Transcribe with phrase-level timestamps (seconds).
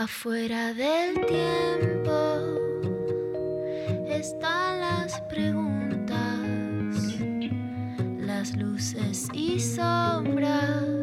[0.00, 2.10] Afuera del tiempo
[4.08, 6.16] están las preguntas,
[8.18, 10.99] las luces y sombras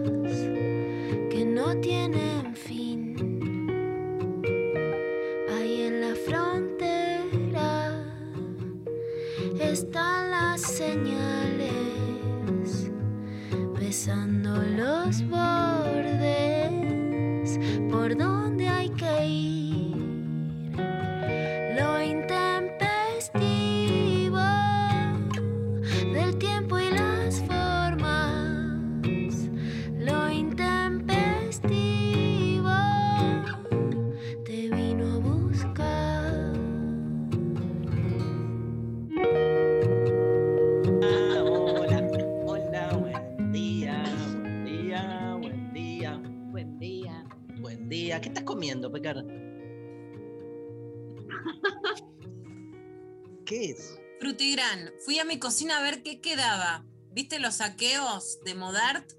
[53.48, 53.98] ¿Qué es?
[54.20, 56.86] Frutigran, fui a mi cocina a ver qué quedaba.
[57.12, 59.10] ¿Viste los saqueos de Modart?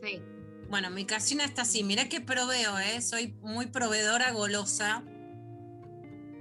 [0.00, 0.20] Sí.
[0.68, 1.82] Bueno, mi cocina está así.
[1.82, 3.00] Mirá que proveo, ¿eh?
[3.00, 5.02] Soy muy proveedora golosa.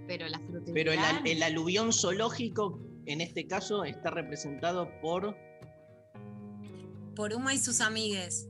[0.08, 0.42] Pero la
[0.74, 5.36] Pero el, al- el aluvión zoológico, en este caso, está representado por.
[7.16, 8.48] Por Uma y sus amigues.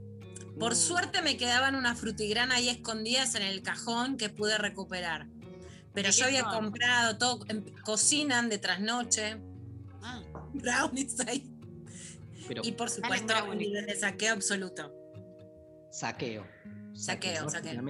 [0.59, 0.75] Por Mm.
[0.75, 5.27] suerte me quedaban unas frutigrán ahí escondidas en el cajón que pude recuperar.
[5.94, 6.52] Pero ¿De yo había son?
[6.53, 9.38] comprado todo, em- cocinan de trasnoche,
[10.02, 10.22] Ah,
[10.53, 11.50] brownies ahí.
[12.47, 14.91] Pero Y por supuesto, un nivel de saqueo absoluto.
[15.91, 16.45] saqueo.
[16.94, 17.81] Saqueo, saqueo.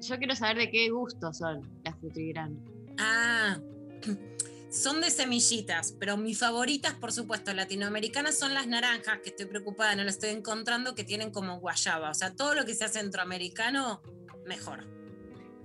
[0.00, 2.58] Yo quiero saber de qué gusto son las frutigrán.
[2.98, 3.58] Ah,
[4.70, 9.94] son de semillitas, pero mis favoritas, por supuesto, latinoamericanas son las naranjas, que estoy preocupada,
[9.96, 12.10] no las estoy encontrando, que tienen como guayaba.
[12.10, 14.02] O sea, todo lo que sea centroamericano,
[14.44, 14.86] mejor.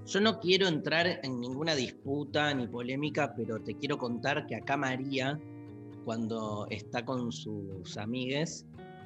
[0.06, 4.76] Yo no quiero entrar en ninguna disputa ni polémica, pero te quiero contar que acá
[4.76, 5.40] María,
[6.04, 8.66] cuando está con sus amigues,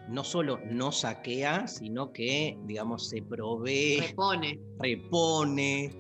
[0.09, 5.91] no solo no saquea, sino que, digamos, se provee, Repone, repone.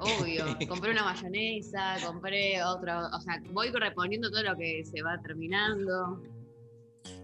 [0.00, 0.44] obvio.
[0.68, 3.06] compré una mayonesa, compré otro.
[3.16, 6.20] O sea, voy reponiendo todo lo que se va terminando.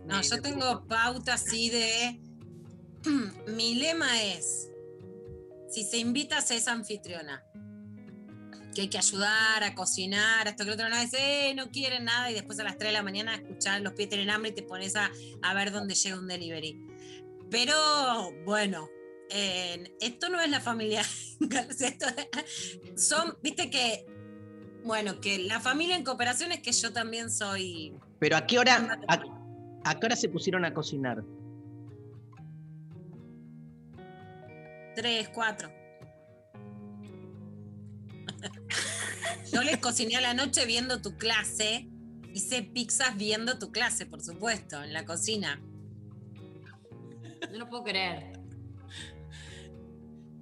[0.07, 2.21] No, Me- yo tengo puso- pauta así de.
[3.55, 4.72] Mi lema es:
[5.73, 7.43] si se invita, se es anfitriona.
[8.75, 12.05] Que hay que ayudar a cocinar, esto que lo otro no es, eh, no quieren
[12.05, 14.55] nada, y después a las 3 de la mañana escuchar los pies tienen hambre y
[14.55, 15.11] te pones a,
[15.43, 16.79] a ver dónde llega un delivery.
[17.51, 17.75] Pero
[18.47, 18.89] bueno,
[19.31, 21.03] eh, esto no es la familia.
[21.81, 22.07] esto-
[22.97, 24.07] son, viste que,
[24.85, 28.99] bueno, que la familia en cooperación es que yo también soy Pero ¿a qué hora,
[29.07, 29.23] a,
[29.85, 31.23] a qué hora se pusieron a cocinar?
[34.95, 35.71] Tres, cuatro.
[39.53, 41.89] Yo les cociné a la noche viendo tu clase.
[42.35, 45.61] Hice pizzas viendo tu clase, por supuesto, en la cocina.
[47.51, 48.33] No lo puedo creer.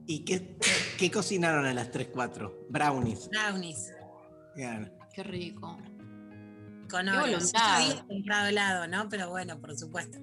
[0.06, 0.56] ¿Y qué,
[0.98, 2.66] qué cocinaron a las 3, 4?
[2.68, 3.28] Brownies.
[3.28, 3.92] Brownies.
[4.56, 4.92] Bien.
[5.14, 5.78] Qué rico.
[6.88, 7.14] Con Qué.
[7.14, 7.76] Yo voluntad.
[7.76, 9.08] había comprado helado, ¿no?
[9.08, 10.18] Pero bueno, por supuesto.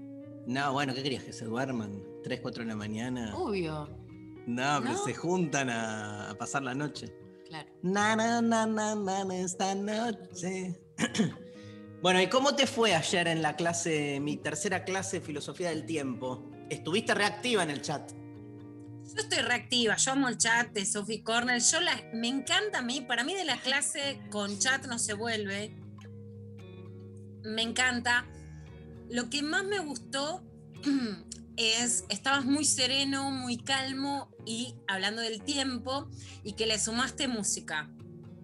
[0.45, 1.23] No, bueno, ¿qué querías?
[1.23, 2.01] ¿Que se duerman?
[2.23, 3.35] ¿3, 4 de la mañana?
[3.35, 4.06] Obvio.
[4.47, 5.03] No, pero ¿no?
[5.03, 7.13] se juntan a, a pasar la noche.
[7.47, 7.69] Claro.
[7.83, 10.79] Na, na, na, na, na, na, esta noche.
[12.01, 15.85] bueno, ¿y cómo te fue ayer en la clase, mi tercera clase de filosofía del
[15.85, 16.49] tiempo?
[16.69, 18.11] Estuviste reactiva en el chat.
[18.11, 21.61] Yo estoy reactiva, yo amo el chat de Sophie Cornell.
[21.61, 25.13] Yo la, me encanta a mí, para mí de la clase con chat no se
[25.13, 25.75] vuelve.
[27.43, 28.25] Me encanta.
[29.09, 30.41] Lo que más me gustó
[31.57, 36.07] es, estabas muy sereno, muy calmo y hablando del tiempo
[36.43, 37.89] y que le sumaste música.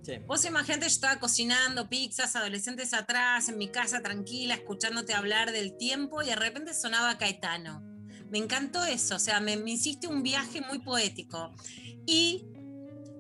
[0.02, 0.18] Sí.
[0.28, 5.78] Vos imagínate, yo estaba cocinando pizzas, adolescentes atrás, en mi casa tranquila, escuchándote hablar del
[5.78, 7.82] tiempo y de repente sonaba Caetano.
[8.30, 11.54] Me encantó eso, o sea, me, me hiciste un viaje muy poético.
[12.06, 12.44] Y,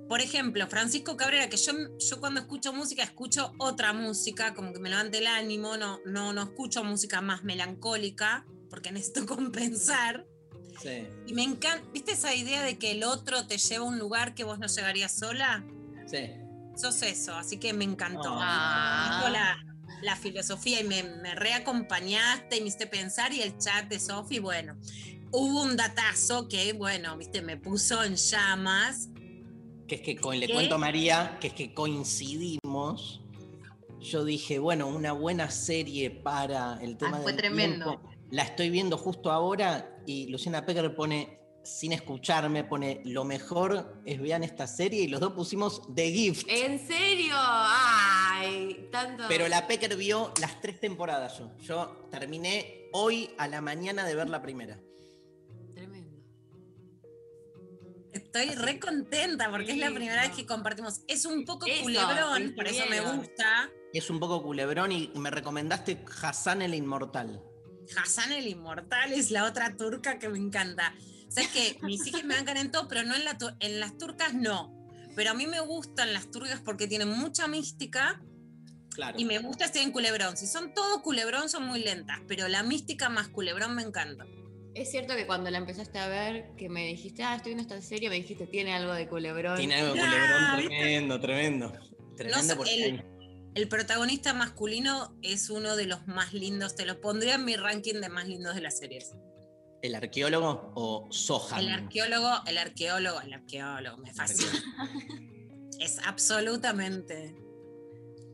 [0.09, 4.79] por ejemplo, Francisco Cabrera, que yo, yo cuando escucho música escucho otra música, como que
[4.79, 10.25] me levante el ánimo, no, no, no escucho música más melancólica, porque necesito compensar.
[10.81, 11.07] Sí.
[11.27, 14.33] Y me encanta, ¿viste esa idea de que el otro te lleva a un lugar
[14.33, 15.63] que vos no llegarías sola?
[16.07, 16.31] Sí.
[16.75, 18.29] Sos eso, así que me encantó.
[18.31, 19.21] Ah.
[19.23, 19.63] Me la,
[20.01, 24.39] la filosofía y me, me reacompañaste y me hiciste pensar y el chat de Sofi,
[24.39, 24.75] bueno,
[25.31, 29.09] hubo un datazo que, bueno, viste, me puso en llamas.
[29.87, 33.21] Que es que le cuento a María que es que coincidimos.
[34.01, 37.85] Yo dije, bueno, una buena serie para el tema Ah, fue del tremendo.
[38.01, 38.12] tiempo.
[38.33, 44.19] La estoy viendo justo ahora y Luciana Pecker pone sin escucharme, pone lo mejor es
[44.19, 46.47] vean esta serie y los dos pusimos The Gift.
[46.49, 47.35] ¿En serio?
[47.37, 49.25] Ay, tanto.
[49.27, 51.51] Pero la Pecker vio las tres temporadas yo.
[51.59, 54.79] Yo terminé hoy a la mañana de ver la primera.
[55.75, 56.17] Tremendo.
[58.13, 61.01] Estoy re contenta porque es la primera vez que compartimos.
[61.07, 63.69] Es un poco Eso, culebrón, por eso me gusta.
[63.93, 67.52] Es un poco culebrón y me recomendaste Hassan el Inmortal.
[67.97, 70.93] Hassan el Inmortal es la otra turca que me encanta.
[71.29, 73.97] Sabes que mis hijas me bancan en todo, pero no en, la tu- en las
[73.97, 74.71] turcas no.
[75.15, 78.21] Pero a mí me gustan las turcas porque tienen mucha mística
[78.95, 79.19] Claro.
[79.19, 80.37] y me gusta estar en culebrón.
[80.37, 84.25] Si son todo culebrón son muy lentas, pero la mística más culebrón me encanta.
[84.75, 87.87] Es cierto que cuando la empezaste a ver, que me dijiste, ah, estoy viendo esta
[87.87, 89.57] serie, me dijiste, tiene algo de culebrón.
[89.57, 91.73] Tiene algo de Ah, culebrón tremendo, tremendo.
[92.17, 93.03] Tremendo sé, porque el-
[93.55, 96.75] El protagonista masculino es uno de los más lindos.
[96.75, 99.13] Te lo pondría en mi ranking de más lindos de las series.
[99.83, 101.59] ¿El arqueólogo o Sohan?
[101.59, 104.51] El arqueólogo, el arqueólogo, el arqueólogo, me fascina.
[105.79, 107.35] es absolutamente.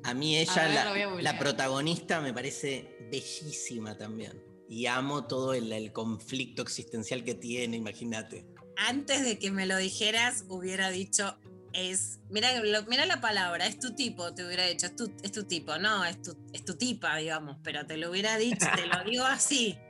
[0.04, 4.42] A mí ella, A ver, la, protagonista, me parece bellísima también.
[4.69, 8.45] Y amo todo el, el conflicto existencial que tiene, imagínate.
[8.77, 11.38] Antes de que me lo dijeras, hubiera dicho
[11.74, 12.19] es.
[12.30, 15.44] Mira, lo- mira la palabra, es tu tipo, te hubiera dicho, es tu, es tu
[15.44, 19.04] tipo, no, es tu, es tu tipa, digamos, pero te lo hubiera dicho, te lo
[19.10, 19.77] digo así.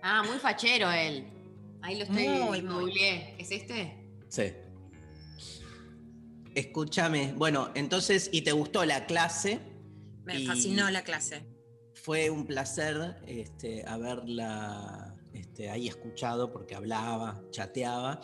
[0.00, 1.26] Ah, muy fachero él.
[1.82, 2.92] Ahí lo estoy, Muy, lo muy.
[3.36, 4.08] ¿Es este?
[4.28, 4.52] Sí.
[6.54, 9.58] Escúchame, bueno, entonces, ¿y te gustó la clase?
[10.24, 11.42] Me Y- fascinó la clase.
[11.94, 18.20] Fue un placer este, haberla este, ahí escuchado porque hablaba, chateaba.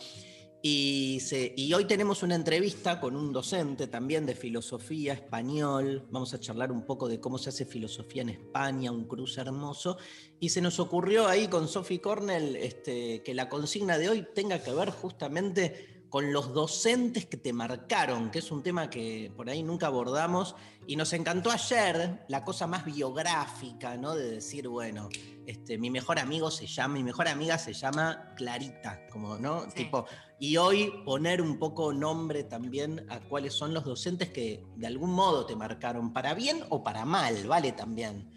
[0.67, 6.07] Y, hoy tenemos una entrevista con un docente también de filosofía español.
[6.09, 9.99] Vamos a charlar un poco de cómo se hace filosofía en España, un cruce hermoso.
[10.39, 14.63] Y se nos ocurrió ahí con Sophie Cornell este, que la consigna de hoy tenga
[14.63, 19.49] que ver justamente con los docentes que te marcaron, que es un tema que por
[19.49, 20.55] ahí nunca abordamos.
[20.87, 24.15] Y nos encantó ayer la cosa más biográfica, ¿no?
[24.15, 25.09] De decir, bueno,
[25.45, 29.63] este, mi mejor amigo se llama, mi mejor amiga se llama Clarita, como, ¿no?
[29.63, 29.83] Sí.
[29.83, 30.05] Tipo,
[30.39, 35.11] y hoy poner un poco nombre también a cuáles son los docentes que de algún
[35.11, 38.31] modo te marcaron, para bien o para mal, vale también.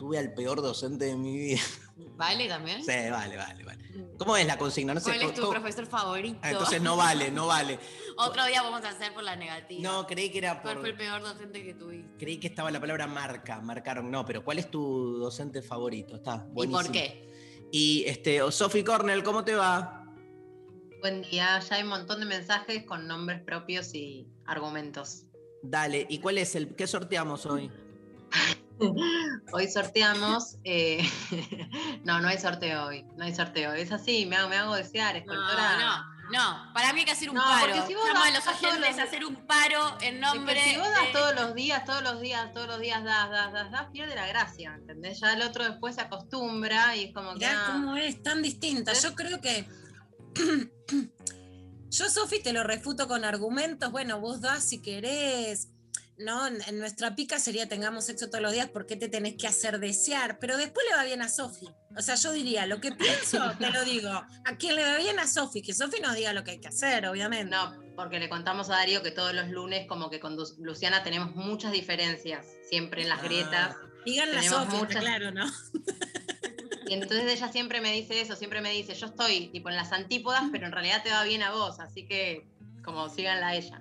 [0.00, 1.60] Tuve al peor docente de mi vida.
[2.16, 2.82] ¿Vale también?
[2.82, 3.84] Sí, vale, vale, vale.
[4.16, 4.94] ¿Cómo es la consigna?
[4.94, 5.10] No sé.
[5.10, 6.38] ¿Cuál es tu ¿cómo- profesor favorito?
[6.40, 7.78] Ah, entonces no vale, no vale.
[8.16, 9.82] Otro día vamos a hacer por la negativa.
[9.82, 10.80] No, creí que era ¿Cuál por.
[10.84, 12.16] fue el peor docente que tuviste?
[12.16, 14.10] Creí que estaba la palabra marca, marcaron.
[14.10, 16.16] No, pero ¿cuál es tu docente favorito?
[16.16, 16.82] Está ¿Y buenísimo.
[16.82, 17.68] por qué?
[17.70, 20.06] Y este, Sophie Cornell, ¿cómo te va?
[21.02, 25.24] Buen día, ya hay un montón de mensajes con nombres propios y argumentos.
[25.62, 27.70] Dale, ¿y cuál es el qué sorteamos hoy?
[29.52, 30.56] Hoy sorteamos.
[30.64, 31.02] eh,
[32.04, 33.04] no, no hay sorteo hoy.
[33.16, 33.72] No hay sorteo.
[33.72, 35.78] Es así, me hago, me hago desear, No, escultora.
[35.78, 36.72] no, no.
[36.72, 37.86] Para mí hay que hacer un No, paro.
[37.86, 40.76] si vos Llamo a los todos oyentes los- a hacer un paro en nombre si
[40.76, 43.70] vos das de- todos los días, todos los días, todos los días das, das, das,
[43.72, 45.18] das, pierde la gracia, ¿entendés?
[45.20, 47.38] Ya el otro después se acostumbra y es como que.
[47.46, 48.92] Mirá ah, cómo es tan distinta.
[48.92, 49.66] Yo creo que.
[51.90, 53.90] Yo, Sofi, te lo refuto con argumentos.
[53.90, 55.68] Bueno, vos das si querés.
[56.20, 59.36] No, en en nuestra pica sería tengamos sexo todos los días, ¿por qué te tenés
[59.36, 60.38] que hacer desear?
[60.38, 61.66] Pero después le va bien a Sofi.
[61.96, 64.10] O sea, yo diría, lo que pienso, te lo digo.
[64.10, 66.68] A quien le va bien a Sofi, que Sofi nos diga lo que hay que
[66.68, 67.54] hacer, obviamente.
[67.56, 71.34] No, porque le contamos a Darío que todos los lunes, como que con Luciana tenemos
[71.34, 73.24] muchas diferencias, siempre en las Ah.
[73.24, 73.76] grietas.
[74.04, 75.44] Digan la tenemos Sofi, muchas- claro, ¿no?
[76.86, 79.92] Y entonces ella siempre me dice eso, siempre me dice, yo estoy tipo en las
[79.92, 82.48] antípodas, pero en realidad te va bien a vos, así que
[82.84, 83.80] como síganla a ella.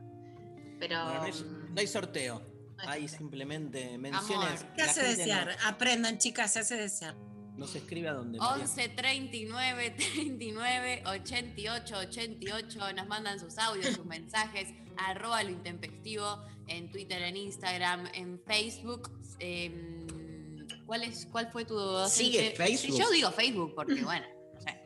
[0.79, 2.41] Pero Bueno, no, hay, no sorteo.
[2.83, 4.61] no hay simplemente menciones.
[4.61, 4.73] Amor.
[4.75, 5.57] ¿Qué hace desear?
[5.65, 7.15] Aprendan, chicas, se hace desear.
[7.15, 8.39] No, no se escribe a dónde.
[8.39, 8.63] María.
[8.63, 16.89] 11 39 39 88 88 nos mandan sus audios, sus mensajes, arroba lo intempestivo en
[16.89, 19.11] Twitter, en Instagram, en Facebook.
[19.39, 22.31] Em, ¿cuál, es, ¿Cuál fue tu docente?
[22.31, 22.99] ¿Sigue Facebook?
[22.99, 24.81] Yo digo Facebook porque, bueno, no sé.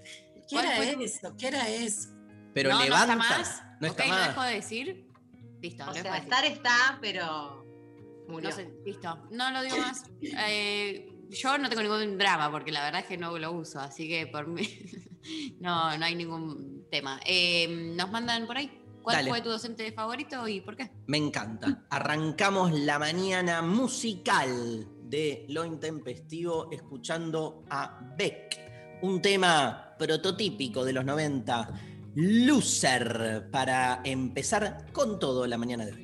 [0.49, 1.35] ¿Qué ¿Cuál era eso?
[1.37, 2.09] ¿Qué era eso?
[2.53, 3.15] Pero no, levanta.
[3.15, 3.63] no está más.
[3.79, 4.27] No está ¿lo más.
[4.27, 5.12] dejo de decir?
[5.63, 7.65] Listo, o dejo sea, estar está, pero
[8.27, 8.49] murió.
[8.49, 9.17] No sé, listo.
[9.31, 10.03] No lo digo más.
[10.21, 14.09] Eh, yo no tengo ningún drama porque la verdad es que no lo uso, así
[14.09, 14.67] que por mí
[15.61, 17.21] no, no hay ningún tema.
[17.25, 18.77] Eh, nos mandan por ahí.
[19.01, 19.29] ¿Cuál Dale.
[19.29, 20.91] fue tu docente favorito y por qué?
[21.07, 21.85] Me encanta.
[21.89, 28.99] Arrancamos la mañana musical de Lo Intempestivo escuchando a Beck.
[29.01, 31.92] Un tema prototípico de los 90.
[32.15, 36.02] Loser para empezar con todo la mañana de hoy.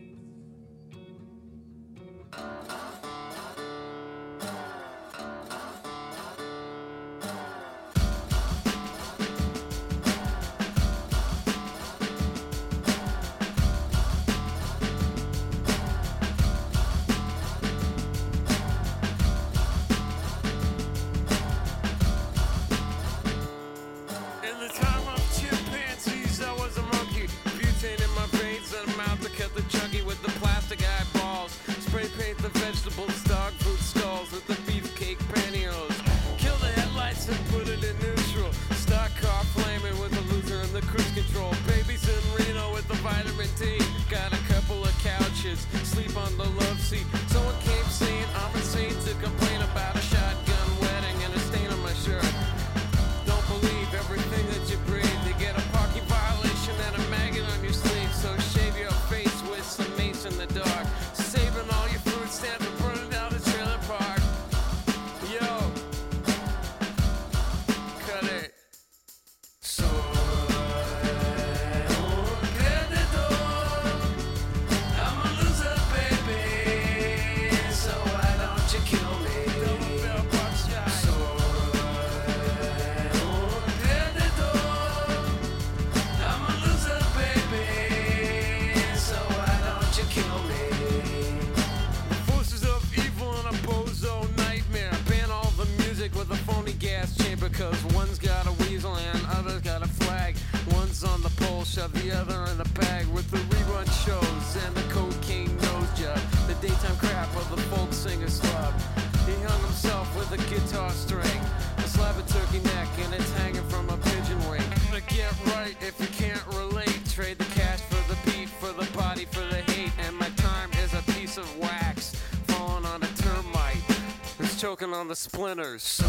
[124.82, 126.09] It's on the splinters.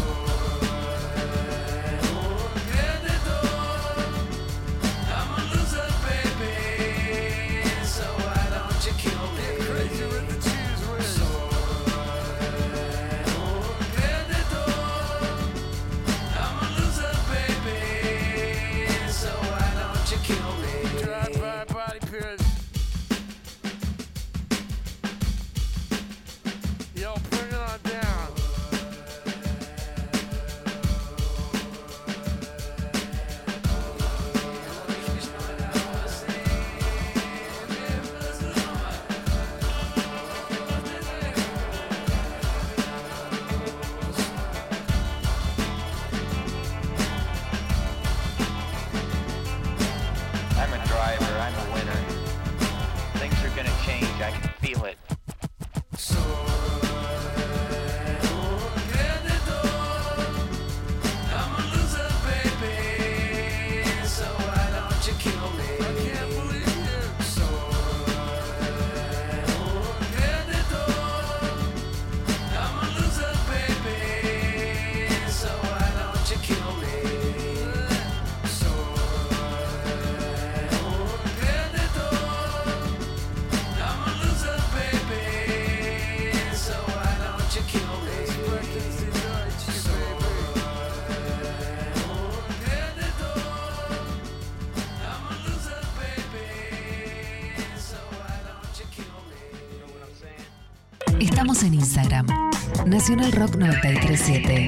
[103.01, 104.67] Nacional Rock 937.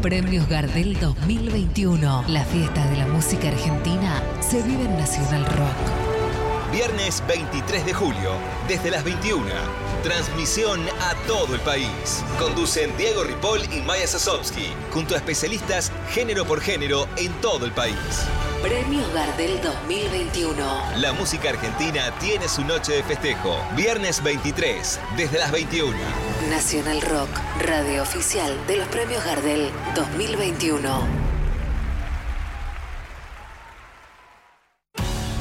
[0.00, 2.24] Premios Gardel 2021.
[2.28, 6.72] La fiesta de la música argentina se vive en Nacional Rock.
[6.72, 8.30] Viernes 23 de julio,
[8.68, 9.44] desde las 21.
[10.02, 12.24] Transmisión a todo el país.
[12.38, 17.72] Conducen Diego Ripoll y Maya Sasovsky, junto a especialistas género por género en todo el
[17.72, 17.96] país.
[18.62, 20.56] Premios Gardel 2021.
[20.96, 23.58] La música argentina tiene su noche de festejo.
[23.76, 25.94] Viernes 23, desde las 21.
[26.44, 27.30] Nacional Rock,
[27.66, 30.88] radio oficial de los Premios Gardel 2021.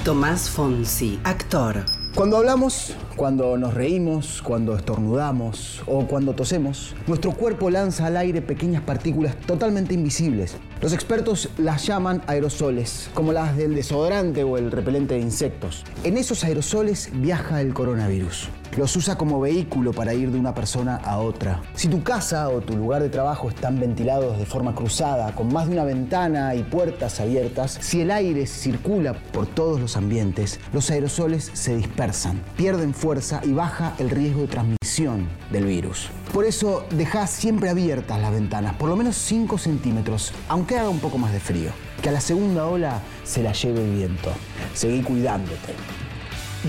[0.04, 1.84] Tomás Fonsi, actor.
[2.16, 8.42] Cuando hablamos, cuando nos reímos, cuando estornudamos o cuando tosemos, nuestro cuerpo lanza al aire
[8.42, 10.56] pequeñas partículas totalmente invisibles.
[10.82, 15.84] Los expertos las llaman aerosoles, como las del desodorante o el repelente de insectos.
[16.04, 18.50] En esos aerosoles viaja el coronavirus.
[18.78, 21.62] Los usa como vehículo para ir de una persona a otra.
[21.76, 25.68] Si tu casa o tu lugar de trabajo están ventilados de forma cruzada, con más
[25.68, 30.90] de una ventana y puertas abiertas, si el aire circula por todos los ambientes, los
[30.92, 36.10] aerosoles se dispersan, pierden fuerza y baja el riesgo de transmisión del virus.
[36.34, 41.00] Por eso, deja siempre abiertas las ventanas, por lo menos 5 centímetros, aunque haga un
[41.00, 41.72] poco más de frío.
[42.02, 44.32] Que a la segunda ola se la lleve el viento.
[44.74, 45.74] Seguí cuidándote.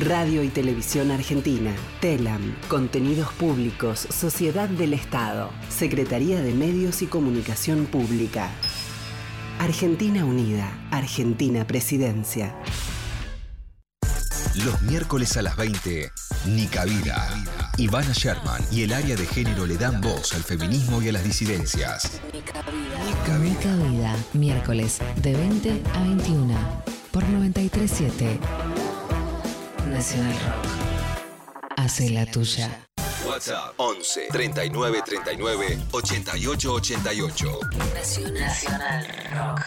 [0.00, 7.86] Radio y Televisión Argentina, TELAM, Contenidos Públicos, Sociedad del Estado, Secretaría de Medios y Comunicación
[7.86, 8.50] Pública.
[9.58, 12.54] Argentina Unida, Argentina Presidencia.
[14.66, 16.10] Los miércoles a las 20,
[16.46, 17.28] Nica Vida.
[17.78, 21.24] Ivana Sherman y el área de género le dan voz al feminismo y a las
[21.24, 22.20] disidencias.
[22.34, 26.54] Nica Vida, miércoles de 20 a 21.
[27.12, 28.85] por 937
[29.96, 31.72] Nacional Rock.
[31.78, 32.86] Hace la tuya.
[33.26, 37.60] WhatsApp 11 39 39 88 88.
[38.34, 39.62] Nacional Rock.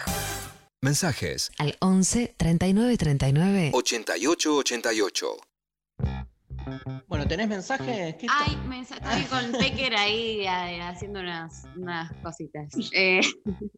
[0.82, 5.36] Mensajes Al 11 39 39 88 88.
[7.08, 8.14] Bueno, ¿tenés mensajes?
[8.14, 12.68] ¿Qué Ay, me, estoy con Pecker ahí eh, haciendo unas, unas cositas.
[12.92, 13.20] Eh,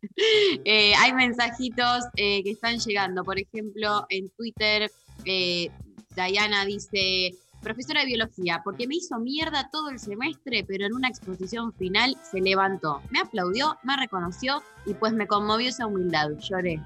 [0.67, 3.25] eh, hay mensajitos eh, que están llegando.
[3.25, 4.91] Por ejemplo, en Twitter,
[5.25, 5.71] eh,
[6.17, 11.09] Diana dice, profesora de biología, porque me hizo mierda todo el semestre, pero en una
[11.09, 16.31] exposición final se levantó, me aplaudió, me reconoció y pues me conmovió esa humildad.
[16.41, 16.81] Lloré.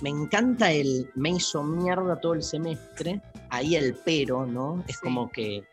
[0.00, 3.20] Me encanta el me hizo mierda todo el semestre.
[3.50, 4.84] Ahí el pero, ¿no?
[4.86, 5.02] Es Sí.
[5.02, 5.64] como que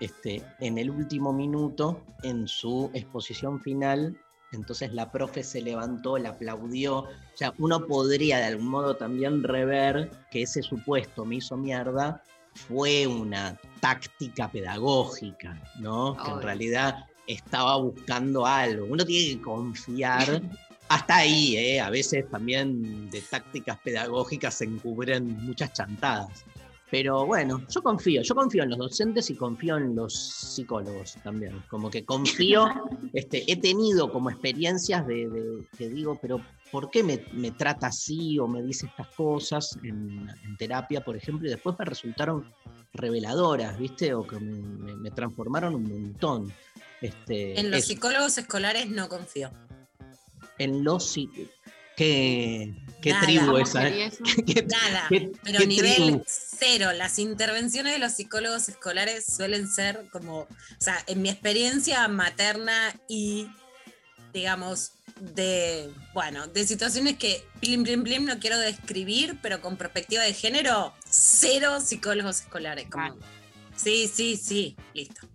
[0.00, 4.16] este, en el último minuto, en su exposición final,
[4.52, 6.98] entonces la profe se levantó, la aplaudió.
[6.98, 12.22] O sea, uno podría de algún modo también rever que ese supuesto me hizo mierda
[12.54, 16.16] fue una táctica pedagógica, ¿no?
[16.16, 18.86] Que en realidad estaba buscando algo.
[18.86, 20.42] Uno tiene que confiar
[20.88, 21.80] hasta ahí, ¿eh?
[21.80, 26.44] a veces también de tácticas pedagógicas se encubren muchas chantadas.
[26.90, 30.12] Pero bueno, yo confío, yo confío en los docentes y confío en los
[30.54, 31.62] psicólogos también.
[31.68, 32.66] Como que confío,
[33.12, 37.86] este, he tenido como experiencias de, de- que digo, pero ¿por qué me, me trata
[37.88, 41.46] así o me dice estas cosas en, en terapia, por ejemplo?
[41.46, 42.44] Y después me resultaron
[42.92, 44.12] reveladoras, ¿viste?
[44.14, 46.52] O que me, me- me transformaron un montón.
[47.00, 47.88] Este, En los eso.
[47.88, 49.50] psicólogos escolares no confío.
[50.58, 51.30] en los psi-
[52.00, 53.26] qué, qué Nada.
[53.26, 54.10] tribu ¿Cómo esa, ¿eh?
[54.46, 56.24] ¿Qué- Nada, qué- pero qué nivel tribu?
[56.26, 56.92] cero.
[56.94, 62.94] Las intervenciones de los psicólogos escolares suelen ser como, o sea, en mi experiencia materna
[63.06, 63.48] y,
[64.32, 70.22] digamos, de, bueno, de situaciones que, plim, plim, plim, no quiero describir, pero con perspectiva
[70.22, 72.86] de género, cero psicólogos escolares.
[72.90, 73.20] Como, Claro.
[73.76, 75.28] sí, sí, sí, listo.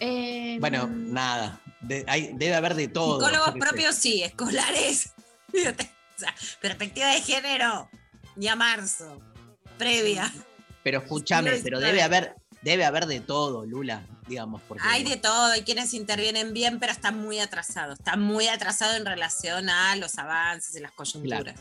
[0.00, 1.60] Eh, Bueno, nada.
[1.86, 3.18] De- hay- debe haber de todo.
[3.20, 5.12] Psicólogos propios sí, escolares.
[5.50, 5.84] fíjate,
[6.16, 7.88] o sea, perspectiva de género,
[8.36, 9.20] ya marzo,
[9.78, 10.32] previa.
[10.82, 14.60] Pero escúchame, Sí, pero debe haber, debe haber de todo, Lula, digamos.
[14.68, 17.98] Porque, Hay de todo, hay quienes intervienen bien, pero están muy atrasados.
[17.98, 21.54] Están muy atrasados en relación a los avances y las coyunturas.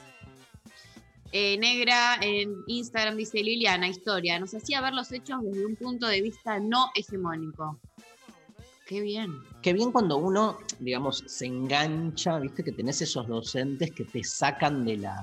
[1.31, 6.05] Eh, Negra en Instagram dice Liliana, historia, nos hacía ver los hechos desde un punto
[6.07, 7.79] de vista no hegemónico.
[8.85, 9.41] Qué bien.
[9.61, 14.83] Qué bien cuando uno, digamos, se engancha, viste que tenés esos docentes que te sacan
[14.83, 15.15] de la,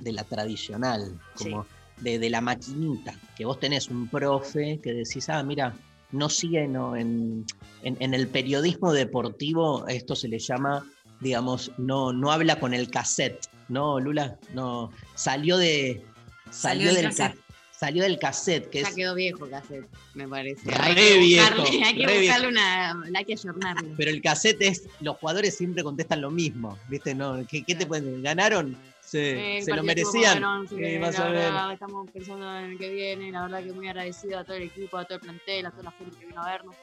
[0.00, 1.66] de la tradicional, como
[2.00, 5.72] de, de la maquinita, que vos tenés un profe que decís, ah, mira,
[6.12, 7.44] no sigue no, en,
[7.82, 10.84] en- en el periodismo deportivo, esto se le llama,
[11.20, 14.36] digamos, no, no habla con el cassette, ¿no, Lula?
[14.52, 16.04] No, salió de...
[16.50, 17.40] Salió del cassette.
[17.76, 20.70] Salió del cassette, que Ya es quedó viejo cassette, me parece.
[20.70, 23.02] Re Hay que viejo, buscarle, hay que buscarle una.
[23.14, 23.90] Hay que ayornarlo.
[23.98, 27.14] Pero el cassette es, los jugadores siempre contestan lo mismo, ¿viste?
[27.14, 28.22] No, ¿qué, qué te pueden?
[28.22, 28.74] ¿Ganaron?
[29.02, 30.40] Se, Eh, se lo merecían.
[30.40, 33.88] bueno, Sí, más la o estamos pensando en el que viene, la verdad que muy
[33.88, 36.42] agradecido a todo el equipo, a todo el plantel, a toda la gente que vino
[36.42, 36.74] a vernos.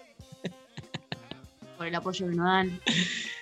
[1.77, 2.79] Por el apoyo que nos dan,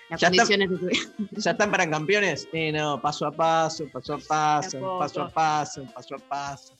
[0.10, 1.10] las Ya condiciones que tuvimos.
[1.32, 2.48] ¿Ya están para campeones?
[2.54, 6.74] Eh, no, paso a paso, paso a paso, paso a paso, paso a paso.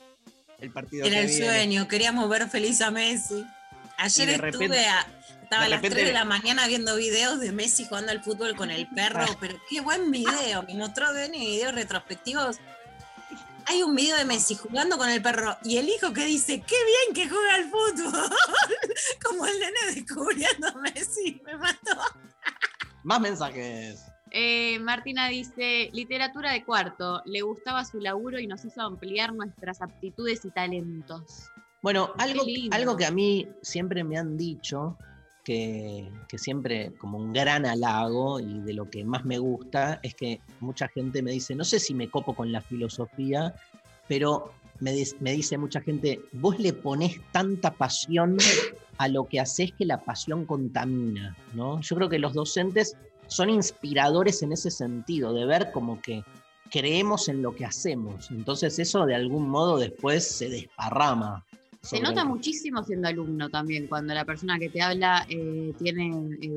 [0.62, 1.46] El partido Era que el viene.
[1.46, 3.46] sueño, queríamos ver feliz a Messi.
[3.98, 5.06] Ayer estuve repente- a,
[5.44, 8.56] estaba a las repente- 3 de la mañana viendo videos de Messi jugando al fútbol
[8.56, 10.64] con el perro, pero qué buen video.
[10.64, 12.58] Me mostró Denny videos retrospectivos.
[13.68, 16.76] Hay un video de Messi jugando con el perro y el hijo que dice, qué
[16.76, 18.30] bien que juega al fútbol.
[19.24, 21.42] Como el nene descubriendo a Messi.
[21.46, 21.98] Me mató.
[23.04, 24.00] Más mensajes.
[24.32, 29.82] Eh, Martina dice, literatura de cuarto, le gustaba su laburo y nos hizo ampliar nuestras
[29.82, 31.50] aptitudes y talentos.
[31.82, 34.98] Bueno, algo, algo que a mí siempre me han dicho,
[35.44, 40.16] que, que siempre como un gran halago y de lo que más me gusta, es
[40.16, 43.54] que mucha gente me dice, no sé si me copo con la filosofía,
[44.08, 48.38] pero me, me dice mucha gente, vos le ponés tanta pasión
[48.98, 51.82] a lo que haces que la pasión contamina, ¿no?
[51.82, 52.96] Yo creo que los docentes
[53.32, 56.24] son inspiradores en ese sentido, de ver como que
[56.70, 58.30] creemos en lo que hacemos.
[58.30, 61.46] Entonces eso de algún modo después se desparrama.
[61.82, 66.50] Se nota muchísimo siendo alumno también, cuando la persona que te habla eh, tiene eh,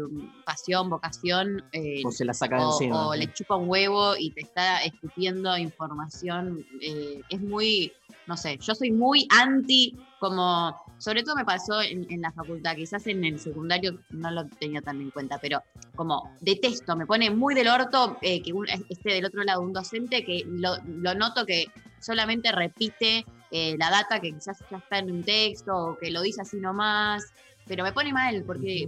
[0.44, 3.08] pasión, vocación, eh, O se la saca de encima.
[3.08, 6.66] o le chupa un huevo y te está escupiendo información.
[6.80, 7.92] es muy,
[8.26, 12.74] no sé, yo soy muy anti como sobre todo me pasó en, en la facultad,
[12.76, 15.62] quizás en el secundario no lo tenía tan en cuenta, pero
[15.94, 19.72] como detesto, me pone muy del orto eh, que un- esté del otro lado un
[19.72, 21.66] docente que lo, lo noto que
[22.00, 26.22] solamente repite eh, la data que quizás ya está en un texto o que lo
[26.22, 27.22] dice así nomás.
[27.66, 28.86] Pero me pone mal porque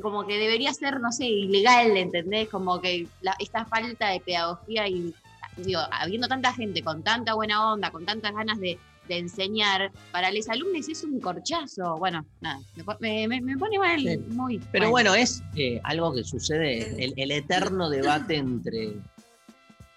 [0.00, 2.48] como que debería ser, no sé, ilegal, ¿entendés?
[2.48, 5.12] Como que la- esta falta de pedagogía y,
[5.56, 8.78] digo, habiendo tanta gente con tanta buena onda, con tantas ganas de,
[9.08, 11.96] de enseñar, para los alumnos es un corchazo.
[11.98, 14.16] Bueno, nada, me, me- me- me pone mal, Sí.
[14.28, 14.90] muy Pero mal.
[14.92, 18.94] bueno, es eh, algo que sucede, el, el eterno debate entre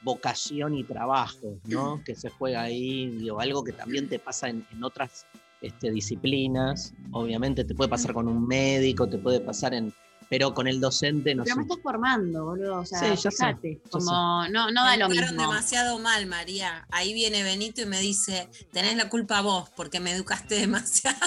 [0.02, 2.02] vocación y trabajo, ¿no?
[2.06, 5.26] Que se juega ahí, digo, algo que también te pasa en, en otras
[5.62, 6.94] este, disciplinas.
[7.12, 9.94] Obviamente te puede pasar con un médico, te puede pasar en.
[10.30, 11.62] Pero con el docente, no Pero sé.
[11.62, 12.80] me estás formando, boludo.
[12.82, 14.12] O sea, Sí, ya sé, ya como
[14.50, 15.50] no, no da Me lo educaron mismo.
[15.50, 16.86] demasiado mal, María.
[16.92, 21.18] Ahí viene Benito y me dice, tenés la culpa vos porque me educaste demasiado.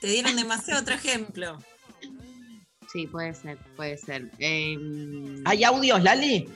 [0.00, 1.58] Te dieron demasiado otro ejemplo.
[2.92, 4.30] Sí, puede ser, puede ser.
[4.38, 6.48] Em, ¿Hay audios, Lali?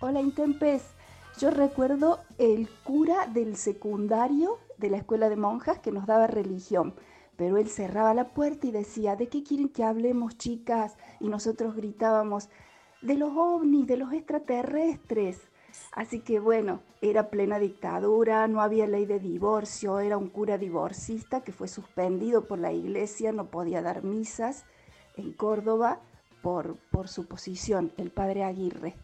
[0.00, 0.82] Hola Intempes,
[1.40, 6.94] yo recuerdo el cura del secundario de la escuela de monjas que nos daba religión,
[7.38, 10.96] pero él cerraba la puerta y decía, ¿de qué quieren que hablemos chicas?
[11.20, 12.48] Y nosotros gritábamos,
[13.00, 15.40] de los ovnis, de los extraterrestres.
[15.92, 21.42] Así que bueno, era plena dictadura, no había ley de divorcio, era un cura divorcista
[21.42, 24.64] que fue suspendido por la iglesia, no podía dar misas
[25.16, 26.00] en Córdoba
[26.42, 28.96] por, por su posición, el padre Aguirre.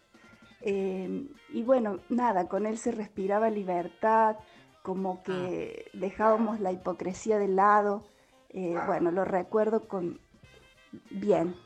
[0.61, 4.39] Eh, y bueno, nada, con él se respiraba libertad,
[4.83, 8.03] como que dejábamos la hipocresía de lado.
[8.55, 10.21] Eh, bueno, lo recuerdo con
[11.11, 11.57] bien.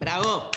[0.00, 0.50] ¡Bravo!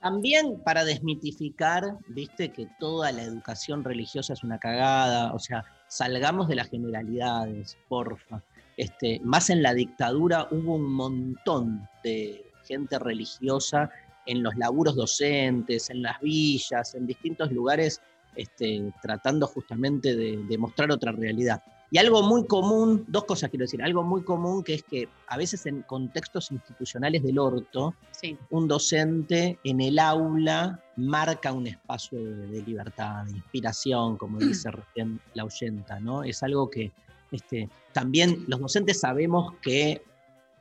[0.00, 6.48] También para desmitificar, viste, que toda la educación religiosa es una cagada, o sea, salgamos
[6.48, 8.42] de las generalidades, porfa.
[8.78, 13.90] Este, más en la dictadura hubo un montón de gente religiosa
[14.24, 18.00] en los laburos docentes, en las villas, en distintos lugares,
[18.36, 21.62] este, tratando justamente de, de mostrar otra realidad.
[21.92, 25.36] Y algo muy común, dos cosas quiero decir, algo muy común que es que a
[25.36, 28.38] veces en contextos institucionales del orto, sí.
[28.50, 34.70] un docente en el aula marca un espacio de, de libertad, de inspiración, como dice
[34.70, 36.22] recién la oyenta, ¿no?
[36.22, 36.92] Es algo que
[37.32, 40.02] este, también los docentes sabemos que,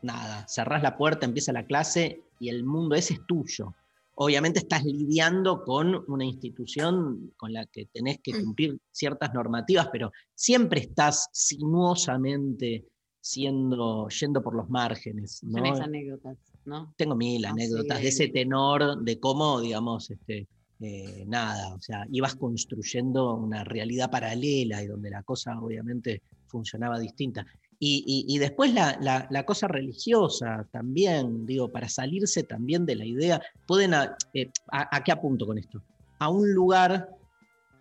[0.02, 3.74] nada, cerrás la puerta, empieza la clase y el mundo ese es tuyo.
[4.22, 10.12] Obviamente estás lidiando con una institución con la que tenés que cumplir ciertas normativas, pero
[10.36, 12.86] siempre estás sinuosamente
[13.22, 15.42] siendo, yendo por los márgenes.
[15.44, 15.54] ¿no?
[15.54, 16.94] Tenés anécdotas, ¿no?
[16.98, 18.04] Tengo mil Ah, anécdotas sí.
[18.04, 20.50] de ese tenor, de cómo, digamos, este,
[20.82, 27.00] eh, nada, o sea, ibas construyendo una realidad paralela y donde la cosa obviamente funcionaba
[27.00, 27.46] distinta.
[27.82, 32.96] Y, y- y después la, la- la cosa religiosa también, digo, para salirse también de
[32.96, 35.82] la idea, pueden, a, eh, a- ¿a qué apunto con esto?
[36.20, 37.08] A un lugar,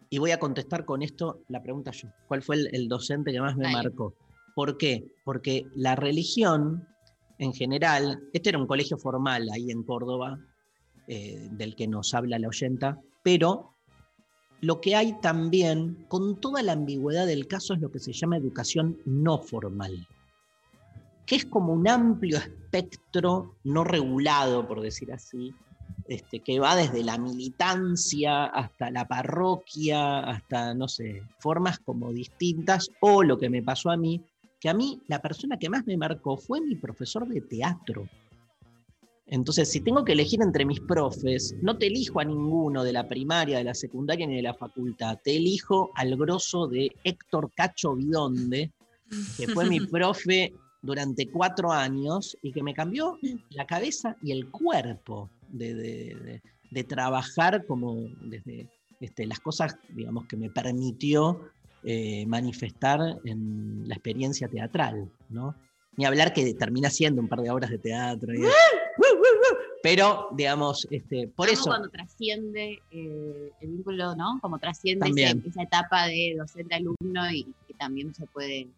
[0.09, 3.41] y voy a contestar con esto la pregunta yo, ¿cuál fue el, el docente que
[3.41, 4.15] más me marcó?
[4.55, 5.05] ¿Por qué?
[5.25, 6.87] Porque la religión,
[7.39, 10.39] en general, este era un colegio formal ahí en Córdoba,
[11.09, 13.75] eh, del que nos habla la oyenta, pero
[14.61, 18.37] lo que hay también, con toda la ambigüedad del caso, es lo que se llama
[18.37, 20.07] educación no formal,
[21.27, 25.55] que es como un amplio espectro no regulado, por decir así,
[26.09, 32.91] este, que va desde la militancia hasta la parroquia, hasta, no sé, formas como distintas,
[33.01, 34.23] o lo que me pasó a mí,
[34.59, 38.09] que a mí la persona que más me marcó fue mi profesor de teatro.
[39.31, 43.07] Entonces, si tengo que elegir entre mis profes, no te elijo a ninguno de la
[43.09, 47.95] primaria, de la secundaria ni de la facultad, te elijo al grosso de Héctor Cacho
[47.95, 48.73] Vidonde,
[49.37, 53.19] que fue mi profe durante cuatro años y que me cambió
[53.51, 58.69] la cabeza y el cuerpo de, de- de- de trabajar como desde
[59.01, 61.41] este, las cosas, digamos, que me permitió
[61.83, 65.55] eh, manifestar en la experiencia teatral, ¿no?
[65.97, 68.35] Ni hablar que termina siendo un par de obras de teatro.
[68.35, 68.43] y-
[69.91, 71.65] pero, digamos, este, por Amo eso...
[71.65, 74.39] cuando trasciende eh, el vínculo, ¿no?
[74.43, 78.69] Como trasciende ese- esa etapa de docente-alumno y que también se puede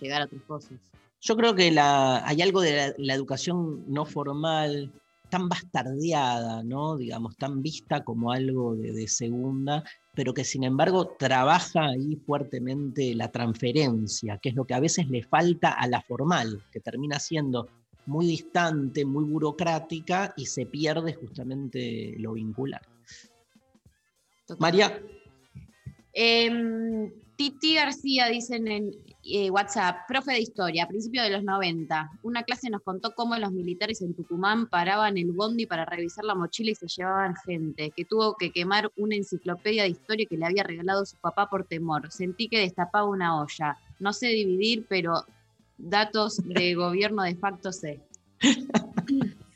[0.00, 0.78] llegar a otras cosas.
[1.20, 4.90] Yo creo que la, hay algo de la, la educación no formal
[5.30, 6.96] tan bastardeada, ¿no?
[6.96, 9.84] Digamos, tan vista como algo de, de segunda,
[10.14, 15.08] pero que sin embargo trabaja ahí fuertemente la transferencia, que es lo que a veces
[15.08, 17.68] le falta a la formal, que termina siendo
[18.06, 22.82] muy distante, muy burocrática y se pierde justamente lo vincular.
[24.58, 25.00] María,
[26.18, 28.90] Em, Titi García dicen en
[29.22, 33.36] eh, WhatsApp, profe de historia, a principios de los 90, una clase nos contó cómo
[33.36, 37.92] los militares en Tucumán paraban el bondi para revisar la mochila y se llevaban gente,
[37.94, 41.64] que tuvo que quemar una enciclopedia de historia que le había regalado su papá por
[41.64, 42.10] temor.
[42.10, 43.76] Sentí que destapaba una olla.
[44.00, 45.22] No sé dividir, pero
[45.78, 48.00] datos de gobierno de facto sé.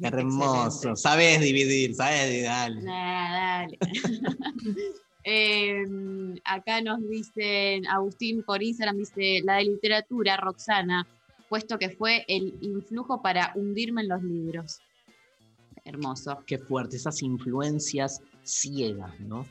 [0.00, 0.96] Hermoso.
[0.96, 2.82] Sabes dividir, sabes dale.
[2.82, 3.78] Nah, dale.
[5.28, 5.84] Eh,
[6.44, 11.04] acá nos dicen, Agustín por Instagram dice, la de literatura, Roxana,
[11.48, 14.78] puesto que fue el influjo para hundirme en los libros.
[15.84, 16.44] Hermoso.
[16.46, 19.44] Qué fuerte, esas influencias ciegas, ¿no?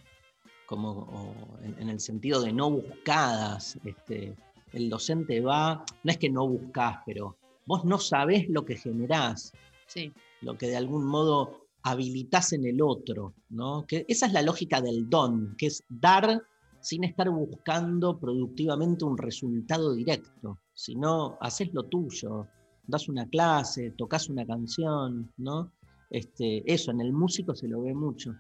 [0.66, 3.78] Como en el sentido de no buscadas.
[3.84, 4.34] Este,
[4.74, 9.54] el docente va, no es que no buscas, pero vos no sabés lo que generás,
[9.88, 10.12] Sí.
[10.42, 13.86] lo que de algún modo habilitas en el otro, ¿no?
[13.88, 16.42] Que esa es la lógica del don, que es dar
[16.82, 22.48] sin estar buscando productivamente un resultado directo, sino haces lo tuyo,
[22.88, 25.72] das una clase, tocas una canción, ¿no?
[26.10, 28.36] Este, eso, en el músico se lo ve mucho.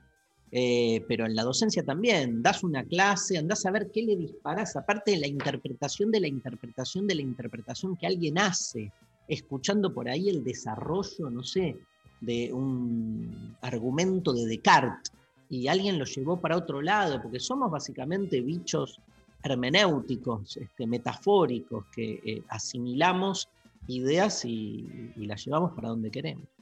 [0.51, 4.75] Eh, pero en la docencia también, das una clase, andás a ver qué le disparás,
[4.75, 8.91] aparte de la interpretación de la interpretación de la interpretación que alguien hace,
[9.27, 11.75] escuchando por ahí el desarrollo, no sé,
[12.21, 15.11] de un argumento de Descartes
[15.49, 18.99] y alguien lo llevó para otro lado, porque somos básicamente bichos
[19.43, 23.47] hermenéuticos, este, metafóricos, que eh, asimilamos
[23.87, 26.54] ideas y, y las llevamos para donde queremos.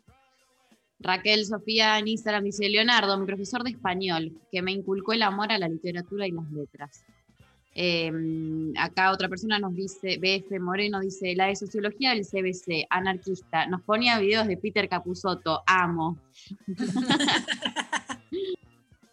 [1.04, 5.52] Raquel Sofía en Instagram dice, Leonardo, mi profesor de español, que me inculcó el amor
[5.52, 7.04] a la literatura y las letras.
[7.76, 8.12] Eh,
[8.78, 13.82] acá otra persona nos dice, BF Moreno dice, la de sociología del CBC, anarquista, nos
[13.82, 16.18] ponía videos de Peter Capusotto, amo.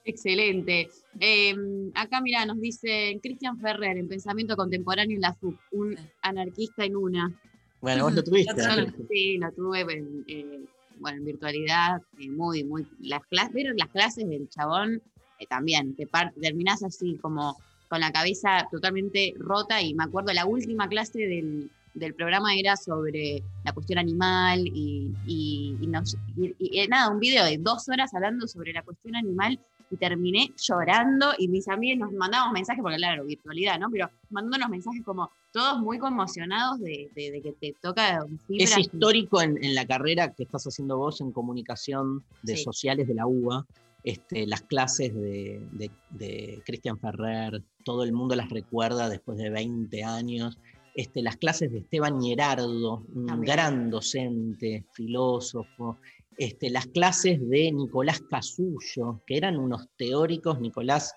[0.04, 0.88] Excelente.
[1.18, 1.54] Eh,
[1.94, 6.96] acá, mira, nos dice Cristian Ferrer, en Pensamiento Contemporáneo en la FUC, un anarquista en
[6.96, 7.32] una.
[7.80, 8.52] Bueno, vos lo tuviste.
[9.08, 10.60] Sí, lo tuve en, eh,
[11.00, 12.86] bueno, en virtualidad, eh, muy, muy.
[13.00, 15.02] Las clases, ¿vieron las clases del chabón?
[15.38, 16.08] Eh, también, te
[16.40, 17.56] terminás así como
[17.88, 22.76] con la cabeza totalmente rota y me acuerdo la última clase del, del programa era
[22.76, 27.58] sobre la cuestión animal y, y- y nos- y- y, eh, nada, un video de
[27.58, 29.58] dos horas hablando sobre la cuestión animal
[29.90, 33.90] y terminé llorando y mis amigos nos mandábamos mensajes, porque claro, virtualidad, ¿no?
[33.90, 38.70] Pero mandándonos mensajes como todos muy conmocionados de, de- de que te toca fibras.
[38.72, 42.62] Es histórico en, en la carrera que estás haciendo vos en comunicación de Sí.
[42.62, 43.66] sociales de la UBA,
[44.04, 49.50] este, las clases de, de- de Cristian Ferrer, todo el mundo las recuerda después de
[49.50, 50.56] 20 años.
[50.94, 53.54] Este, las clases de Esteban Gerardo, un También.
[53.56, 55.98] gran docente, filósofo.
[56.40, 60.58] Este, las clases de Nicolás Casullo, que eran unos teóricos.
[60.58, 61.12] Nicolás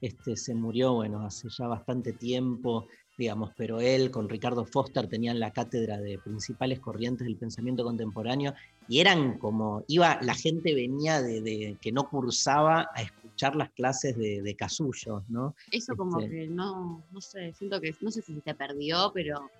[0.00, 2.86] este, se murió, bueno, hace ya bastante tiempo,
[3.16, 8.54] digamos, pero él con Ricardo Foster tenían la cátedra de principales corrientes del pensamiento contemporáneo
[8.88, 13.72] y eran como, iba, la gente venía de, de- que no cursaba a escuchar las
[13.72, 15.56] clases de, de Casullo, ¿no?
[15.72, 19.50] Eso como Este, que no, no sé, siento que, no sé si se perdió, pero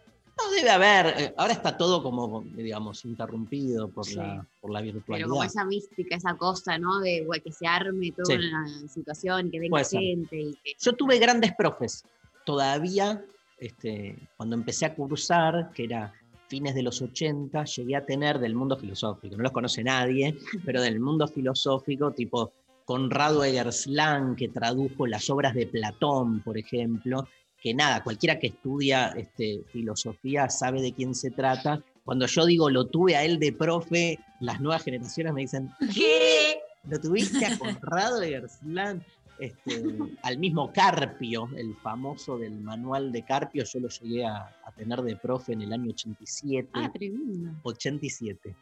[0.40, 4.14] No debe haber, eh, ahora está todo como, digamos, interrumpido por, Sí.
[4.16, 5.28] la, por la pero virtualidad.
[5.28, 7.00] como esa mística, esa cosa, ¿no?
[7.00, 8.46] De bueno, que se arme toda Sí.
[8.46, 10.72] una situación, que venga gente y que.
[10.80, 12.04] Yo tuve grandes profes,
[12.44, 13.24] todavía,
[13.58, 16.12] este, cuando empecé a cursar, que era
[16.48, 20.80] fines de los 80, llegué a tener del mundo filosófico, no los conoce nadie, pero
[20.80, 22.52] del mundo filosófico, tipo
[22.84, 27.28] Conrado Egerslan, que tradujo las obras de Platón, por ejemplo,
[27.60, 31.82] que nada, cualquiera que estudia este, filosofía sabe de quién se trata.
[32.04, 36.58] Cuando yo digo lo tuve a él de profe, las nuevas generaciones me dicen, ¿qué?
[36.88, 39.04] ¿Lo tuviste a Conrado Egerslan?
[39.38, 39.84] Este,
[40.22, 45.00] al mismo Carpio, el famoso del manual de Carpio, yo lo llegué a, a tener
[45.02, 46.68] de profe en el año 87.
[46.72, 47.52] Ah, tremendo.
[47.62, 48.56] 87.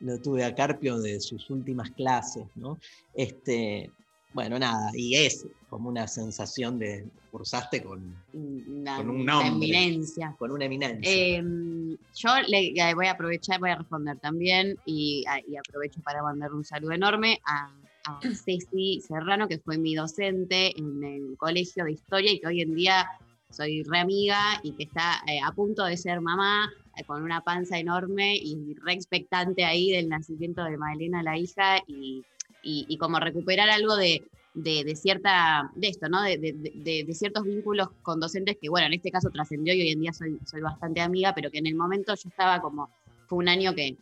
[0.00, 2.78] Lo tuve a Carpio de sus últimas clases, ¿no?
[3.14, 3.90] Este,
[4.36, 10.36] bueno, nada, y es como una sensación de cursaste con, Una, con un nombre, eminencia.
[10.38, 11.10] con una eminencia.
[11.10, 11.42] Eh,
[12.14, 15.24] yo le, voy a aprovechar, voy a responder también y,
[15.58, 17.72] aprovecho para mandar un saludo enorme a,
[18.04, 22.60] a Ceci Serrano, que fue mi docente en el colegio de historia y que hoy
[22.60, 23.08] en día
[23.48, 27.40] soy re amiga y que está eh, a punto de ser mamá eh, con una
[27.40, 32.22] panza enorme y re expectante ahí del nacimiento de Magdalena, la hija, y,
[32.66, 34.22] y- como recuperar algo de,
[34.96, 36.22] cierta, de esto, ¿no?
[36.22, 40.12] De, ciertos vínculos con docentes que, bueno, en este caso trascendió y hoy en día
[40.12, 42.90] soy, soy bastante amiga, pero que en el momento yo estaba como,
[43.26, 43.96] fue un año que,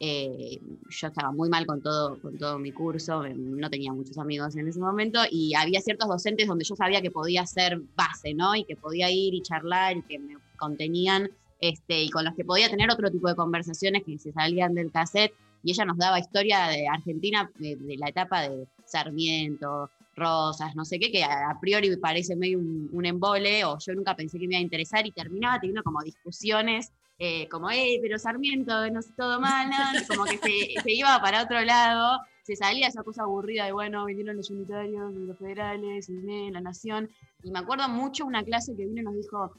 [0.00, 4.18] eh, yo estaba muy mal con todo, con todo mi curso, eh, no tenía muchos
[4.18, 8.34] amigos en ese momento y había ciertos docentes donde yo sabía que podía ser base,
[8.34, 8.56] ¿no?
[8.56, 12.44] Y que podía ir y charlar y que me contenían este, y con los que
[12.44, 15.32] podía tener otro tipo de conversaciones que se salían del cassette
[15.64, 20.84] y ella nos daba historia de Argentina de, de la etapa de Sarmiento, Rosas, no
[20.84, 24.38] sé qué, que a, a priori parece medio un, un embole o yo nunca pensé
[24.38, 28.90] que me iba a interesar y terminaba teniendo como discusiones eh, como, eh, pero Sarmiento,
[28.90, 29.70] no sé, todo mal,
[30.08, 34.04] como que se, se iba para otro lado, se salía esa cosa aburrida de, bueno,
[34.04, 37.08] vinieron los unitarios, los federales, INE, la Nación,
[37.44, 39.52] y me acuerdo mucho una clase que vino y nos dijo,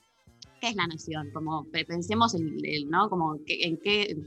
[0.59, 1.29] ¿qué es la Nación?
[1.33, 3.09] Como, pe- pensemos en, el- ¿no?
[3.09, 4.17] Como, que- en qué,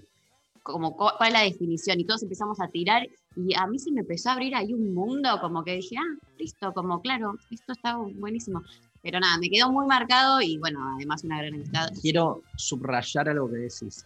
[0.62, 3.92] como, cu- cuál es la definición, y todos empezamos a tirar, y a mí se
[3.92, 7.72] me empezó a abrir ahí un mundo, como que dije, ah, listo, como, claro, esto
[7.72, 8.62] está buenísimo.
[9.00, 11.88] Pero nada, me quedó muy marcado y bueno, además una gran amistad.
[12.02, 14.04] Quiero subrayar algo que decís.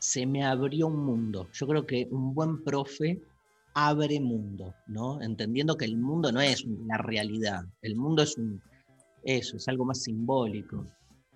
[0.00, 1.48] Se me abrió un mundo.
[1.52, 3.22] Yo creo que un buen profe
[3.74, 5.22] abre mundo, ¿no?
[5.22, 7.64] Entendiendo que el mundo no es la realidad.
[7.82, 8.60] El mundo es un
[9.22, 10.84] eso, es algo más simbólico.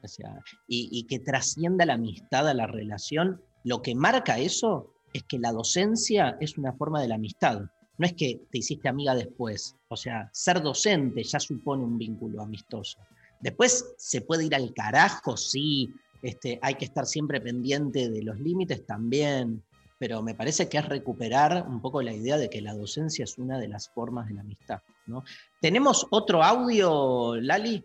[0.02, 0.36] O sea,
[0.66, 3.40] y que trascienda la amistad a la relación.
[3.64, 7.62] Lo que marca eso es que la docencia es una forma de la amistad.
[7.98, 9.76] No es que te hiciste amiga después.
[9.88, 12.98] O sea, ser docente ya supone un vínculo amistoso.
[13.40, 15.92] Después se puede ir al carajo, sí.
[16.22, 19.62] Este, hay que estar siempre pendiente de los límites también.
[19.98, 23.36] Pero me parece que es recuperar un poco la idea de que la docencia es
[23.36, 24.80] una de las formas de la amistad.
[25.06, 25.22] ¿no?
[25.60, 27.84] ¿Tenemos otro audio, Lali?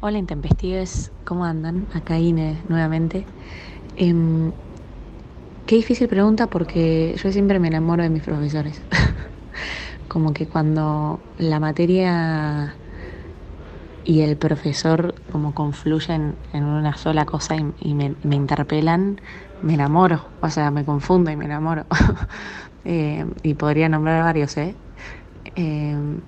[0.00, 1.88] Hola intempestives, ¿cómo andan?
[1.94, 3.24] Acá Ine nuevamente.
[3.96, 4.52] Em,
[5.66, 8.80] qué difícil pregunta porque yo siempre me enamoro de mis profesores.
[10.08, 12.74] Como que cuando la materia
[14.04, 19.20] y el profesor como confluyen en una sola cosa y, me, interpelan,
[19.62, 20.22] me enamoro.
[20.42, 21.84] O sea, me confundo y me enamoro.
[22.86, 24.74] Eh, y podría nombrar varios, ¿eh?
[25.56, 26.20] Em,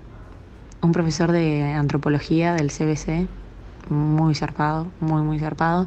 [0.81, 3.29] un profesor de antropología del CBC,
[3.91, 5.87] muy zarpado, muy, muy zarpado.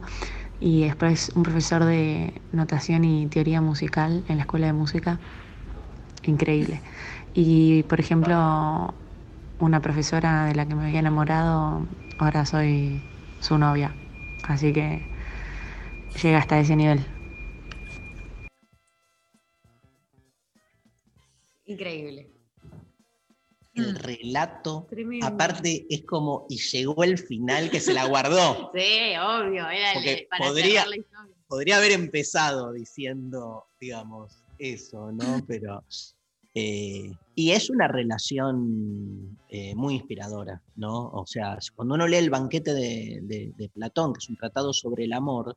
[0.61, 5.19] Y después un profesor de notación y teoría musical en la escuela de música,
[6.25, 6.81] increíble.
[7.33, 8.93] Y por ejemplo,
[9.59, 11.85] una profesora de la que me había enamorado,
[12.17, 13.01] ahora soy
[13.39, 13.93] su novia.
[14.43, 15.01] Así que
[16.21, 17.05] llega hasta ese nivel.
[21.65, 22.38] Increíble.
[23.73, 25.25] El relato, Tremendo.
[25.27, 28.71] aparte, es como, y llegó el final que se la guardó.
[28.73, 31.35] Sí, obvio, era el Porque para podría- cerrar la historia.
[31.47, 35.19] Podría haber empezado diciendo, digamos, eso, ¿no?
[35.47, 35.83] Pero.
[36.53, 41.09] eh, y es una relación eh, muy inspiradora, ¿no?
[41.11, 44.73] O sea, cuando uno lee el banquete de, de- de Platón, que es un tratado
[44.73, 45.55] sobre el amor,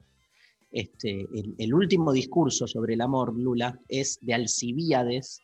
[0.70, 5.42] este, el, el último discurso sobre el amor, Lula, es de Alcibíades,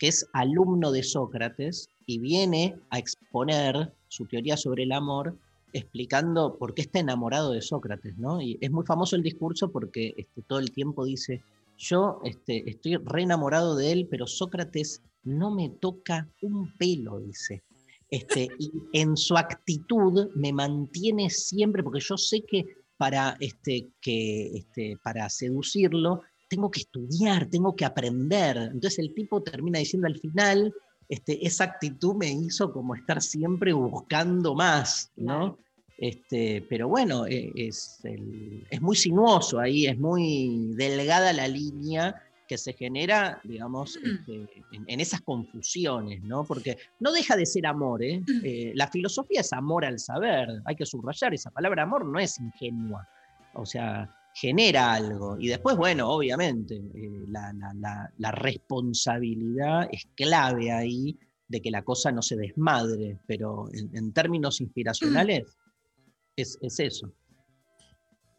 [0.00, 5.36] que es alumno de Sócrates y viene a exponer su teoría sobre el amor
[5.74, 8.40] explicando por qué está enamorado de Sócrates, ¿no?
[8.40, 11.42] Y es muy famoso el discurso porque este, todo el tiempo dice,
[11.76, 17.62] yo este, estoy re enamorado de él, pero Sócrates no me toca un pelo, dice.
[18.08, 24.56] Este, y en su actitud me mantiene siempre, porque yo sé que para, este, que,
[24.56, 28.56] este, para seducirlo tengo que estudiar, tengo que aprender.
[28.58, 30.74] Entonces el tipo termina diciendo al final,
[31.08, 35.56] este, esa actitud me hizo como estar siempre buscando más, ¿no?
[35.96, 42.14] Este, pero bueno, eh, es, el- es muy sinuoso ahí, es muy delgada la línea
[42.48, 46.44] que se genera, digamos, este, en, en esas confusiones, ¿no?
[46.44, 48.22] Porque no deja de ser amor, ¿eh?
[48.42, 52.40] Eh, La filosofía es amor al saber, hay que subrayar, esa palabra amor no es
[52.40, 53.06] ingenua,
[53.54, 55.36] o sea, genera algo.
[55.38, 61.18] Y después, bueno, obviamente, eh, la, la- la- la responsabilidad es clave ahí
[61.48, 65.44] de que la cosa no se desmadre, pero en, en términos inspiracionales
[66.36, 67.12] es, es eso.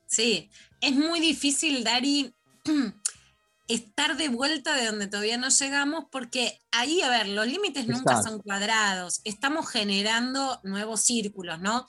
[0.07, 0.49] Sí,
[0.81, 2.33] es muy difícil, Dari,
[3.67, 8.13] estar de vuelta de donde todavía no llegamos, porque ahí, a ver, los límites nunca
[8.15, 8.29] Exacto.
[8.29, 11.87] son cuadrados, estamos generando nuevos círculos, ¿no?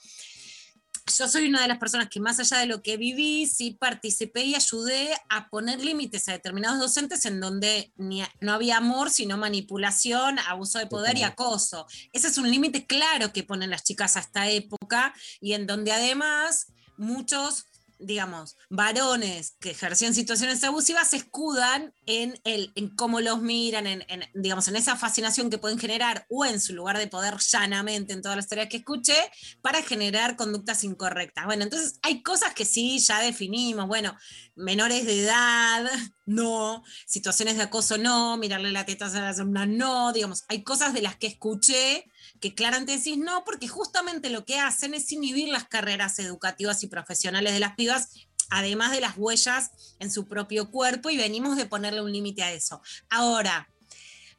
[1.05, 4.43] Yo soy una de las personas que más allá de lo que viví, sí participé
[4.45, 9.11] y ayudé a poner límites a determinados docentes en donde ni a- no había amor,
[9.11, 11.85] sino manipulación, abuso de poder y acoso.
[12.13, 15.91] Ese es un límite claro que ponen las chicas a esta época y en donde
[15.91, 17.65] además muchos
[18.05, 24.03] digamos, varones que ejercían situaciones abusivas se escudan en, el, en cómo los miran, en,
[24.33, 28.21] digamos, en esa fascinación que pueden generar o en su lugar de poder llanamente en
[28.21, 29.15] todas las historias que escuché
[29.61, 31.45] para generar conductas incorrectas.
[31.45, 33.87] Bueno, entonces hay cosas que sí ya definimos.
[33.87, 34.15] Bueno,
[34.55, 35.89] menores de edad,
[36.25, 40.93] no, situaciones de acoso, no, mirarle la teta a la alumna, no, digamos, hay cosas
[40.93, 42.05] de las que escuché
[42.43, 46.87] que claramente decís no, porque justamente lo que hacen es inhibir las carreras educativas y
[46.87, 48.09] profesionales de las pibas,
[48.49, 52.51] además de las huellas en su propio cuerpo, y venimos de ponerle un límite a
[52.51, 52.81] eso.
[53.09, 53.69] Ahora,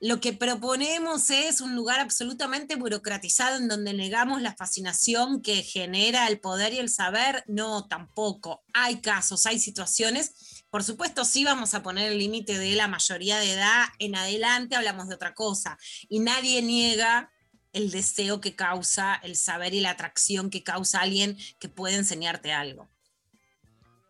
[0.01, 6.27] lo que proponemos es un lugar absolutamente burocratizado en donde negamos la fascinación que genera
[6.27, 7.43] el poder y el saber.
[7.47, 8.65] No, tampoco.
[8.75, 10.65] Hay casos, hay situaciones.
[10.69, 13.87] Por supuesto, sí vamos a poner el límite de la mayoría de edad.
[13.99, 15.79] En adelante hablamos de otra cosa.
[16.11, 17.31] Y nadie niega
[17.75, 22.53] el deseo que causa el saber y la atracción que causa alguien que puede enseñarte
[22.53, 22.89] algo.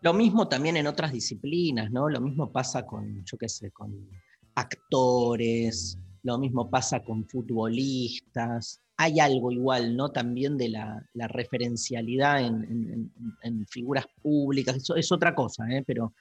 [0.03, 2.09] Lo mismo también en otras disciplinas, ¿no?
[2.09, 4.09] Lo mismo pasa con, yo qué sé, con
[4.55, 8.81] actores, lo mismo pasa con futbolistas.
[8.97, 10.11] Hay algo igual, ¿no?
[10.11, 13.13] También de la, referencialidad en, en-
[13.43, 15.83] en figuras públicas, eso es otra cosa, ¿eh?
[15.87, 16.13] Pero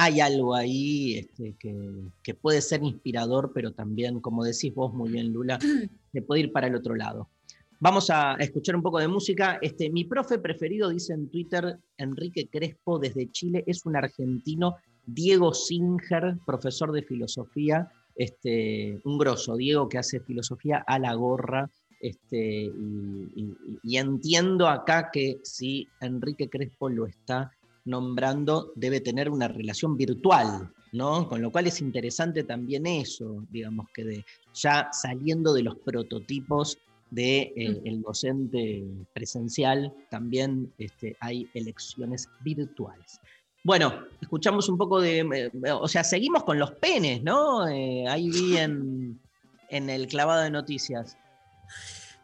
[0.00, 1.74] hay algo ahí este, que,
[2.22, 5.58] que puede ser inspirador, pero también, como decís vos muy bien, Lula,
[6.12, 7.28] se puede ir para el otro lado.
[7.80, 9.58] Vamos a escuchar un poco de música.
[9.60, 15.52] Este, mi profe preferido, dice en Twitter, Enrique Crespo, desde Chile, es un argentino, Diego
[15.52, 21.68] Singer, profesor de filosofía, este, un grosso, Diego que hace filosofía a la gorra.
[22.00, 22.70] Este, y,
[23.34, 27.50] y- y entiendo acá que si Enrique Crespo lo está
[27.88, 31.28] nombrando, debe tener una relación virtual, ¿no?
[31.28, 34.24] Con lo cual es interesante también eso, digamos, que de,
[34.54, 36.78] ya saliendo de los prototipos
[37.10, 38.84] de eh, el docente
[39.14, 43.20] presencial, también este, hay elecciones virtuales.
[43.64, 47.66] Bueno, escuchamos un poco de, eh, o sea, seguimos con los penes, ¿no?
[47.66, 49.18] Eh, ahí vi en,
[49.70, 51.16] en el clavado de noticias.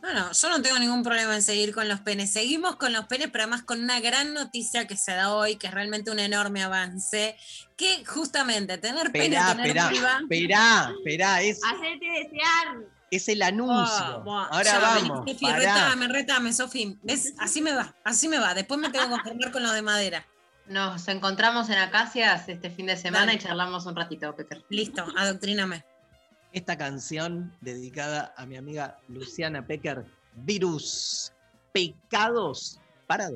[0.05, 2.31] Bueno, yo no tengo ningún problema en seguir con los penes.
[2.31, 5.69] Seguimos con los penes, pero además con una gran noticia que se da hoy, que
[5.69, 7.35] es realmente un enorme avance,
[7.75, 12.77] que justamente tener pene, Esperá, tener esperá, vulva- esperá, esperá, es, Hacete desear.
[13.11, 14.25] es el anuncio.
[14.29, 15.25] Ah, Ahora ya, vamos.
[15.25, 16.99] vení, retame, retame, Sofi.
[17.03, 17.33] ¿Ves?
[17.39, 18.53] Así me va, así me va.
[18.53, 20.27] Después me tengo que conformar con lo de madera.
[20.67, 23.35] Nos encontramos en Acacias este fin de semana Dale.
[23.37, 24.63] y charlamos un ratito, Peter.
[24.69, 25.83] Listo, adoctríname.
[26.55, 31.33] Esta canción dedicada a mi amiga Luciana Pecker, Virus,
[31.73, 33.29] Pecados para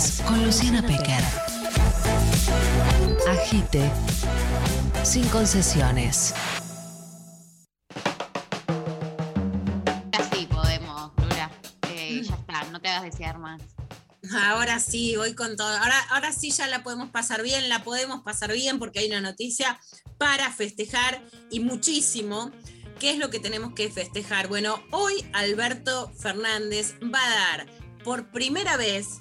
[0.00, 1.22] Con Luciana Pecker.
[3.28, 3.90] Agite
[5.02, 6.32] sin concesiones.
[10.18, 11.50] Así podemos, Lula.
[11.90, 13.60] Eh, ya está, no te hagas desear más.
[14.32, 15.68] Ahora sí, voy con todo.
[15.68, 19.20] Ahora, ahora sí ya la podemos pasar bien, la podemos pasar bien porque hay una
[19.20, 19.78] noticia
[20.16, 22.50] para festejar y muchísimo.
[22.98, 24.48] ¿Qué es lo que tenemos que festejar?
[24.48, 27.66] Bueno, hoy Alberto Fernández va a dar
[28.02, 29.20] por primera vez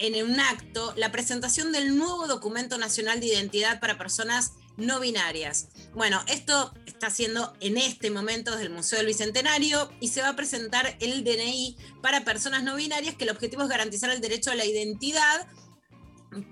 [0.00, 5.68] en un acto la presentación del nuevo documento nacional de identidad para personas no binarias.
[5.94, 10.30] Bueno, esto está haciendo en este momento desde el Museo del Bicentenario y se va
[10.30, 14.50] a presentar el DNI para personas no binarias que el objetivo es garantizar el derecho
[14.50, 15.46] a la identidad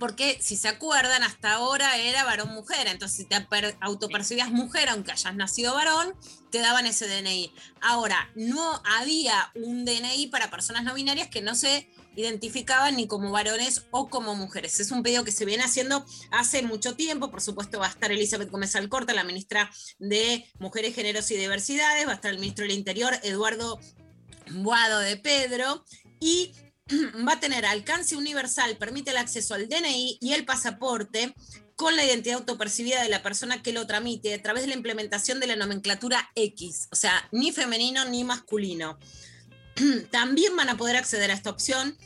[0.00, 5.12] porque si se acuerdan, hasta ahora era varón-mujer, entonces si te per- autopercibías mujer, aunque
[5.12, 6.14] hayas nacido varón,
[6.50, 7.52] te daban ese DNI.
[7.80, 11.88] Ahora, no había un DNI para personas no binarias que no se
[12.18, 14.80] identificaban ni como varones o como mujeres.
[14.80, 18.10] Es un pedido que se viene haciendo hace mucho tiempo, por supuesto va a estar
[18.10, 22.64] Elizabeth Gómez Alcorta, la ministra de Mujeres, Géneros y Diversidades, va a estar el ministro
[22.64, 23.78] del Interior, Eduardo
[24.50, 25.84] Boado de Pedro,
[26.20, 26.52] y
[27.26, 31.34] va a tener alcance universal, permite el acceso al DNI y el pasaporte
[31.76, 35.38] con la identidad autopercibida de la persona que lo tramite a través de la implementación
[35.38, 38.98] de la nomenclatura X, o sea, ni femenino ni masculino.
[40.10, 41.96] También van a poder acceder a esta opción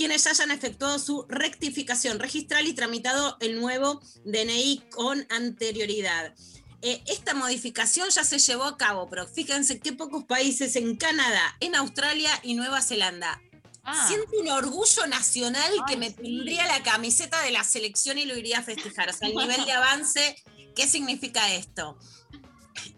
[0.00, 6.34] quienes hayan efectuado su rectificación registral y tramitado el nuevo DNI con anterioridad.
[6.80, 11.54] Eh, esta modificación ya se llevó a cabo, pero fíjense qué pocos países en Canadá,
[11.60, 13.42] en Australia y Nueva Zelanda.
[13.84, 14.06] Ah.
[14.08, 18.60] Siento un orgullo nacional que me pondría la camiseta de la selección y lo iría
[18.60, 19.10] a festejar.
[19.10, 20.34] O sea, el nivel de avance,
[20.74, 21.98] ¿qué significa esto?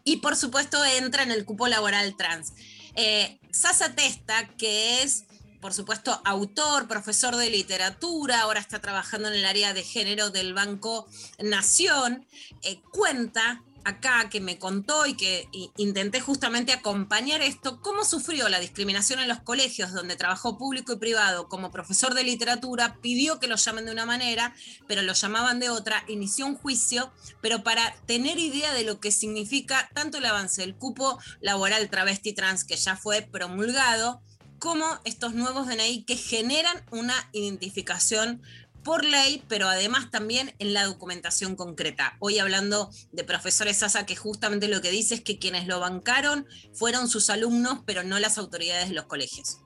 [0.04, 2.52] Y por supuesto entra en el cupo laboral trans.
[2.94, 5.24] Eh, Sasa Testa, que es,
[5.62, 10.54] por supuesto, autor, profesor de literatura, ahora está trabajando en el área de género del
[10.54, 11.06] Banco
[11.38, 12.26] Nación,
[12.62, 18.60] eh, cuenta acá que me contó y que intenté justamente acompañar esto, cómo sufrió la
[18.60, 23.48] discriminación en los colegios donde trabajó público y privado como profesor de literatura, pidió que
[23.48, 24.54] lo llamen de una manera,
[24.86, 29.10] pero lo llamaban de otra, inició un juicio, pero para tener idea de lo que
[29.10, 34.22] significa tanto el avance del cupo laboral travesti trans que ya fue promulgado,
[34.62, 38.40] como estos nuevos DNI que generan una identificación
[38.84, 42.14] por ley, pero además también en la documentación concreta.
[42.20, 46.46] Hoy hablando de profesores Sasa, que justamente lo que dice es que quienes lo bancaron
[46.72, 49.58] fueron sus alumnos, pero no las autoridades de los colegios.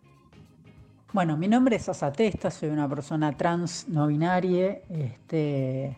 [1.13, 4.81] Bueno, mi nombre es Asa Testa, soy una persona trans no binaria.
[4.89, 5.95] Este,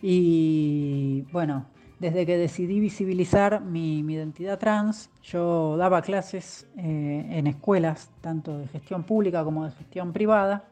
[0.00, 1.66] y bueno,
[2.00, 8.66] desde que decidí visibilizar mi, identidad trans, yo daba clases eh, en escuelas, tanto de
[8.68, 10.64] gestión pública como de gestión privada.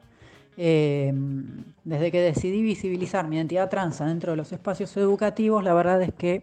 [0.57, 1.13] Eh,
[1.85, 6.15] desde que decidí visibilizar mi identidad trans dentro de los espacios educativos, la verdad es
[6.15, 6.43] que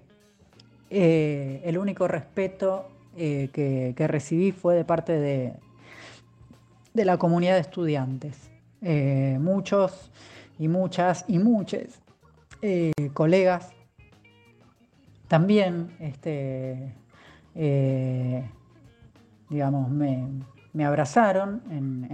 [0.91, 5.53] eh, el único respeto que, recibí fue de parte de,
[6.93, 8.51] de la comunidad de estudiantes.
[9.39, 10.11] Muchos
[10.59, 12.01] y muchas y muchos
[13.13, 13.74] colegas
[15.35, 16.93] también, este,
[17.55, 18.49] eh,
[19.49, 21.61] digamos, me, abrazaron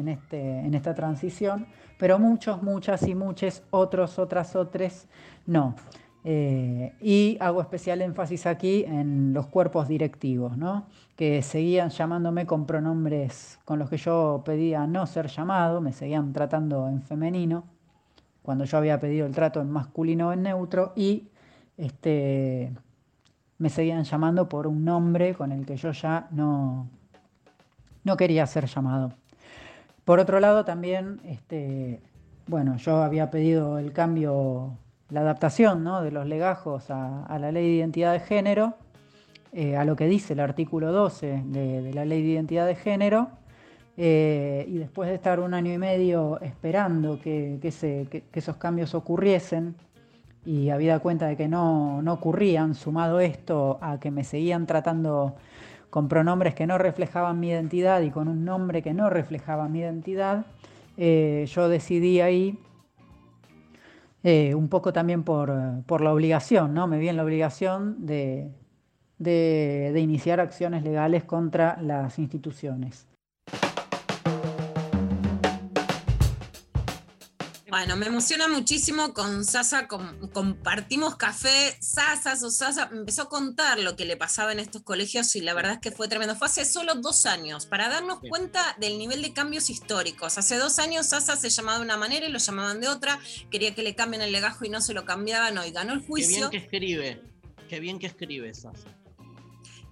[0.08, 1.68] este, en esta transición,
[2.00, 5.08] pero muchos, muchas y muchos, otros, otras, otras,
[5.46, 5.76] no.
[6.24, 10.88] Eh, y hago especial énfasis aquí en los cuerpos directivos, ¿no?
[11.16, 16.34] que seguían llamándome con pronombres con los que yo pedía no ser llamado, me seguían
[16.34, 17.66] tratando en femenino,
[18.42, 21.28] cuando yo había pedido el trato en masculino o en neutro, y
[21.78, 22.74] este,
[23.62, 26.88] me seguían llamando por un nombre con el que yo ya no,
[28.04, 29.14] no quería ser llamado.
[30.04, 32.02] Por otro lado, también, este,
[32.48, 34.72] bueno, yo había pedido el cambio,
[35.12, 36.02] la adaptación ¿no?
[36.02, 38.74] de los legajos a, la ley de identidad de género,
[39.54, 43.30] eh, a lo que dice el artículo 12 de, la ley de identidad de género,
[43.96, 48.56] eh, y después de estar un año y medio esperando que, que, se- que esos
[48.58, 49.76] cambios ocurriesen,
[50.46, 55.36] y habida cuenta de que no, no ocurrían, sumado esto a que me seguían tratando
[55.90, 59.80] con pronombres que no reflejaban mi identidad y con un nombre que no reflejaba mi
[59.80, 60.46] identidad,
[60.98, 62.58] eh, yo decidí ahí,
[64.24, 65.54] eh, un poco también por,
[65.86, 66.88] por la obligación, ¿no?
[66.88, 68.52] Me vi en la obligación de-
[69.18, 73.11] de iniciar acciones legales contra las instituciones.
[77.72, 83.30] Bueno, me emociona muchísimo con Sasa, com- compartimos café, Sasa o Sasa me empezó a
[83.30, 86.36] contar lo que le pasaba en estos colegios y la verdad es que fue tremendo.
[86.36, 88.30] Fue hace solo dos años, para darnos Bien.
[88.30, 90.38] cuenta del nivel de cambios históricos.
[90.38, 93.20] Hace dos años Sasa se llamaba de una manera y lo llamaban de otra,
[93.50, 96.08] quería que le cambien el legajo y no se lo cambiaban, hoy ganó el Qué
[96.08, 96.50] bien juicio.
[96.50, 97.22] que escribe.
[97.70, 98.90] Qué bien que escribe Sasa.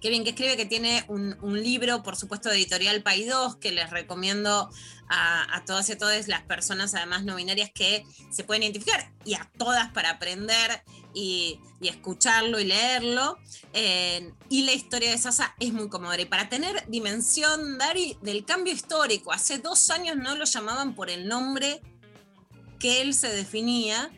[0.00, 3.70] Qué bien que escribe, que tiene un, libro, por supuesto, de editorial Pay 2, que
[3.70, 4.70] les recomiendo
[5.08, 9.34] a, todas y a todas las personas, además no binarias, que se pueden identificar, y
[9.34, 10.82] a todas para aprender
[11.12, 13.38] y, y escucharlo y leerlo.
[13.74, 16.22] Eh, y la historia de Sasa es muy conmovedora.
[16.22, 21.10] Y para tener dimensión, Dari, del cambio histórico, hace dos años no lo llamaban por
[21.10, 21.82] el nombre
[22.78, 24.10] que él se definía.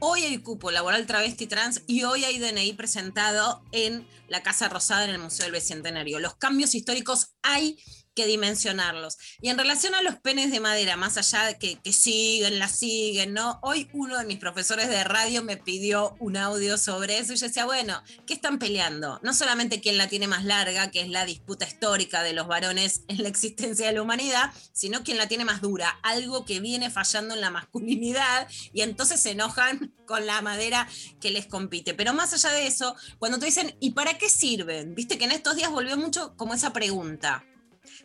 [0.00, 5.04] Hoy hay cupo laboral travesti trans y hoy hay DNI presentado en la Casa Rosada
[5.04, 6.18] en el Museo del Bicentenario.
[6.18, 7.78] Los cambios históricos hay
[8.14, 9.18] que dimensionarlos.
[9.40, 12.68] Y en relación a los penes de madera, más allá de que, que siguen, la
[12.68, 13.58] siguen, ¿no?
[13.62, 17.46] Hoy uno de mis profesores de radio me pidió un audio sobre eso y yo
[17.46, 19.20] decía, bueno, ¿qué están peleando?
[19.22, 23.02] No solamente quién la tiene más larga, que es la disputa histórica de los varones
[23.08, 26.90] en la existencia de la humanidad, sino quién la tiene más dura, algo que viene
[26.90, 30.88] fallando en la masculinidad y entonces se enojan con la madera
[31.20, 31.94] que les compite.
[31.94, 34.94] Pero más allá de eso, cuando te dicen, ¿y para qué sirven?
[34.94, 37.44] Viste que en estos días volvió mucho como esa pregunta.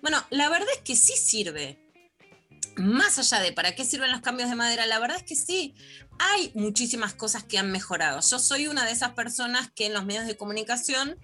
[0.01, 1.77] Bueno, la verdad es que sí sirve.
[2.75, 5.75] Más allá de para qué sirven los cambios de madera, la verdad es que sí,
[6.17, 8.21] hay muchísimas cosas que han mejorado.
[8.21, 11.17] Yo soy una de esas personas que en los medios de comunicación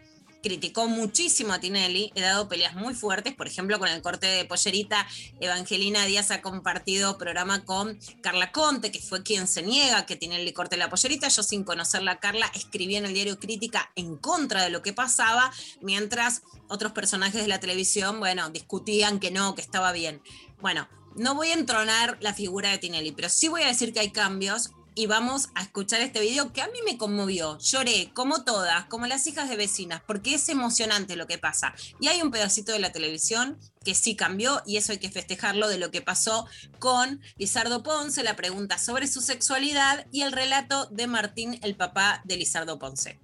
[0.46, 4.46] criticó muchísimo a Tinelli, he dado peleas muy fuertes, por ejemplo, con el corte de
[4.46, 5.08] pollerita,
[5.40, 10.54] Evangelina Díaz ha compartido programa con Carla Conte, que fue quien se niega que Tinelli
[10.54, 14.62] corte la pollerita, yo sin conocerla a Carla escribí en el diario Crítica en contra
[14.62, 19.62] de lo que pasaba, mientras otros personajes de la televisión, bueno, discutían que no, que
[19.62, 20.22] estaba bien.
[20.62, 24.02] Bueno, no voy a entronar la figura de Tinelli, pero sí voy a decir que
[24.02, 27.58] hay cambios y vamos a escuchar este video que a mí me conmovió.
[27.60, 31.76] Lloré, como todas, como las hijas de vecinas, porque es emocionante lo que pasa.
[32.00, 35.68] Y hay un pedacito de la televisión que sí cambió y eso hay que festejarlo
[35.68, 36.48] de lo que pasó
[36.80, 42.22] con Lizardo Ponce, la pregunta sobre su sexualidad y el relato de Martín, el papá
[42.24, 43.20] de Lizardo Ponce.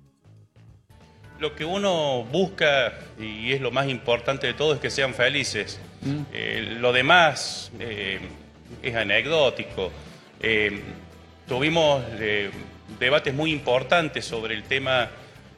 [1.40, 5.80] Lo que uno busca, y es lo más importante de todo, es que sean felices.
[6.34, 8.20] Eh, lo demás eh,
[8.84, 9.92] es anecdótico.
[10.40, 10.84] Eh,
[11.56, 12.50] tuvimos eh,
[12.98, 15.10] debates muy importantes sobre el tema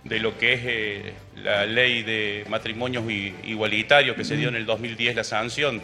[0.03, 1.13] de lo que es eh,
[1.43, 3.03] la ley de matrimonios
[3.45, 5.83] igualitarios que se dio en el 2010, la sanción.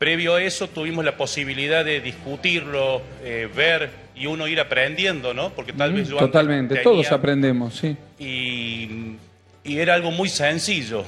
[0.00, 5.50] Previo a eso tuvimos la posibilidad de discutirlo, eh, ver y uno ir aprendiendo, ¿no?
[5.50, 7.96] Porque tal vez yo Totalmente, tenía- todos aprendemos, sí.
[8.18, 9.14] y,
[9.62, 11.04] y era algo muy sencillo.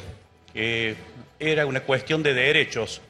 [0.54, 0.94] Eh,
[1.40, 3.00] era una cuestión de derechos.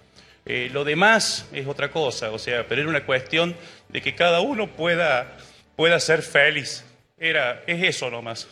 [0.73, 3.55] Lo demás es otra cosa, o sea, pero era una cuestión
[3.89, 5.37] de que cada uno pueda,
[5.77, 6.85] pueda ser feliz.
[7.19, 8.47] Era, es eso nomás.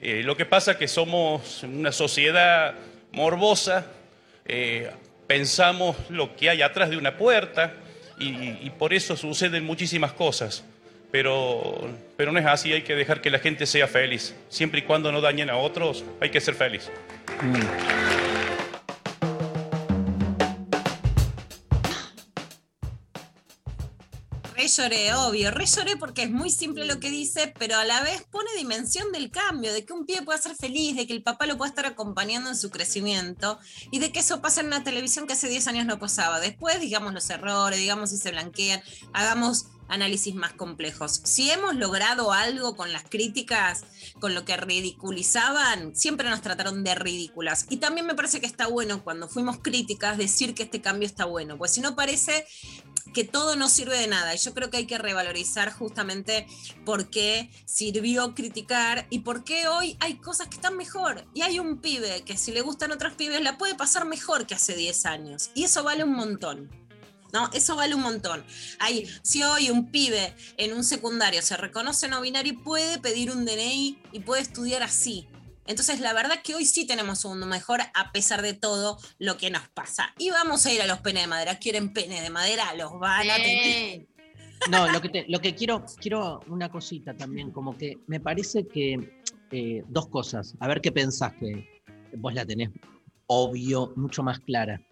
[0.00, 2.74] Eh, lo que pasa es que somos una sociedad
[3.12, 3.86] morbosa,
[4.46, 4.90] eh,
[5.26, 7.74] pensamos lo que hay atrás de una puerta
[8.18, 10.64] y, por eso suceden muchísimas cosas.
[11.10, 14.34] Pero, pero no es así, hay que dejar que la gente sea feliz.
[14.48, 16.90] Siempre y cuando no dañen a otros, hay que ser feliz.
[17.40, 17.99] Re
[24.70, 28.22] lloré, obvio, re lloré porque es muy simple lo que dice, pero a la vez
[28.30, 31.46] pone dimensión del cambio, de que un pibe pueda ser feliz, de que el papá
[31.46, 33.58] lo pueda estar acompañando en su crecimiento
[33.90, 36.40] y de que eso pasa en una televisión que hace 10 años no pasaba.
[36.40, 41.20] Después, digamos los errores, digamos si se blanquean, hagamos análisis más complejos.
[41.24, 43.84] Si hemos logrado algo con las críticas,
[44.20, 47.66] con lo que ridiculizaban, siempre nos trataron de ridículas.
[47.68, 51.24] Y también me parece que está bueno cuando fuimos críticas decir que este cambio está
[51.24, 52.46] bueno, pues si no parece
[53.12, 54.34] que todo no sirve de nada.
[54.34, 56.46] Y yo creo que hay que revalorizar justamente
[56.84, 61.26] por qué sirvió criticar y por qué hoy hay cosas que están mejor.
[61.34, 64.54] Y hay un pibe que si le gustan otros pibes la puede pasar mejor que
[64.54, 65.50] hace 10 años.
[65.54, 66.70] Y eso vale un montón.
[67.32, 67.48] ¿No?
[67.52, 68.44] Eso vale un montón.
[68.80, 73.44] Hay, si hoy un pibe en un secundario se reconoce no binario, puede pedir un
[73.44, 75.28] DNI y puede estudiar así.
[75.70, 79.36] Entonces, la verdad que hoy sí tenemos un mundo mejor a pesar de todo lo
[79.36, 80.12] que nos pasa.
[80.18, 81.58] Y vamos a ir a los penes de madera.
[81.58, 82.74] ¿Quieren penes de madera?
[82.74, 84.06] Los van a tener.
[84.68, 88.66] No, lo que, te- lo que quiero, quiero una cosita también, como que me parece
[88.66, 91.80] que eh, dos cosas, a ver qué pensás que
[92.16, 92.68] vos la tenés
[93.26, 94.82] obvio, mucho más clara.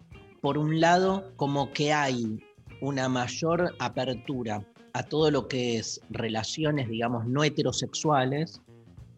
[0.41, 2.39] Por un lado, como que hay
[2.81, 8.61] una mayor apertura a todo lo que es relaciones, digamos, no heterosexuales,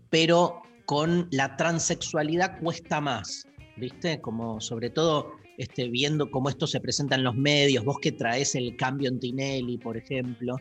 [0.09, 4.19] pero con la transexualidad cuesta más, ¿viste?
[4.19, 8.55] Como sobre todo este, viendo cómo esto se presenta en los medios, vos que traes
[8.55, 10.57] el cambio en Tinelli, por ejemplo,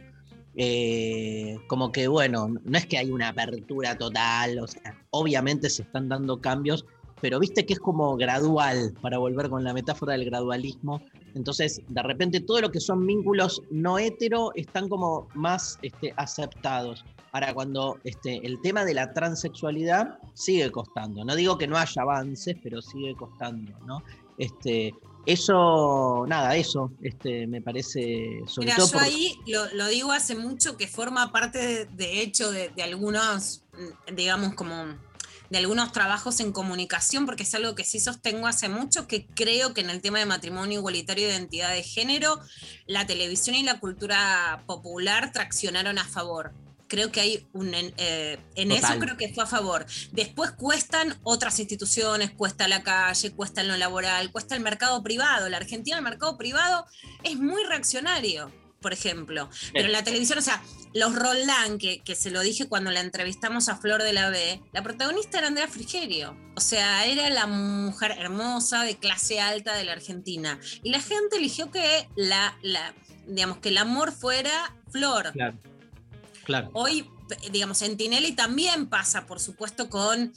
[0.55, 5.83] eh, como que, bueno, no es que hay una apertura total, o sea, obviamente se
[5.83, 6.87] están dando cambios,
[7.21, 11.03] pero viste que es como gradual, para volver con la metáfora del gradualismo.
[11.35, 17.05] Entonces, de repente, todo lo que son vínculos no hetero están como más este, aceptados.
[17.33, 22.03] Ahora, cuando este, el tema de la transexualidad sigue costando, no digo que no haya
[22.03, 24.03] avances, pero sigue costando, ¿no?
[24.37, 24.93] Este,
[25.27, 30.13] eso, nada, eso este, me parece sobre Mira, todo yo por- ahí lo, lo digo
[30.13, 34.75] hace mucho que forma parte de, de hecho de, de algunos, mm, digamos, como
[35.51, 39.75] de algunos trabajos en comunicación, porque es algo que sí sostengo hace mucho, que creo
[39.75, 42.41] que en el tema de matrimonio igualitario e identidad de género,
[42.87, 46.53] la televisión y la cultura popular traccionaron a favor.
[46.91, 47.73] Creo que hay un...
[47.73, 49.87] En, eh, en eso creo que fue a favor.
[50.11, 55.49] Después cuestan otras instituciones, cuesta la calle, cuesta en lo laboral, cuesta el mercado privado.
[55.49, 56.85] La Argentina, el mercado privado
[57.23, 59.49] es muy reaccionario, por ejemplo.
[59.73, 60.61] Pero la televisión, o sea,
[60.93, 64.61] los Roldán, que, que se lo dije cuando la entrevistamos a Flor de la B,
[64.73, 66.37] la protagonista era Andrea Frigerio.
[66.57, 70.59] O sea, era la mujer hermosa de clase alta de la Argentina.
[70.83, 72.95] Y la gente eligió que la, la
[73.29, 75.31] digamos, que el amor fuera Flor.
[75.33, 75.57] Claro,
[76.73, 77.11] Hoy,
[77.53, 80.33] digamos, en Tinelli también pasa, por supuesto, con,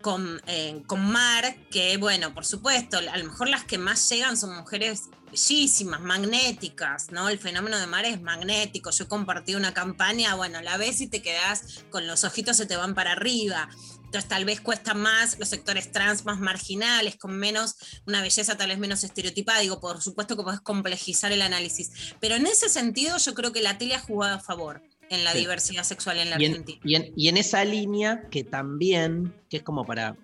[0.00, 0.40] con,
[0.86, 5.08] con Mar, que, bueno, por supuesto, a lo mejor las que más llegan son mujeres
[5.32, 7.28] bellísimas, magnéticas, ¿no?
[7.28, 8.90] El fenómeno de Mar es magnético.
[8.90, 12.76] Yo compartí una campaña, bueno, la ves y te quedas con los ojitos se te
[12.76, 13.68] van para arriba.
[14.04, 17.76] Entonces tal vez cuesta más los sectores trans más marginales, con menos,
[18.06, 19.60] una belleza tal vez menos estereotipada.
[19.60, 22.14] Digo, por supuesto que podés complejizar el análisis.
[22.20, 24.82] Pero en ese sentido yo creo que la tele ha jugado a favor
[25.12, 25.38] en la Sí.
[25.38, 26.80] diversidad sexual en la Y en, Argentina.
[26.84, 30.16] y en- y en esa línea que también, que es como para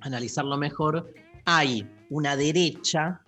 [0.00, 1.12] analizarlo mejor,
[1.44, 3.22] hay una derecha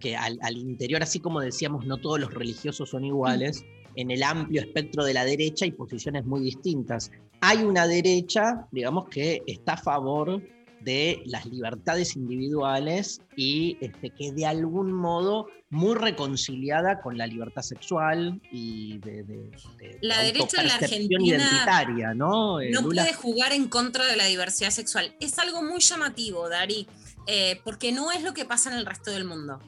[0.00, 3.64] que al, al interior, así como decíamos, no todos los religiosos son iguales,
[3.94, 7.10] en el amplio espectro de la derecha hay posiciones muy distintas.
[7.40, 10.42] Hay una derecha, digamos, que está a favor
[10.84, 17.62] de las libertades individuales y este, que de algún modo muy reconciliada con la libertad
[17.62, 22.60] sexual y de, de- de La derecha en la autopercepción Argentina identitaria, ¿no?
[22.60, 23.02] Eh, no Lula?
[23.02, 25.14] puede jugar en contra de la diversidad sexual.
[25.20, 26.86] Es algo muy llamativo, Dari,
[27.26, 29.60] eh, porque no es lo que pasa en el resto del mundo.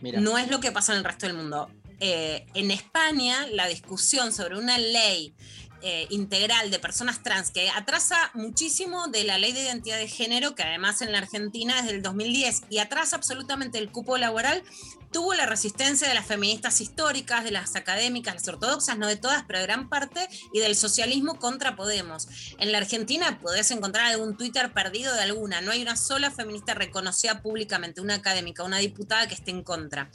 [0.00, 0.20] Mira.
[0.20, 1.70] No es lo que pasa en el resto del mundo.
[2.00, 5.34] Eh, en España, la discusión sobre una ley
[5.82, 10.54] eh, integral de personas trans que atrasa muchísimo de la ley de identidad de género,
[10.54, 14.62] que además en la Argentina es del 2010, y atrasa absolutamente el cupo laboral,
[15.10, 19.44] tuvo la resistencia de las feministas históricas, de las académicas, las ortodoxas, no de todas,
[19.46, 22.28] pero de gran parte, y del socialismo contra Podemos.
[22.58, 26.74] En la Argentina podés encontrar algún Twitter perdido de alguna, no hay una sola feminista
[26.74, 30.10] reconocida públicamente, una académica, una diputada que esté en contra.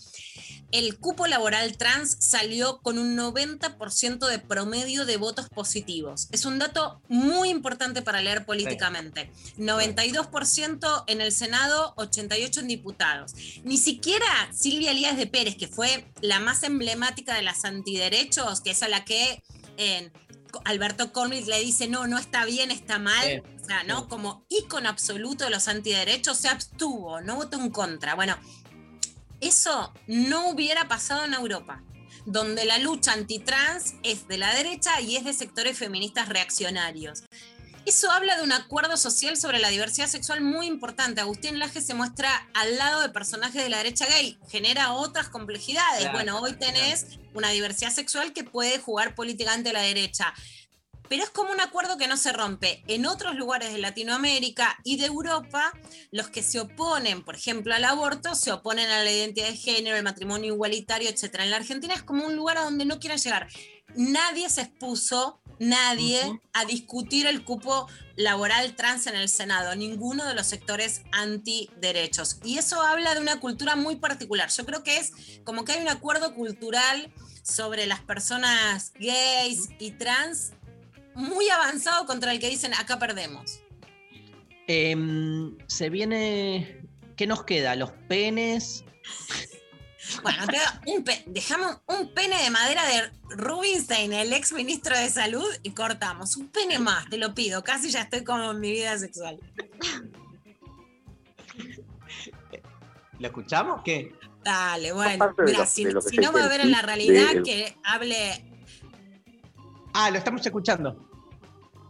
[0.72, 6.28] El cupo laboral trans salió con un 90% de promedio de votos positivos.
[6.32, 9.32] Es un dato muy importante para leer políticamente.
[9.60, 13.34] 92% en el Senado, 88 en diputados.
[13.64, 18.72] Ni siquiera Silvia Elías de Pérez, que fue la más emblemática de las antiderechos, que
[18.72, 19.44] es a la que
[19.78, 20.12] eh,
[20.66, 23.26] Alberto Cornwell le dice, no, no está bien, está mal.
[23.26, 24.08] Sí, o sea, ¿no?
[24.08, 28.16] Como ícono absoluto de los antiderechos, se abstuvo, no votó en contra.
[28.16, 28.38] Bueno,
[29.40, 31.84] eso no hubiera pasado en Europa,
[32.26, 37.24] donde la lucha antitrans es de la derecha y es de sectores feministas reaccionarios.
[37.86, 41.20] Eso habla de un acuerdo social sobre la diversidad sexual muy importante.
[41.20, 46.00] Agustín Laje se muestra al lado de personajes de la derecha gay, genera otras complejidades.
[46.00, 50.34] Claro, bueno, hoy tenés una diversidad sexual que puede jugar políticamente a la derecha.
[51.10, 52.82] Pero es como un acuerdo que no se rompe.
[52.88, 55.74] En otros lugares de Latinoamérica y de Europa,
[56.12, 59.98] los que se oponen, por ejemplo, al aborto, se oponen a la identidad de género,
[59.98, 61.36] el matrimonio igualitario, etc.
[61.40, 63.50] En la Argentina es como un lugar a donde no quieren llegar.
[63.96, 66.20] Nadie se expuso, nadie,
[66.54, 72.40] a discutir el cupo laboral trans en el Senado, ninguno de los sectores antiderechos.
[72.44, 74.50] Y eso habla de una cultura muy particular.
[74.50, 75.14] Yo creo que es
[75.44, 77.12] como que hay un acuerdo cultural
[77.44, 80.54] sobre las personas gays y trans
[81.16, 83.62] muy avanzado contra el que dicen acá perdemos.
[84.68, 86.82] Em, se viene.
[87.16, 87.76] ¿Qué nos queda?
[87.76, 88.86] Los penes.
[90.22, 90.44] Bueno,
[90.88, 96.36] un dejamos un pene de madera de Rubinstein, el ex ministro de Salud, y cortamos.
[96.36, 97.64] Un pene más, te lo pido.
[97.64, 99.40] Casi ya estoy como en mi vida sexual.
[103.20, 103.82] ¿Lo escuchamos?
[103.84, 104.14] ¿Qué?
[104.44, 105.34] Dale, bueno.
[105.46, 108.46] Mira, lo- si, si no va a ver en la realidad de- que hable.
[109.94, 111.10] Ah, lo estamos escuchando.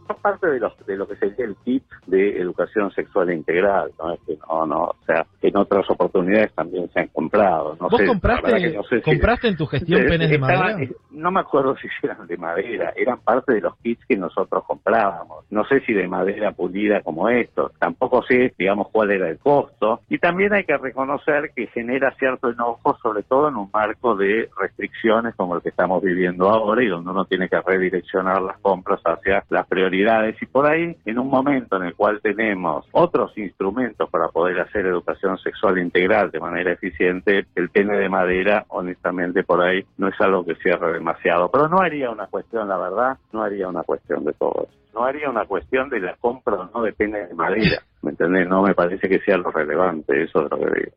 [0.06, 4.12] Parte de, los, de lo que sería el kit de educación sexual integral, ¿no?
[4.14, 7.76] Es que no, no, o sea, en otras oportunidades también se han comprado.
[7.80, 10.78] No ¿Vos sé, compraste, no sé si- compraste en tu gestión Eh, penes de madera?
[11.10, 15.44] No me acuerdo si eran de madera, eran parte de los kits que nosotros comprábamos.
[15.50, 20.00] No sé si de madera pulida como estos, tampoco sé, digamos, cuál era el costo.
[20.08, 24.48] Y también hay que reconocer que genera cierto enojo, sobre todo en un marco de
[24.60, 29.00] restricciones como el que estamos viviendo ahora y donde uno tiene que redireccionar las compras
[29.04, 29.93] hacia las prioridades.
[29.94, 34.86] Y por ahí, en un momento en el cual tenemos otros instrumentos para poder hacer
[34.86, 40.20] educación sexual integral de manera eficiente, el pene de madera, honestamente, por ahí no es
[40.20, 41.50] algo que cierre demasiado.
[41.50, 44.68] Pero no haría una cuestión, la verdad, no haría una cuestión de todo.
[44.92, 47.82] No haría una cuestión de la compra o no de pene de madera.
[48.02, 48.48] ¿Me entendés?
[48.48, 50.92] No me parece que sea lo relevante, eso es lo que digo.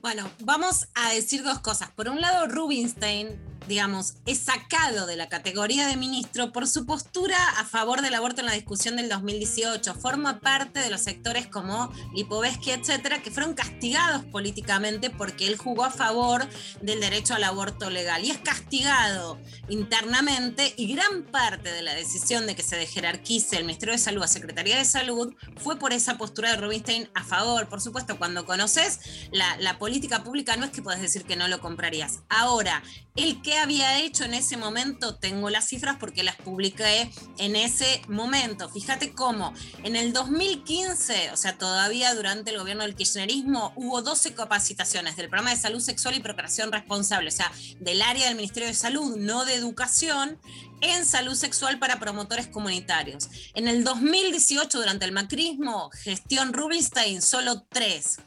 [0.00, 1.90] Bueno, vamos a decir dos cosas.
[1.92, 3.28] Por un lado, Rubinstein,
[3.72, 8.40] digamos, es sacado de la categoría de ministro por su postura a favor del aborto
[8.40, 9.94] en la discusión del 2018.
[9.94, 15.84] Forma parte de los sectores como Lipovetsky, etcétera, que fueron castigados políticamente porque él jugó
[15.84, 16.46] a favor
[16.82, 18.22] del derecho al aborto legal.
[18.22, 19.38] Y es castigado
[19.70, 24.22] internamente y gran parte de la decisión de que se jerarquice el Ministerio de Salud
[24.22, 27.70] a Secretaría de Salud fue por esa postura de Rubinstein a favor.
[27.70, 29.00] Por supuesto, cuando conoces
[29.30, 32.20] la, política pública no es que puedes decir que no lo comprarías.
[32.28, 32.82] Ahora,
[33.16, 38.02] el que había hecho en ese momento, tengo las cifras porque las publiqué en ese
[38.08, 38.68] momento.
[38.68, 39.54] Fíjate cómo
[39.84, 45.28] en el 2015, o sea, todavía durante el gobierno del kirchnerismo, hubo 12 capacitaciones del
[45.28, 47.50] programa de salud sexual y procreación responsable, o sea,
[47.80, 50.38] del área del Ministerio de Salud, no de educación,
[50.82, 53.28] en salud sexual para promotores comunitarios.
[53.54, 58.18] En el 2018, durante el macrismo, gestión Rubinstein, solo tres.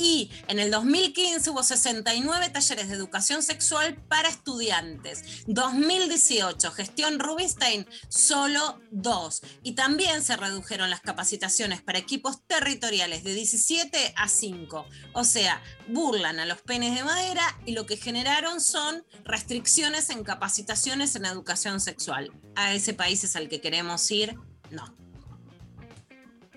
[0.00, 5.44] Y en el 2015 hubo 69 talleres de educación sexual para estudiantes.
[5.46, 9.42] 2018, gestión Rubinstein, solo dos.
[9.62, 14.86] Y también se redujeron las capacitaciones para equipos territoriales de 17 a 5.
[15.12, 20.24] O sea, burlan a los penes de madera y lo que generaron son restricciones en
[20.24, 22.32] capacitaciones en educación sexual.
[22.56, 24.34] A ese país es al que queremos ir,
[24.70, 25.09] no.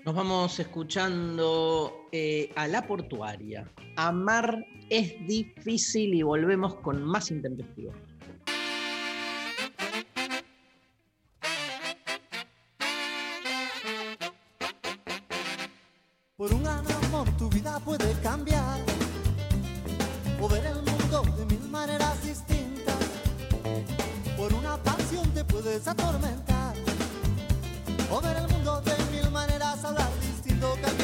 [0.04, 3.66] Nos vamos escuchando eh, a la portuaria.
[3.96, 7.90] Amar es difícil y volvemos con más intempestivo.
[16.36, 18.80] Por un amor tu vida puede cambiar
[20.38, 22.98] o ver el mundo de mil maneras distintas.
[24.36, 26.76] Por una pasión te puedes atormentar
[28.10, 29.03] o ver el mundo de
[30.72, 31.03] cambiar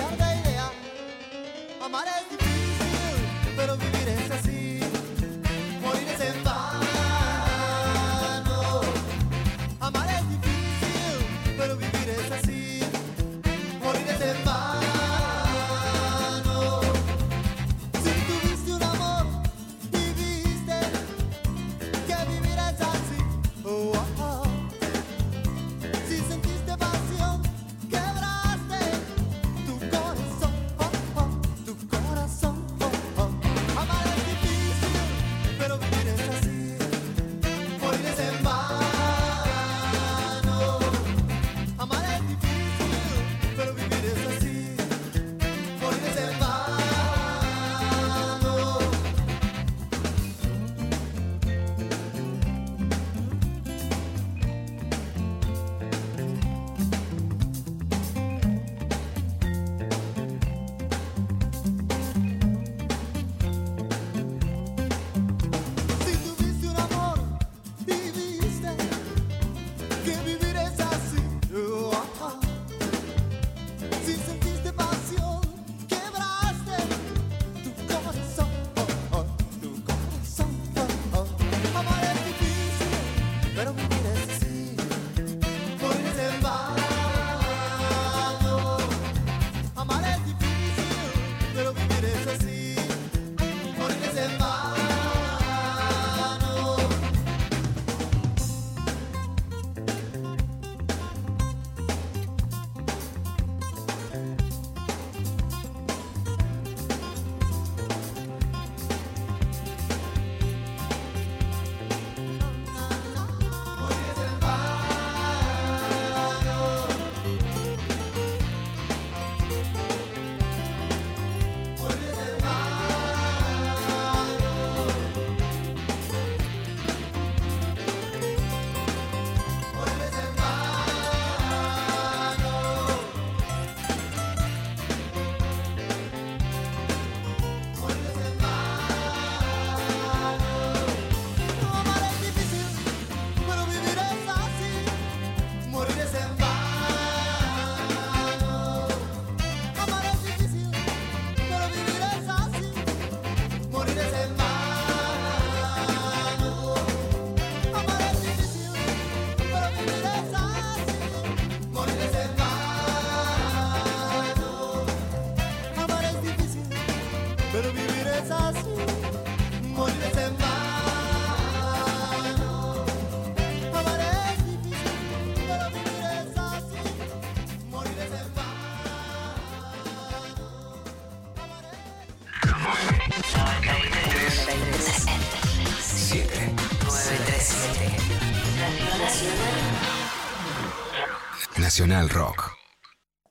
[191.80, 192.52] Nacional Rock.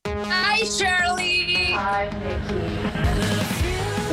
[0.08, 1.76] Hi, Shirley.
[1.76, 2.10] Hi,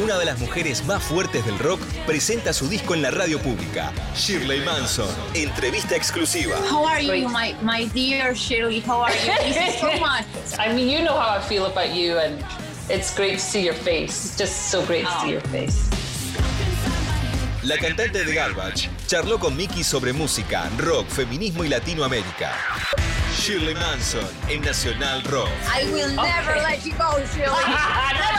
[0.02, 3.90] Una de las mujeres más fuertes del rock presenta su disco en la radio pública.
[4.14, 6.58] Shirley Manson, entrevista exclusiva.
[6.70, 8.82] How are you, my, my dear Shirley?
[8.82, 9.32] How are you?
[9.38, 10.26] Thank you so much.
[10.58, 12.44] I mean, you know how I feel about you, and
[12.90, 14.26] it's great to see your face.
[14.26, 15.88] It's just so great to see your face.
[17.62, 22.52] La cantante de Garbage charló con Mickey sobre música, rock, feminismo y Latinoamérica.
[23.46, 25.48] Shirley Manson en Nacional Rock.
[25.72, 27.46] I will never let you go, Shirley.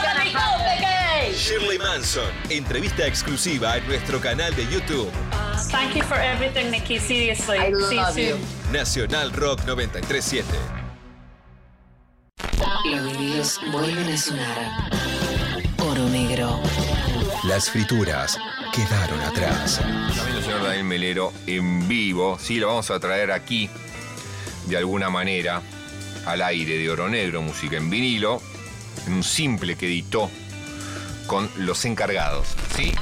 [0.04, 1.34] Never go.
[1.34, 5.10] Shirley Manson, entrevista exclusiva en nuestro canal de YouTube.
[5.72, 7.00] Thank you for everything, Nikki.
[7.00, 7.58] Seriously.
[7.58, 8.32] I See you love you.
[8.34, 8.74] soon.
[8.74, 10.44] Nacional Rock 937.
[12.84, 14.92] Los vinilos vuelven a sonar.
[15.78, 16.60] Oro negro.
[17.46, 18.38] Las frituras
[18.74, 19.80] quedaron atrás.
[19.80, 23.70] También el señor Daniel Melero en vivo, sí, lo vamos a traer aquí
[24.68, 25.62] de alguna manera
[26.26, 28.42] al aire de Oro Negro, música en vinilo,
[29.06, 30.30] en un simple que editó
[31.26, 32.94] con Los Encargados, ¿sí?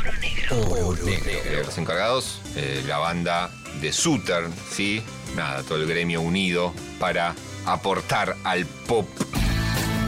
[0.51, 1.29] Oro Negro.
[1.29, 3.51] Eh, los Encargados, eh, la banda
[3.81, 5.01] de Suter, ¿sí?
[5.35, 7.35] Nada, todo el gremio unido para
[7.65, 9.07] aportar al pop.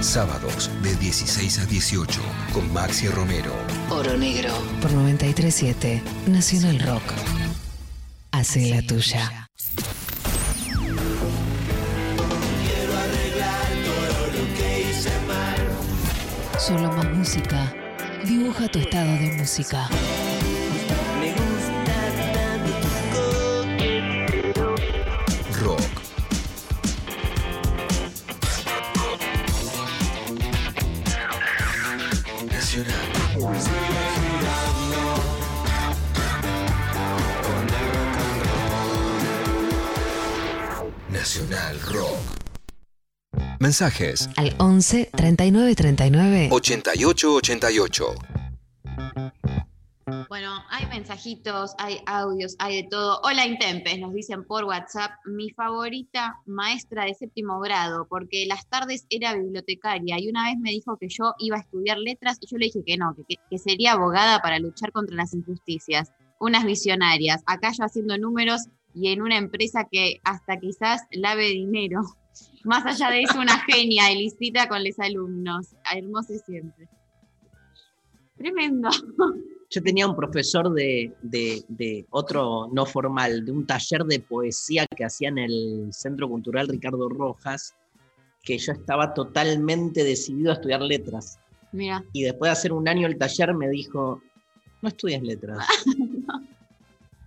[0.02, 2.22] Sábados de 16 a 18
[2.54, 3.52] con Maxi Romero.
[3.90, 4.54] Oro negro.
[4.80, 7.04] Por 937 Nacional Rock.
[8.32, 9.47] Hace la tuya.
[16.68, 17.74] Solo más música.
[18.26, 19.88] Dibuja tu estado de música.
[25.62, 25.80] Rock.
[32.52, 32.96] Nacional.
[41.14, 42.37] Nacional Rock.
[43.72, 48.06] Mensajes Al 11 39 39 8888.
[50.30, 53.20] Bueno, hay mensajitos, hay audios, hay de todo.
[53.26, 59.06] Hola Intempes, nos dicen por WhatsApp, mi favorita maestra de séptimo grado, porque las tardes
[59.10, 62.58] era bibliotecaria y una vez me dijo que yo iba a estudiar letras y yo
[62.58, 66.14] le dije que no, que- que sería abogada para luchar contra las injusticias.
[66.40, 68.62] Unas visionarias, acá yo haciendo números
[68.96, 72.04] y en una empresa que hasta quizás lave dinero.
[72.68, 75.68] Más allá de eso, una genia, Elisita con los alumnos.
[75.96, 76.88] Hermoso siempre.
[78.38, 78.90] Tremendo.
[79.70, 84.86] Yo tenía un profesor de, de- de otro no formal, de un taller de poesía
[84.96, 87.74] que hacía en el Centro Cultural Ricardo Rojas,
[88.44, 91.40] que yo estaba totalmente decidido a estudiar letras.
[91.72, 92.04] Mira.
[92.14, 94.22] Y después de hacer un año el taller me dijo,
[94.82, 95.66] no estudias letras.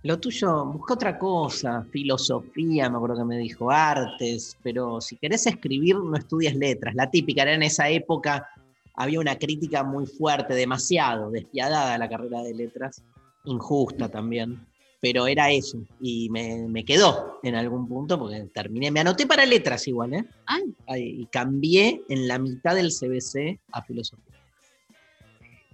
[0.03, 5.45] Lo tuyo, busca otra cosa, filosofía, me acuerdo que me dijo, artes, pero si querés
[5.45, 6.95] escribir, no estudias letras.
[6.95, 8.49] La típica era en esa época,
[8.95, 13.03] había una crítica muy fuerte, demasiado despiadada a la carrera de letras,
[13.45, 14.65] injusta también,
[14.99, 19.45] pero era eso, y me, me quedó en algún punto, porque terminé, me anoté para
[19.45, 20.25] letras igual, ¿eh?
[20.87, 24.30] Ay, Y cambié en la mitad del CBC a filosofía.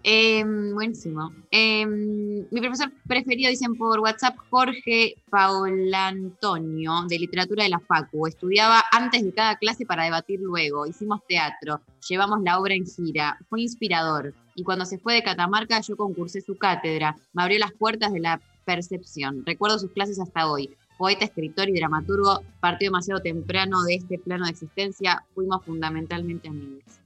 [0.09, 0.41] Eh,
[0.73, 1.33] buenísimo.
[1.51, 8.25] Eh, mi profesor preferido, dicen por WhatsApp, Jorge Paulantonio, de literatura de la Facu.
[8.25, 10.87] Estudiaba antes de cada clase para debatir luego.
[10.87, 13.37] Hicimos teatro, llevamos la obra en gira.
[13.49, 14.33] Fue inspirador.
[14.55, 17.17] Y cuando se fue de Catamarca, yo concursé su cátedra.
[17.33, 19.43] Me abrió las puertas de la percepción.
[19.45, 20.73] Recuerdo sus clases hasta hoy.
[20.97, 25.25] Poeta, escritor y dramaturgo, partió demasiado temprano de este plano de existencia.
[25.35, 27.01] Fuimos fundamentalmente amigos.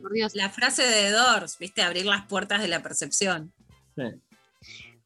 [0.00, 0.34] Por Dios.
[0.34, 1.82] La frase de Doors, ¿viste?
[1.82, 3.52] Abrir las puertas de la percepción.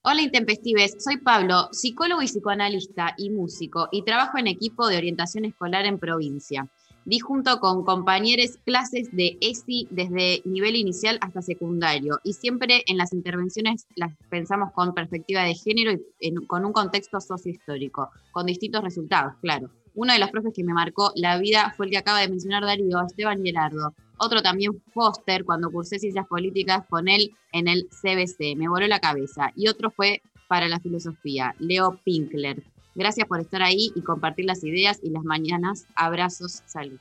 [0.02, 5.44] Hola Intempestives, soy Pablo, psicólogo y psicoanalista y músico, y trabajo en equipo de orientación
[5.44, 6.66] escolar en provincia.
[7.04, 12.96] Di junto con compañeros clases de ESI desde nivel inicial hasta secundario, y siempre en
[12.98, 18.46] las intervenciones las pensamos con perspectiva de género y en- con un contexto sociohistórico, con
[18.46, 19.70] distintos resultados, claro.
[19.94, 22.64] Uno de los profes que me marcó la vida fue el que acaba de mencionar
[22.64, 23.94] Darío, Esteban Gerardo.
[24.18, 28.56] Otro también Foster, cuando cursé ciencias políticas con él en el CBC.
[28.56, 29.50] Me voló la cabeza.
[29.56, 32.62] Y otro fue para la filosofía, Leo Pinkler.
[32.94, 35.86] Gracias por estar ahí y compartir las ideas y las mañanas.
[35.94, 36.98] Abrazos, salud.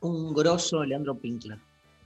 [0.00, 1.58] Un grosso Leandro Pinkler.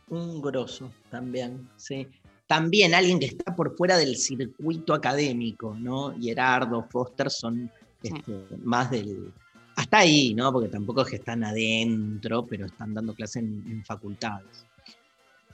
[0.08, 2.06] Un grosso también, sí.
[2.46, 6.14] También alguien que está por fuera del circuito académico, ¿no?
[6.20, 7.70] Gerardo, Foster son
[8.02, 9.32] este, más del.
[9.76, 10.52] Hasta ahí, ¿no?
[10.52, 14.66] Porque tampoco es que están adentro, pero están dando clase en, en facultades.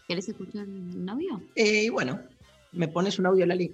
[0.07, 1.43] ¿Querés escuchar un audio?
[1.55, 2.21] Eh, y bueno,
[2.73, 3.71] ¿me pones un audio, Lali?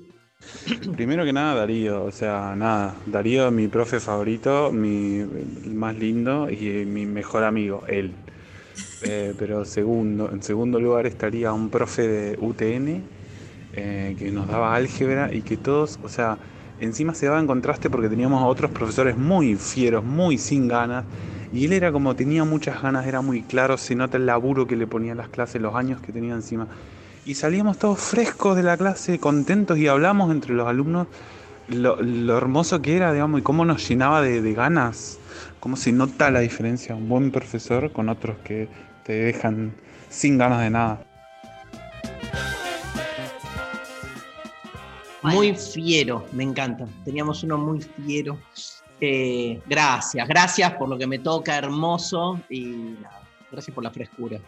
[0.96, 5.96] Primero que nada, Darío, o sea, nada, Darío es mi profe favorito, mi el más
[5.96, 8.12] lindo y mi mejor amigo, él.
[9.02, 13.02] Eh, pero segundo, en segundo lugar estaría un profe de UTN
[13.74, 16.38] eh, que nos daba álgebra y que todos, o sea,
[16.80, 21.04] encima se daba en contraste porque teníamos a otros profesores muy fieros, muy sin ganas,
[21.52, 24.76] y él era como tenía muchas ganas, era muy claro, se nota el laburo que
[24.76, 26.66] le ponía a las clases, los años que tenía encima.
[27.24, 31.06] Y salíamos todos frescos de la clase, contentos y hablamos entre los alumnos
[31.68, 35.18] lo, hermoso que era, digamos, y cómo nos llenaba de, de ganas,
[35.60, 38.68] cómo se nota la diferencia un buen profesor con otros que
[39.04, 39.72] te dejan
[40.10, 41.13] sin ganas de nada.
[45.24, 46.86] Muy fiero, me encanta.
[47.04, 48.38] Teníamos uno muy fiero.
[49.00, 52.40] Eh, gracias, gracias por lo que me toca, hermoso.
[52.50, 52.64] Y
[53.00, 54.38] nada, gracias por la frescura.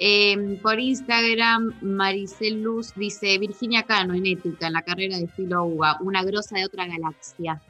[0.00, 5.64] Eh, por Instagram, Maricel Luz dice Virginia Cano en ética, en la carrera de Filo
[5.64, 7.60] UBA, una grosa de otra galaxia.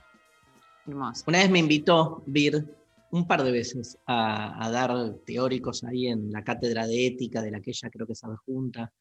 [0.86, 1.24] Hermoso.
[1.26, 2.72] Una vez me invitó Vir
[3.11, 7.51] un par de veces a, a dar teóricos ahí en la cátedra de ética de
[7.51, 8.93] la que ella creo que estaba junta.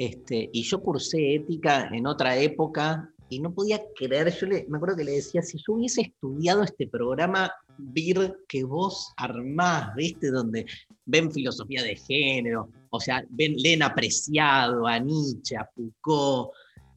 [0.00, 4.78] Este, y yo cursé ética en otra época y no podía creer, yo le, me
[4.78, 10.30] acuerdo que le decía, si yo hubiese estudiado este programa VIR que vos armás, ¿viste?
[10.30, 10.64] Donde
[11.04, 16.52] ven filosofía de género, o sea, ven, leen apreciado a Nietzsche, a Foucault,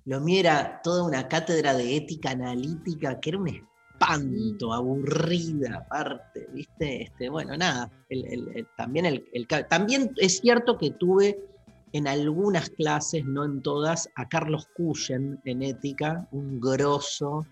[0.06, 6.48] lo mío era toda una cátedra de ética analítica que era un espanto, aburrida aparte,
[6.54, 7.04] ¿viste?
[7.04, 8.68] Este, bueno, nada, el- el-
[9.68, 11.38] también es cierto que tuve
[11.94, 17.46] en algunas clases, no en todas, a Carlos Cuyen en ética, un grosso,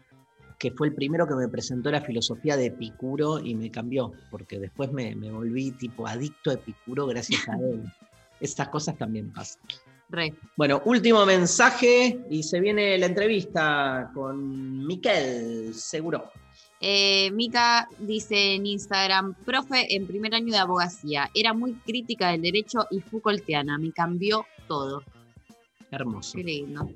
[0.58, 4.60] que fue el primero que me presentó la filosofía de Epicuro y me cambió, porque
[4.60, 7.84] después me, me volví tipo adicto a Epicuro gracias a él.
[8.40, 9.62] Estas cosas también pasan.
[10.58, 16.32] Bueno, último mensaje y se viene la entrevista con Miquel, seguro.
[16.82, 22.42] Eh, Mica dice en Instagram, profe en primer año de abogacía, era muy crítica del
[22.42, 25.04] derecho y Foucaultiana, me cambió todo.
[25.92, 26.34] Hermoso.
[26.36, 26.90] Qué lindo.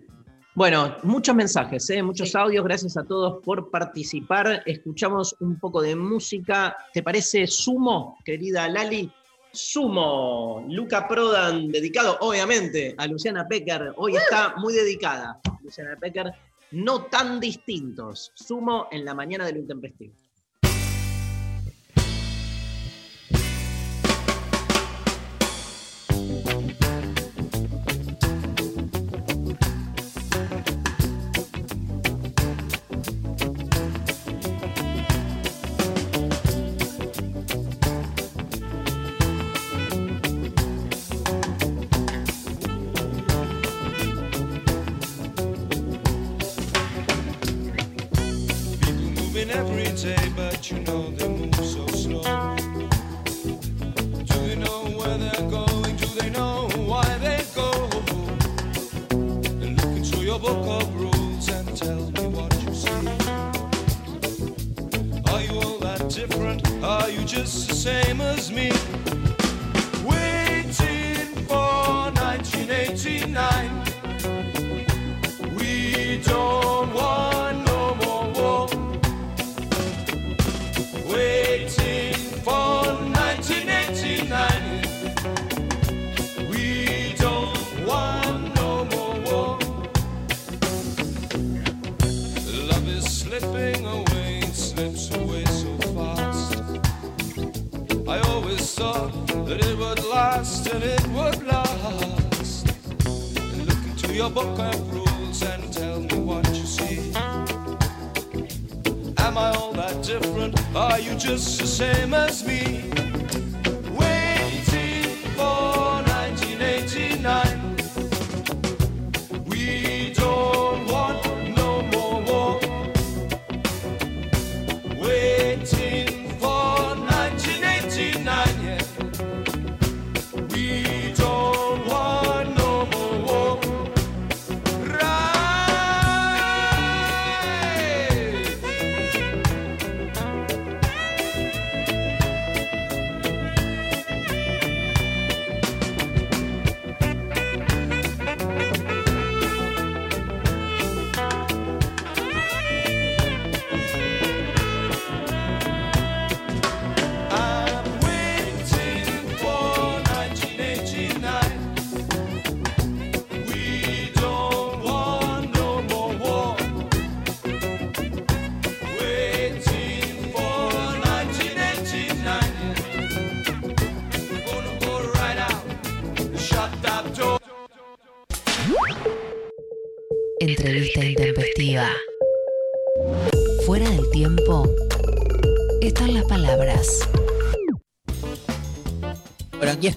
[0.55, 2.01] Bueno, muchos mensajes, ¿eh?
[2.01, 2.63] muchos audios.
[2.63, 4.63] Gracias a todos por participar.
[4.65, 6.77] Escuchamos un poco de música.
[6.93, 9.11] ¿Te parece Sumo, querida Lali?
[9.51, 13.93] Sumo, Luca Prodan, dedicado obviamente a Luciana Pecker.
[13.97, 15.39] Hoy está muy dedicada.
[15.61, 16.31] Luciana Pecker,
[16.71, 18.31] no tan distintos.
[18.35, 20.24] Sumo en la mañana del intempestivo.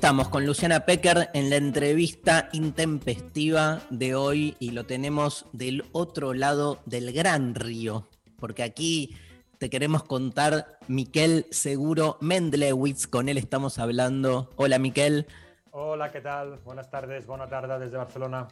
[0.08, 6.32] Estamos con Luciana Pecker en la entrevista intempestiva de hoy y lo tenemos del otro
[6.32, 8.08] lado del gran río,
[8.38, 9.14] porque aquí
[9.58, 14.48] te queremos contar Miquel Seguro Mendlewitz, con él estamos hablando.
[14.56, 15.26] Hola Miquel.
[15.72, 16.58] Hola, ¿qué tal?
[16.64, 18.48] Buenas tardes, buena tarde desde Barcelona.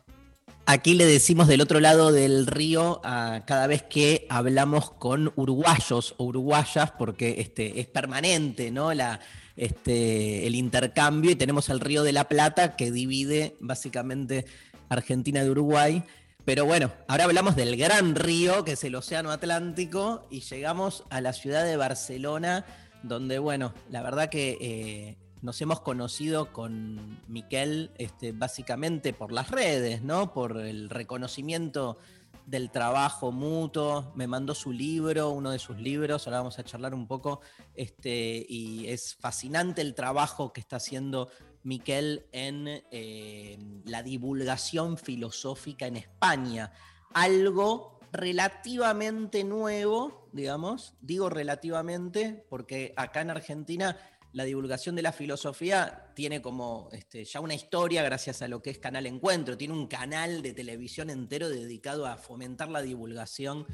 [0.66, 6.16] Aquí le decimos del otro lado del río a cada vez que hablamos con uruguayos
[6.18, 8.92] o uruguayas, porque este, es permanente ¿no?
[8.92, 9.20] La,
[9.56, 14.46] este, el intercambio y tenemos el río de la Plata que divide básicamente
[14.88, 16.04] Argentina de Uruguay.
[16.44, 21.20] Pero bueno, ahora hablamos del gran río, que es el Océano Atlántico, y llegamos a
[21.20, 22.64] la ciudad de Barcelona,
[23.02, 29.50] donde, bueno, la verdad que eh, nos hemos conocido con Miquel este, básicamente por las
[29.50, 30.32] redes, ¿no?
[30.32, 31.98] Por el reconocimiento
[32.46, 34.12] del trabajo mutuo.
[34.14, 37.40] Me mandó su libro, uno de sus libros, ahora vamos a charlar un poco.
[37.74, 41.28] Este, y es fascinante el trabajo que está haciendo
[41.64, 46.72] Miquel en eh, la divulgación filosófica en España.
[47.12, 53.96] Algo relativamente nuevo, digamos, digo relativamente, porque acá en Argentina
[54.32, 58.70] la divulgación de la filosofía tiene como este, ya una historia gracias a lo que
[58.70, 63.66] es Canal Encuentro, tiene un canal de televisión entero dedicado a fomentar la divulgación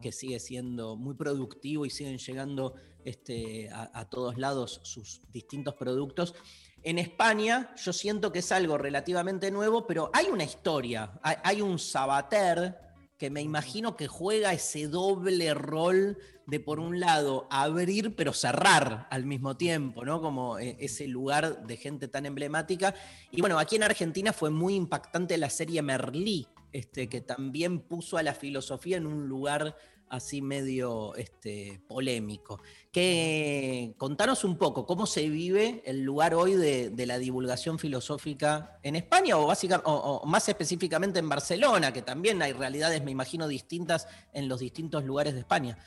[0.00, 2.74] que sigue siendo muy productivo y siguen llegando
[3.04, 6.34] este, a, a todos lados sus distintos productos.
[6.82, 11.60] En España yo siento que es algo relativamente nuevo, pero hay una historia, hay, hay
[11.60, 12.85] un sabater
[13.18, 19.08] que me imagino que juega ese doble rol de por un lado abrir pero cerrar
[19.10, 20.20] al mismo tiempo, ¿no?
[20.20, 22.94] Como eh, ese lugar de gente tan emblemática.
[23.30, 28.18] Y bueno, aquí en Argentina fue muy impactante la serie Merlí, este, que también puso
[28.18, 29.76] a la filosofía en un lugar
[30.08, 32.60] así medio este, polémico.
[32.92, 38.96] Que, contanos un poco cómo se vive el lugar hoy de, la divulgación filosófica en
[38.96, 44.48] España o, o más específicamente en Barcelona, que también hay realidades, me imagino, distintas en
[44.48, 45.78] los distintos lugares de España.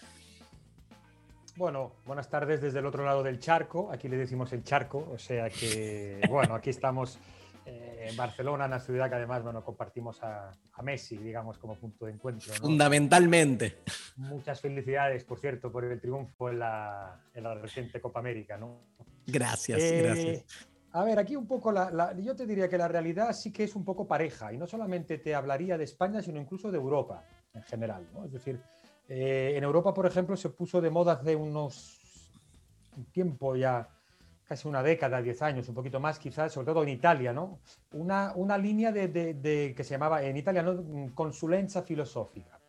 [1.60, 3.90] Bueno, buenas tardes desde el otro lado del charco.
[3.92, 7.20] Aquí le decimos el charco, o sea que, bueno, aquí estamos
[7.70, 12.06] eh, en Barcelona, una ciudad que además, bueno, compartimos a, a Messi, digamos, como punto
[12.06, 12.54] de encuentro.
[12.56, 12.62] ¿no?
[12.62, 13.78] Fundamentalmente.
[14.18, 18.80] Muchas felicidades, por cierto, por el triunfo en la, en la reciente Copa América, ¿no?
[19.28, 20.46] Gracias, Eh, gracias.
[20.92, 23.64] A ver, aquí un poco, la, la- yo te diría que la realidad sí que
[23.64, 27.24] es un poco pareja y no solamente te hablaría de España, sino incluso de Europa
[27.54, 28.08] en general.
[28.12, 28.26] ¿no?
[28.26, 28.60] Es decir,
[29.08, 31.96] eh, en Europa, por ejemplo, se puso de moda hace unos
[32.98, 33.88] un tiempo ya,
[34.50, 37.60] casi una década, diez años, un poquito más quizás, sobre todo en Italia, ¿no?
[37.92, 42.60] Una, una línea de, de- de- que se llamaba en italiano mm, consulenza filosófica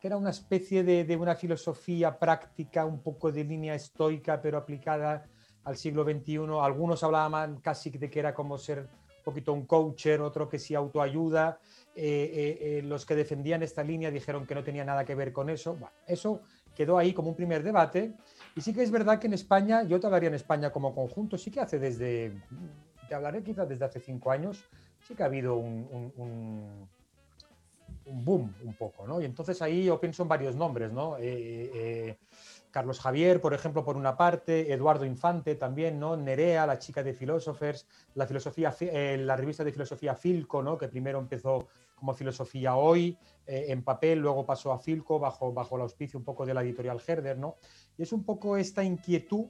[0.00, 4.56] que era una especie de, de una filosofía práctica, un poco de línea estoica, pero
[4.56, 5.26] aplicada
[5.64, 6.38] al siglo XXI.
[6.62, 10.76] Algunos hablaban casi de que era como ser un poquito un coacher, otro que sí
[10.76, 11.58] autoayuda.
[11.96, 15.32] Eh, eh, eh, los que defendían esta línea dijeron que no tenía nada que ver
[15.32, 15.72] con eso.
[15.72, 16.42] Bueno, eso
[16.76, 18.12] quedó ahí como un primer debate.
[18.58, 21.38] Y sí que es verdad que en España, yo te hablaría en España como conjunto,
[21.38, 22.32] sí que hace desde,
[23.08, 24.64] te hablaré quizás desde hace cinco años,
[25.06, 26.88] sí que ha habido un-
[28.04, 29.20] boom un poco, ¿no?
[29.20, 31.18] Y entonces ahí yo pienso en varios nombres, ¿no?
[31.18, 32.18] Eh, eh,
[32.72, 36.16] Carlos Javier, por ejemplo, por una parte, Eduardo Infante también, ¿no?
[36.16, 40.76] Nerea, la chica de Philosophers, la, filosofía, fi- eh, la revista de filosofía Filco, ¿no?
[40.76, 41.68] Que primero empezó
[41.98, 46.24] como filosofía hoy, eh, en papel, luego pasó a Filco bajo, bajo el auspicio un
[46.24, 47.56] poco de la editorial Herder, ¿no?
[47.96, 49.46] Y es un poco esta inquietud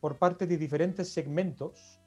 [0.00, 1.98] por parte de diferentes segmentos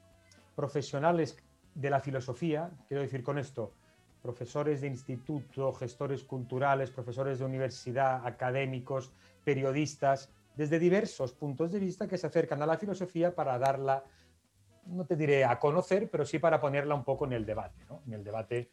[0.56, 1.38] profesionales
[1.74, 3.74] de la filosofía, quiero decir con esto,
[4.22, 9.14] profesores de instituto, gestores culturales, profesores de universidad, académicos,
[9.44, 14.04] periodistas, desde diversos puntos de vista que se acercan a la filosofía para darla,
[14.88, 18.02] no te diré a conocer, pero sí para ponerla un poco en el debate, ¿no?
[18.08, 18.70] en el debate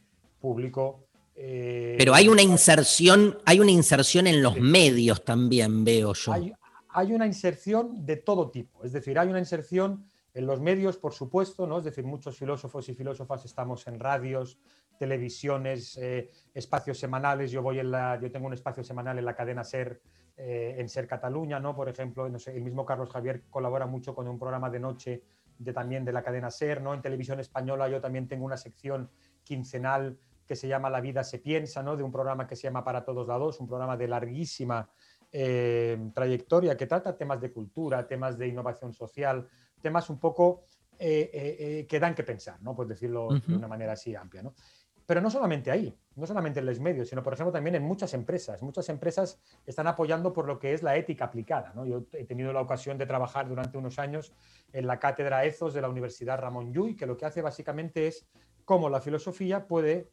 [0.46, 1.08] público.
[1.34, 6.32] eh, Pero hay una inserción, hay una inserción en los medios también, veo yo.
[6.32, 6.52] hay,
[6.90, 11.14] hay una inserción de todo tipo, es decir, hay una inserción en los medios, por
[11.14, 11.78] supuesto, ¿no?
[11.78, 14.58] es decir, muchos filósofos y filósofas estamos en radios,
[14.98, 17.50] televisiones, eh, espacios semanales.
[17.50, 20.02] Yo voy en la, yo tengo un espacio semanal en la cadena Ser,
[20.36, 21.74] eh, en Ser Cataluña, ¿no?
[21.74, 25.22] Por ejemplo, no sé, el mismo Carlos Javier colabora mucho con un programa de noche
[25.58, 26.92] de, también de la cadena Ser, ¿no?
[26.92, 29.10] En televisión española yo también tengo una sección
[29.42, 31.96] quincenal que se llama La vida se piensa, ¿no?
[31.96, 34.88] De un programa que se llama Para todos lados, un programa de larguísima
[35.32, 39.46] eh, trayectoria que trata temas de cultura, temas de innovación social,
[39.80, 40.64] temas un poco
[40.98, 42.74] eh, eh, que dan que pensar, ¿no?
[42.74, 44.54] Pues decirlo de una manera así amplia, ¿no?
[45.06, 48.12] Pero no solamente ahí, no solamente en los medios, sino por ejemplo también en muchas
[48.12, 48.60] empresas.
[48.60, 51.72] Muchas empresas están apoyando por lo que es la ética aplicada.
[51.76, 51.86] ¿no?
[51.86, 54.32] Yo he tenido la ocasión de trabajar durante unos años
[54.72, 58.26] en la cátedra EZOS de la Universidad Ramón Llull, que lo que hace básicamente es
[58.64, 60.10] cómo la filosofía puede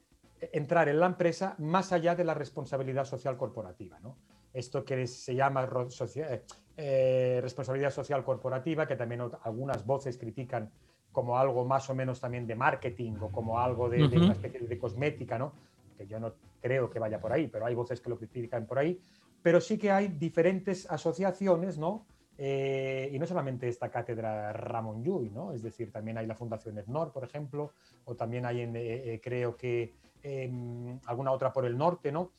[0.54, 4.00] entrar en la empresa más allá de la responsabilidad social corporativa.
[4.00, 4.18] ¿no?
[4.52, 5.68] Esto que se llama
[6.16, 6.44] eh,
[6.78, 10.72] eh, responsabilidad social corporativa, que también algunas voces critican
[11.12, 14.26] como algo más o menos también de marketing o como algo de, de Ujú.
[14.26, 15.54] una especie de cosmética, ¿no?
[15.96, 18.80] que yo no creo que vaya por ahí, pero hay voces que lo critican por
[18.80, 19.00] ahí.
[19.42, 22.08] Pero sí que hay diferentes asociaciones, ¿no?
[22.38, 25.54] Eh, y no solamente esta cátedra Ramón Llull, ¿no?
[25.54, 27.74] Es decir, también hay la Fundación EDNOR, por ejemplo,
[28.06, 29.94] o también hay, en, eh, eh, creo que,
[30.24, 32.32] em, alguna otra por el norte, ¿no?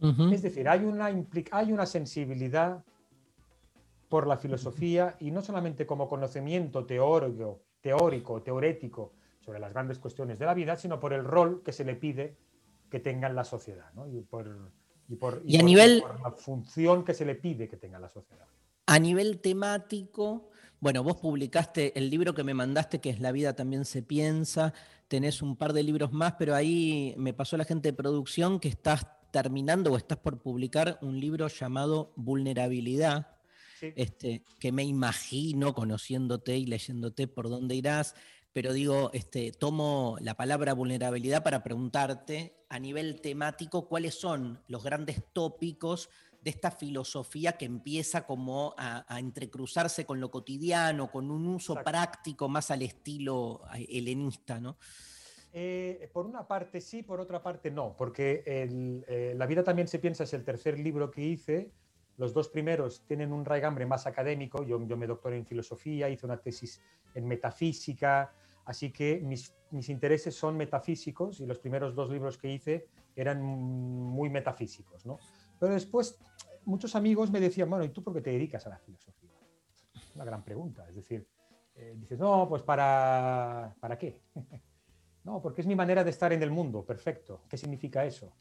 [0.00, 0.30] Ujú.
[0.30, 1.06] Es decir, hay una,
[1.50, 2.84] hay una sensibilidad
[4.08, 10.38] por la filosofía y no solamente como conocimiento teórico, teórico, teorético sobre las grandes cuestiones
[10.38, 12.36] de la vida, sino por el rol que se le pide
[12.90, 14.06] que tenga en la sociedad ¿no?
[14.08, 14.72] y, por,
[15.08, 17.98] y, por, Y a por- nivel- por la función que se le pide que tenga
[17.98, 18.46] la sociedad.
[18.86, 20.50] A nivel temático,
[20.80, 24.74] bueno, vos publicaste el libro que me mandaste, que es La vida también se piensa,
[25.10, 28.68] tenés un par de libros más, pero ahí me pasó la gente de producción que
[28.68, 33.26] estás terminando o estás por publicar un libro llamado Vulnerabilidad,
[33.80, 38.14] este, que me imagino, conociéndote y leyéndote por dónde irás,
[38.52, 44.84] pero digo, este, tomo la palabra vulnerabilidad para preguntarte a nivel temático cuáles son los
[44.84, 46.08] grandes tópicos
[46.42, 51.74] de esta filosofía que empieza como a, a entrecruzarse con lo cotidiano, con un uso
[51.74, 54.76] práctico más al estilo eh, helenista, ¿no?
[55.52, 59.88] Eh, por una parte sí, por otra parte no, porque el, eh, La vida también
[59.88, 61.72] se piensa es el tercer libro que hice.
[62.16, 64.62] Los dos primeros tienen un raigambre más académico.
[64.64, 66.80] Yo, yo me doctoré en filosofía, hice una tesis
[67.14, 68.32] en metafísica,
[68.64, 72.86] así que mis, mis intereses son metafísicos y los primeros dos libros que hice
[73.16, 75.04] eran muy metafísicos.
[75.04, 75.18] ¿no?
[75.58, 76.18] Pero después
[76.64, 79.30] muchos amigos me decían, bueno, ¿y tú por qué te dedicas a la filosofía?
[80.14, 80.88] Una gran pregunta.
[80.88, 81.26] Es decir,
[81.74, 84.20] eh, dices, no, pues para, ¿para qué?
[85.22, 86.82] No, porque es mi manera de estar en el mundo.
[86.82, 87.42] Perfecto.
[87.46, 88.32] ¿Qué significa eso?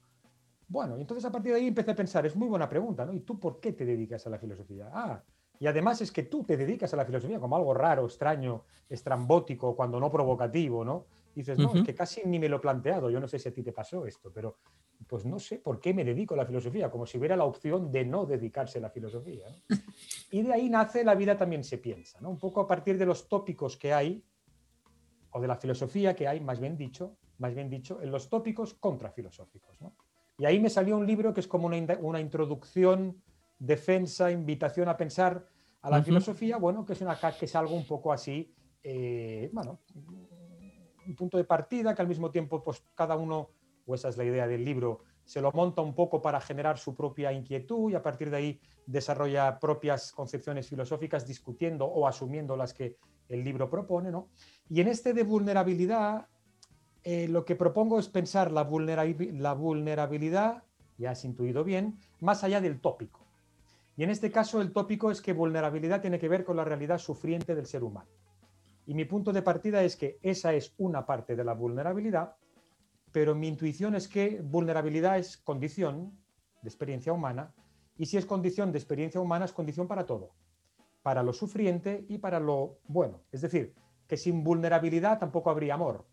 [0.65, 3.13] Bueno, y entonces a partir de ahí empecé a pensar, es muy buena pregunta, ¿no?
[3.13, 4.89] ¿Y tú por qué te dedicas a la filosofía?
[4.93, 5.21] Ah,
[5.59, 9.75] y además es que tú te dedicas a la filosofía como algo raro, extraño, estrambótico,
[9.75, 11.05] cuando no provocativo, ¿no?
[11.35, 13.09] Y dices, no, es que casi ni me lo he planteado.
[13.09, 14.57] Yo no sé si a ti te pasó esto, pero
[15.07, 17.91] pues no sé por qué me dedico a la filosofía, como si hubiera la opción
[17.91, 19.47] de no dedicarse a la filosofía.
[19.49, 19.55] ¿no?
[20.31, 22.29] Y de ahí nace La vida también se piensa, ¿no?
[22.29, 24.23] Un poco a partir de los tópicos que hay
[25.31, 28.73] o de la filosofía que hay, más bien dicho, más bien dicho, en los tópicos
[28.75, 29.79] contrafilosóficos.
[29.81, 29.95] ¿no?
[30.37, 33.21] Y ahí me salió un libro que es como una, una introducción,
[33.57, 35.45] defensa, invitación a pensar
[35.81, 36.05] a la Ujú.
[36.05, 38.53] filosofía, bueno, que es, una, que es algo un poco así,
[38.83, 39.79] eh, bueno,
[41.09, 43.49] un punto de partida que al mismo tiempo, pues cada uno,
[43.85, 46.95] o esa es la idea del libro, se lo monta un poco para generar su
[46.95, 52.73] propia inquietud y a partir de ahí desarrolla propias concepciones filosóficas discutiendo o asumiendo las
[52.73, 54.29] que el libro propone, ¿no?
[54.69, 56.27] Y en este de vulnerabilidad,
[57.03, 58.67] eh, lo que propongo es pensar la,
[59.33, 60.63] la vulnerabilidad,
[60.97, 63.25] ya has intuido bien, más allá del tópico.
[63.95, 66.97] Y en este caso el tópico es que vulnerabilidad tiene que ver con la realidad
[66.97, 68.09] sufriente del ser humano.
[68.89, 72.35] Y mi punto de partida es que esa es una parte de la vulnerabilidad,
[73.11, 76.17] pero mi intuición es que vulnerabilidad es condición
[76.63, 77.53] de experiencia humana,
[77.97, 80.31] y si es condición de experiencia humana es condición para todo,
[81.03, 83.21] para lo sufriente y para lo bueno.
[83.31, 83.75] Es decir,
[84.07, 86.07] que sin vulnerabilidad tampoco habría amor,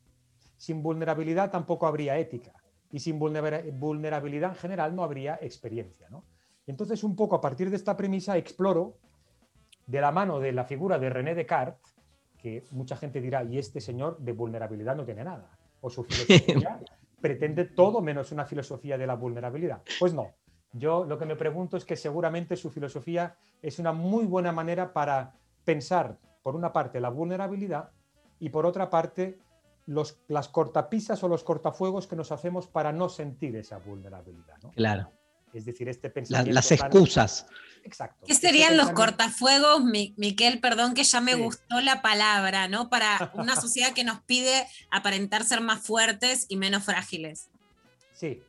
[0.59, 2.53] sin vulnerabilidad tampoco habría ética,
[2.93, 6.11] y sin vulnera- vulnerabilidad en general no habría experiencia.
[6.66, 8.98] Entonces, un poco a partir de esta premisa, exploro
[9.86, 11.95] de la mano de la figura de René Descartes,
[12.47, 15.51] que mucha gente dirá, y este señor de vulnerabilidad no tiene nada,
[15.81, 16.78] o su filosofía
[17.20, 19.82] pretende todo menos una filosofía de la vulnerabilidad.
[19.98, 20.32] Pues no,
[20.73, 24.93] yo lo que me pregunto es que seguramente su filosofía es una muy buena manera
[24.93, 27.90] para pensar, por una parte, la vulnerabilidad
[28.39, 29.40] y por otra parte,
[29.86, 34.59] los, las cortapisas o los cortafuegos que nos hacemos para no sentir esa vulnerabilidad.
[34.62, 34.70] ¿no?
[34.70, 35.10] Claro.
[35.55, 36.52] Es decir, este La- pensamiento.
[36.55, 37.47] las tan- excusas.
[37.85, 38.27] Exacto.
[38.27, 40.60] ¿Qué Este serían los pensamiento- cortafuegos, Mi- Miquel?
[40.60, 41.40] Perdón que ya me Sí.
[41.40, 42.90] gustó la palabra, ¿no?
[42.90, 47.48] Para una sociedad que nos pide aparentar ser más fuertes y menos frágiles.
[48.12, 48.43] Sí,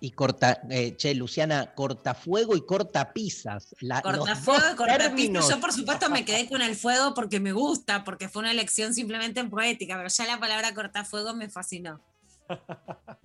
[0.00, 3.74] Y corta, eh, che, Luciana, cortafuego y cortapisas.
[3.80, 4.98] La- los Cortafuego y cortapista.
[5.08, 5.48] términos.
[5.48, 8.94] Yo, por supuesto, me quedé con el fuego porque me gusta, porque fue una elección
[8.94, 12.00] simplemente poética, pero ya la palabra cortafuego me fascinó.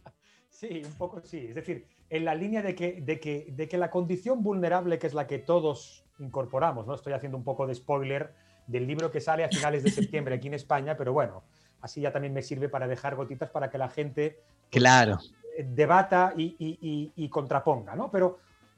[0.49, 1.45] Sí, un poco sí.
[1.49, 5.07] Es decir, en la línea de que, de que, de que la condición vulnerable, que
[5.07, 6.94] es la que todos incorporamos, ¿no?
[6.94, 8.35] Estoy haciendo un poco de spoiler
[8.68, 11.44] del libro que sale a finales de septiembre aquí en España, pero bueno,
[11.81, 14.38] así ya también me sirve para dejar gotitas para que la gente
[14.69, 15.18] Claro.
[15.57, 18.11] eh, debata y, y- y- y contraponga, ¿no?
[18.11, 18.38] Pero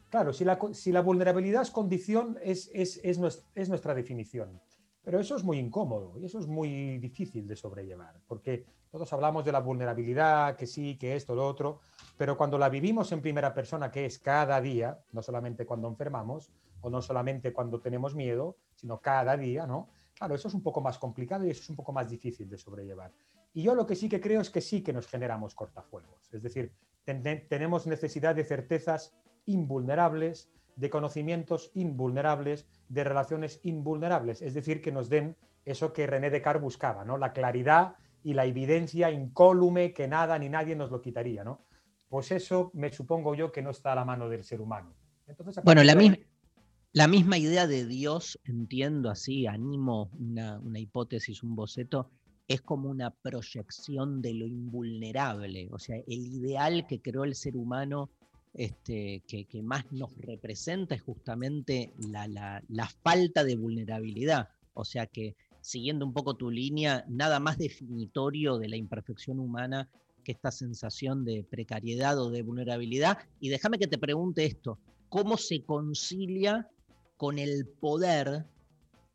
[0.09, 3.93] claro, si la, co- si la vulnerabilidad es condición, es, es, es nues- es nuestra
[3.93, 4.61] definición.
[5.03, 9.43] Pero eso es muy incómodo y eso es muy difícil de sobrellevar, porque todos hablamos
[9.43, 11.81] de la vulnerabilidad, que sí, que esto, lo otro,
[12.17, 16.51] pero cuando la vivimos en primera persona, que es cada día, no solamente cuando enfermamos
[16.81, 19.89] o no solamente cuando tenemos miedo, sino cada día, ¿no?
[20.13, 22.57] Claro, eso es un poco más complicado y eso es un poco más difícil de
[22.57, 23.11] sobrellevar.
[23.53, 26.29] Y yo lo que sí que creo es que sí que nos generamos cortafuegos.
[26.31, 26.71] Es decir,
[27.03, 29.13] ten- ten- tenemos necesidad de certezas
[29.45, 34.41] invulnerables, de conocimientos invulnerables, de relaciones invulnerables.
[34.41, 35.35] Es decir, que nos den
[35.65, 37.17] eso que René Descartes buscaba, ¿no?
[37.17, 41.61] La claridad y la evidencia incólume que nada ni nadie nos lo quitaría, ¿no?
[42.09, 44.93] Pues eso me supongo yo que no está a la mano del ser humano.
[45.27, 51.55] Entonces, Bueno, la, de misma idea de Dios, entiendo así, animo una, una hipótesis, un
[51.55, 52.09] boceto,
[52.47, 57.57] es como una proyección de lo invulnerable, o sea, el ideal que creó el ser
[57.57, 58.11] humano
[58.53, 64.85] este, que, que más nos representa es justamente la, la- la falta de vulnerabilidad, o
[64.85, 69.89] sea que siguiendo un poco tu línea, nada más definitorio de la imperfección humana
[70.25, 73.19] que esta sensación de precariedad o de vulnerabilidad.
[73.39, 74.77] Y déjame que te pregunte esto,
[75.07, 76.67] ¿cómo se concilia
[77.15, 78.43] con el poder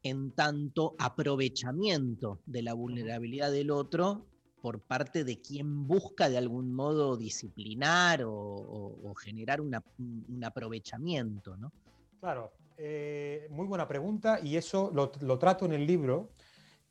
[0.03, 4.25] en tanto aprovechamiento de la vulnerabilidad del otro
[4.63, 10.43] por parte de quien busca de algún modo disciplinar o, o- o generar una- un
[10.45, 11.73] aprovechamiento, ¿no?
[12.21, 16.31] Claro, eh, muy buena pregunta y eso lo, lo trato en el libro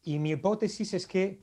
[0.04, 1.42] y mi hipótesis es que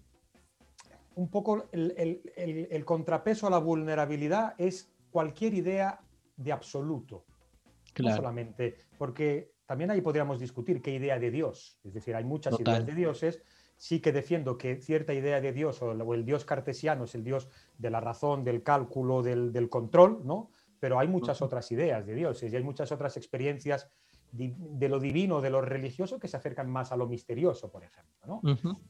[1.16, 6.00] un poco el, el- el- el contrapeso a la vulnerabilidad es cualquier idea
[6.36, 8.16] de absoluto, no Claro.
[8.16, 12.74] solamente, porque también ahí podríamos discutir qué idea de Dios, es decir, hay muchas Total.
[12.74, 13.42] ideas de dioses,
[13.78, 17.48] sí que defiendo que cierta idea de Dios o el, Dios cartesiano es el Dios
[17.78, 20.50] de la razón, del cálculo, del, del control, ¿no?
[20.78, 23.90] Pero hay muchas otras ideas de dioses y hay muchas otras experiencias
[24.32, 28.26] de lo divino, de lo religioso, que se acercan más a lo misterioso, por ejemplo,
[28.26, 28.40] ¿no?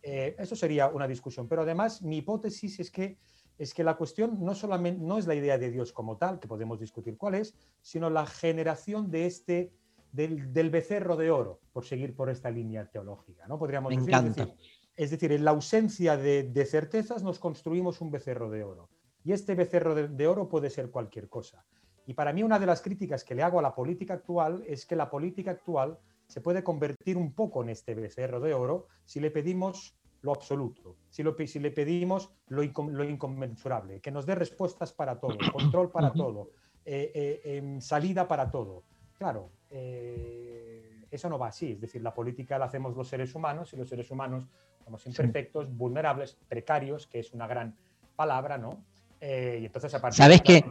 [0.03, 1.49] Eh, eso sería una discusión.
[1.49, 3.19] Pero además, mi hipótesis es que,
[3.59, 6.49] es que la cuestión no solamente no es la idea de Dios como tal, que
[6.49, 9.73] podemos discutir cuál es, sino la generación de este,
[10.13, 13.47] del, del becerro de oro, por seguir por esta línea teológica.
[13.47, 13.59] ¿no?
[13.59, 14.43] Podríamos Me decir, encanta.
[14.43, 14.61] Es decir,
[14.97, 18.89] es decir, en la ausencia de, de certezas nos construimos un becerro de oro.
[19.23, 21.65] Y este becerro de, de oro puede ser cualquier cosa.
[22.07, 24.87] Y para mí una de las críticas que le hago a la política actual es
[24.87, 29.21] que la política actual se puede convertir un poco en este becerro de oro si
[29.21, 34.11] le pedimos lo absoluto, si, lo pe- si le pedimos lo, incom- lo inconmensurable, que
[34.11, 36.51] nos dé respuestas para todo, control para todo,
[36.85, 38.85] eh, eh, em, salida para todo.
[39.19, 43.73] Claro, eh, eso no va así, es decir, la política la hacemos los seres humanos
[43.73, 44.49] y los seres humanos
[44.85, 47.77] somos imperfectos, vulnerables, precarios, que es una gran
[48.15, 48.85] palabra, ¿no?
[49.21, 50.65] Eh, y entonces a partir ¿Sabes de que,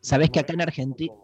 [0.00, 1.14] sabes que acá en Argentina,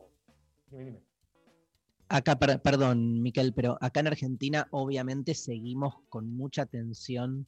[2.09, 7.47] acá, per- perdón, Miquel, pero acá en Argentina obviamente seguimos con mucha tensión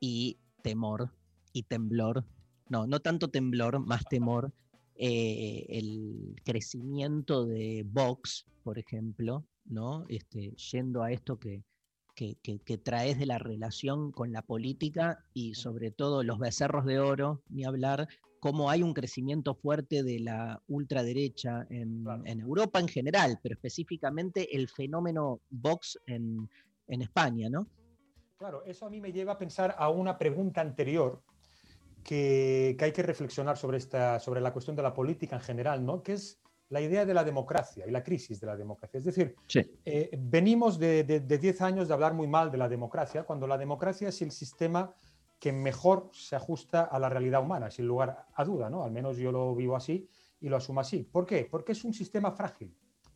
[0.00, 1.12] y temor
[1.52, 2.24] y temblor.
[2.68, 4.52] No, no tanto temblor, más temor.
[4.94, 10.04] eh, el crecimiento de Vox, por ejemplo, ¿no?
[10.08, 11.64] Este, yendo a esto que,
[12.14, 16.84] que, que- que traes de la relación con la política y sobre todo los becerros
[16.84, 18.06] de oro, ni hablar,
[18.42, 24.56] cómo hay un crecimiento fuerte de la ultraderecha en, en Europa en general, pero específicamente
[24.56, 26.50] el fenómeno Vox en,
[26.88, 27.68] en España, ¿no?
[28.36, 31.22] Claro, eso a mí me lleva a pensar a una pregunta anterior
[32.02, 35.86] que, que hay que reflexionar sobre, esta, sobre la cuestión de la política en general,
[35.86, 36.02] ¿no?
[36.02, 38.98] que es la idea de la democracia y la crisis de la democracia.
[38.98, 39.36] Es decir,
[39.84, 44.08] eh, venimos de 10 años de hablar muy mal de la democracia, cuando la democracia
[44.08, 44.92] es el sistema
[45.42, 48.84] que mejor se ajusta a la realidad humana, sin lugar a duda, ¿no?
[48.84, 50.08] Al menos yo lo vivo así
[50.40, 51.02] y lo asumo así.
[51.02, 51.48] ¿Por qué?
[51.50, 52.72] Porque es un sistema frágil,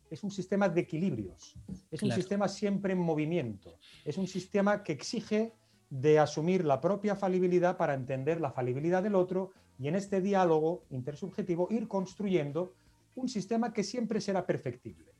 [0.09, 1.55] es un sistema de equilibrios,
[1.89, 5.53] es un sistema siempre en movimiento, es un sistema que exige
[5.89, 10.83] de asumir la propia falibilidad para entender la falibilidad del otro y en este diálogo
[10.89, 12.73] intersubjetivo ir construyendo
[13.15, 15.13] un sistema que siempre será perfectible.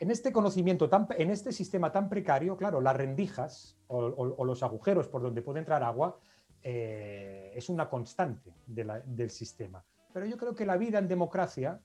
[0.00, 4.44] En este conocimiento, tan, en este sistema tan precario, claro, las rendijas o, o- o
[4.44, 6.18] los agujeros por donde puede entrar agua
[6.62, 9.84] eh, es una constante de la- del sistema.
[10.12, 11.80] Pero yo creo que la vida en democracia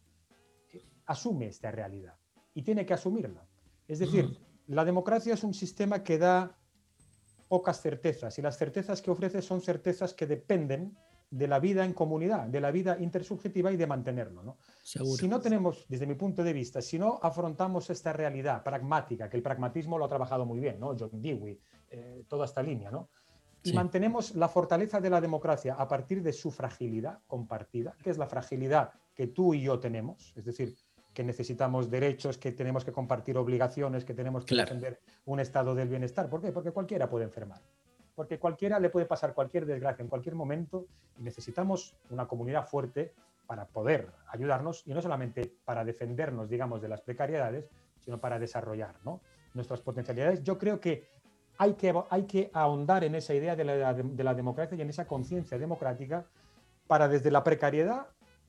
[0.74, 2.16] eh, asume esta realidad
[2.54, 3.46] y tiene que asumirla.
[3.88, 4.38] Es decir,
[4.68, 6.56] la democracia es un sistema que da
[7.48, 10.98] pocas certezas y las certezas que ofrece son certezas que dependen
[11.30, 14.58] de la vida en comunidad, de la vida intersubjetiva y de mantenerlo.
[15.18, 19.38] Si no tenemos, desde mi punto de vista, si no afrontamos esta realidad pragmática, que
[19.38, 20.96] el pragmatismo lo ha trabajado muy bien, ¿no?
[20.98, 21.60] John Dewey,
[21.90, 23.10] eh, toda esta línea, ¿no?
[23.68, 23.76] Y Sí.
[23.76, 28.26] mantenemos la fortaleza de la democracia a partir de su fragilidad compartida, que es la
[28.28, 30.76] fragilidad que tú y yo tenemos, es decir,
[31.14, 34.70] que necesitamos derechos, que tenemos que compartir obligaciones, que tenemos que Claro.
[34.70, 36.30] defender un estado del bienestar.
[36.30, 36.52] ¿Por qué?
[36.52, 37.60] Porque cualquiera puede enfermar.
[38.16, 40.86] Porque cualquiera le puede pasar cualquier desgracia en cualquier momento
[41.20, 43.14] y necesitamos una comunidad fuerte
[43.48, 47.70] para poder ayudarnos y no solamente para defendernos, digamos, de las precariedades,
[48.00, 49.22] sino para desarrollar ¿no?
[49.54, 50.44] nuestras potencialidades.
[50.44, 51.08] Yo creo que
[51.58, 54.90] hay que, hay que ahondar en esa idea de la, de la democracia y en
[54.90, 56.26] esa conciencia democrática
[56.88, 58.08] para desde la precariedad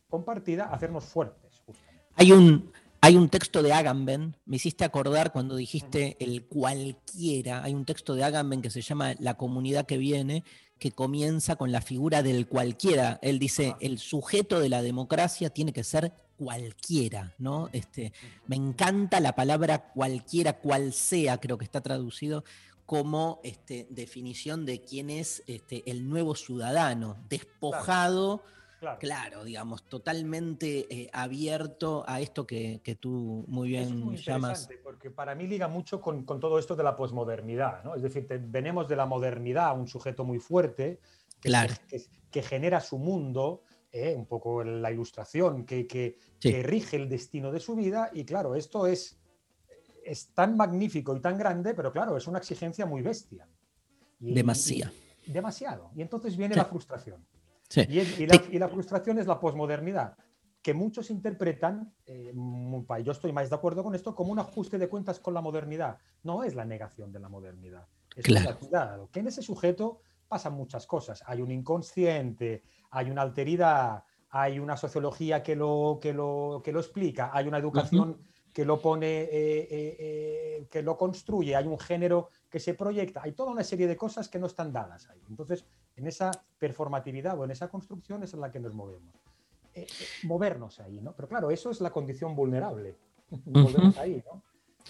[0.09, 1.63] compartida hacernos fuertes.
[2.17, 7.75] Hay un, hay un texto de Agamben, me hiciste acordar cuando dijiste el cualquiera, hay
[7.75, 10.45] un texto de Agamben que se llama La comunidad que viene,
[10.79, 13.19] que comienza con la figura del cualquiera.
[13.23, 17.69] Él dice, el sujeto de la democracia tiene que ser cualquiera, ¿no?
[17.73, 18.13] Este,
[18.47, 22.45] me encanta la palabra cualquiera, cual sea, creo que está traducido
[22.89, 28.41] como este, definición de quién es este, el nuevo ciudadano, despojado.
[28.81, 28.99] Claro.
[28.99, 34.17] Claro, digamos, totalmente eh, abierto a esto que, que tú muy Eso es bien muy
[34.17, 34.63] llamas.
[34.63, 37.95] interesante porque para mí liga mucho con, con todo esto de la posmodernidad, ¿no?
[37.95, 41.01] Es decir, te- venimos de la modernidad, un sujeto muy fuerte
[41.43, 41.75] que, Claro.
[41.89, 44.15] que- que genera su mundo, ¿eh?
[44.17, 45.87] un poco la ilustración Sí.
[45.87, 46.17] que
[46.63, 49.19] rige el destino de su vida y claro, esto es,
[50.09, 53.47] es tan magnífico y tan grande, pero claro, es una exigencia muy bestia.
[54.21, 54.93] Y- Demasiado.
[55.27, 55.91] y- demasiado.
[55.95, 56.59] Y entonces viene Sí.
[56.61, 57.25] la frustración.
[57.69, 57.83] Sí.
[57.89, 60.17] Y, es- la, y la frustración es la posmodernidad,
[60.63, 62.33] que muchos interpretan, eh,
[63.05, 65.99] yo estoy más de acuerdo con esto, como un ajuste de cuentas con la modernidad.
[66.25, 67.87] No es la negación de la modernidad,
[68.17, 68.59] es Claro.
[68.59, 71.23] cuidado, que en ese sujeto pasan muchas cosas.
[71.27, 76.81] Hay un inconsciente, hay una alteridad, hay una sociología que lo, que lo, que lo
[76.81, 78.21] explica, hay una educación
[78.53, 83.23] que lo pone, eh, eh, eh, que lo construye, hay un género que se proyecta,
[83.23, 85.21] hay toda una serie de cosas que no están dadas ahí.
[85.29, 85.65] Entonces,
[85.97, 89.15] en esa performatividad o en esa construcción es en la que nos movemos.
[90.25, 91.13] Movernos ahí, ¿no?
[91.15, 92.97] Pero claro, eso es la condición vulnerable.
[93.31, 94.01] Volvemos Ujú.
[94.01, 94.43] ahí, ¿no?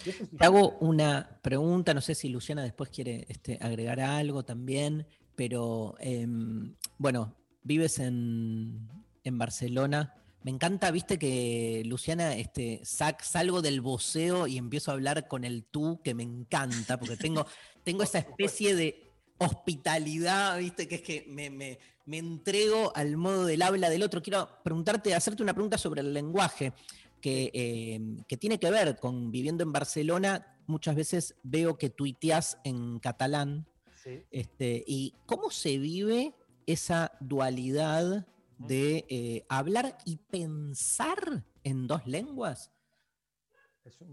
[0.05, 5.05] Es Te hago una pregunta, no sé si Luciana después quiere este, agregar algo también,
[5.35, 8.89] pero em, bueno, vives en,
[9.23, 10.15] en Barcelona.
[10.43, 15.43] Me encanta, viste que Luciana, este, sac- salgo del voceo y empiezo a hablar con
[15.43, 17.45] el tú, que me encanta, porque tengo,
[17.83, 23.45] tengo esa especie de hospitalidad, viste, que es que me, me- me entrego al modo
[23.45, 24.21] del habla del otro.
[24.21, 26.73] Quiero preguntarte, hacerte una pregunta sobre el lenguaje
[27.21, 30.57] que, eh, que tiene que ver con viviendo en Barcelona.
[30.65, 33.67] Muchas veces veo que tuiteas en catalán.
[34.03, 34.23] Sí.
[34.31, 36.33] Este, ¿Y cómo se vive
[36.65, 38.25] esa dualidad
[38.59, 42.71] de eh, hablar y pensar en dos lenguas?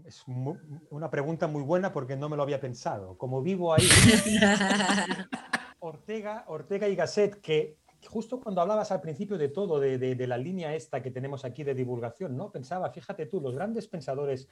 [0.05, 0.23] Es,
[0.89, 3.17] una pregunta muy buena porque no me lo había pensado.
[3.17, 3.87] Como vivo ahí,
[5.79, 10.27] Ortega, Ortega y Gasset, que justo cuando hablabas al principio de todo, de, de- de
[10.27, 12.51] la línea esta que tenemos aquí de divulgación, ¿no?
[12.51, 14.47] Pensaba, fíjate tú, los grandes pensadores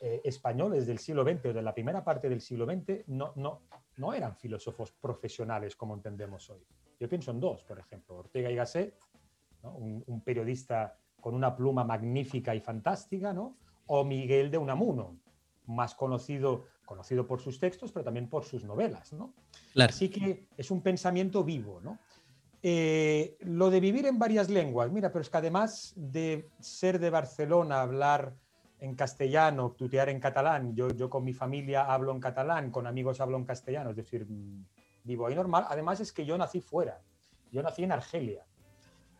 [0.00, 3.62] eh, españoles del siglo XX o de la primera parte del siglo XX no, no,
[3.96, 6.60] no eran filósofos profesionales como entendemos hoy.
[6.98, 8.94] Yo pienso en dos, por ejemplo, Ortega y Gasset,
[9.62, 9.74] ¿no?
[9.74, 13.56] un, un periodista con una pluma magnífica y fantástica, ¿no?
[13.86, 15.16] o Miguel de Unamuno,
[15.66, 19.12] más conocido, conocido por sus textos, pero también por sus novelas.
[19.12, 19.32] ¿no?
[19.72, 19.90] Claro.
[19.90, 21.80] Así que es un pensamiento vivo.
[21.82, 21.98] ¿no?
[22.62, 27.10] Eh, lo de vivir en varias lenguas, mira, pero es que además de ser de
[27.10, 28.34] Barcelona, hablar
[28.78, 33.20] en castellano, tutear en catalán, yo, yo con mi familia hablo en catalán, con amigos
[33.20, 34.64] hablo en castellano, es decir, mm,
[35.04, 35.66] vivo ahí normal.
[35.68, 37.00] Además es que yo nací fuera,
[37.50, 38.44] yo nací en Argelia.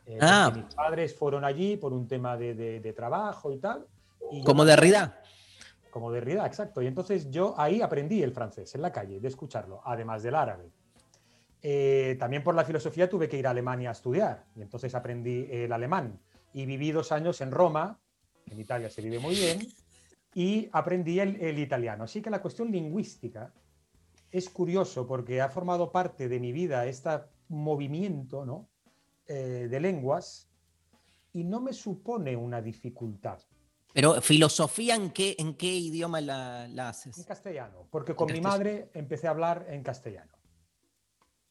[0.06, 0.52] Eh, Ah.
[0.54, 3.86] Mis padres fueron allí por un tema de, de- de trabajo y tal.
[4.30, 5.20] y Como nací- Derrida.
[5.90, 6.80] Como Derrida, exacto.
[6.82, 10.70] Y entonces yo ahí aprendí el francés, en la calle, de escucharlo, además del árabe.
[11.62, 15.46] Eh, también por la filosofía tuve que ir a Alemania a estudiar y entonces aprendí
[15.50, 16.18] el alemán.
[16.52, 18.00] Y viví dos años en Roma,
[18.50, 19.60] en Italia se vive muy bien,
[20.34, 22.04] y aprendí el, el italiano.
[22.04, 23.52] Así que la cuestión lingüística
[24.30, 27.10] es curioso porque ha formado parte de mi vida este
[27.48, 28.68] movimiento ¿no?
[29.28, 30.48] Eh, de lenguas
[31.32, 33.40] y no me supone una dificultad.
[33.94, 37.24] Pero filosofía, ¿en qué, en qué idioma la, la En haces?
[37.26, 40.32] castellano, porque con mi madre empecé a hablar en castellano.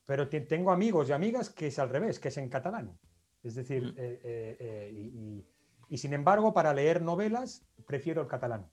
[0.05, 2.97] Pero te- tengo amigos y amigas que es al revés, que es en catalán.
[3.43, 4.99] Es decir, eh, eh, eh, y,
[5.39, 5.47] y-
[5.89, 8.69] y sin embargo, para leer novelas prefiero el catalán.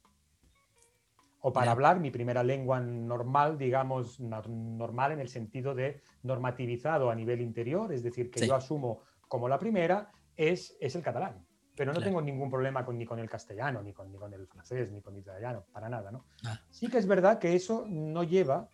[1.41, 7.11] O para hablar mi primera lengua normal, digamos, no- normal en el sentido de normativizado
[7.11, 8.47] a nivel interior, es decir, que Sí.
[8.49, 11.45] yo asumo como la primera, es, es el catalán.
[11.77, 12.07] Pero no Claro.
[12.07, 15.01] tengo ningún problema con, ni con el castellano, ni con, ni con el francés, ni
[15.01, 16.25] con el italiano, para nada, ¿no?
[16.45, 16.59] Ah.
[16.71, 18.69] Sí que es verdad que eso no lleva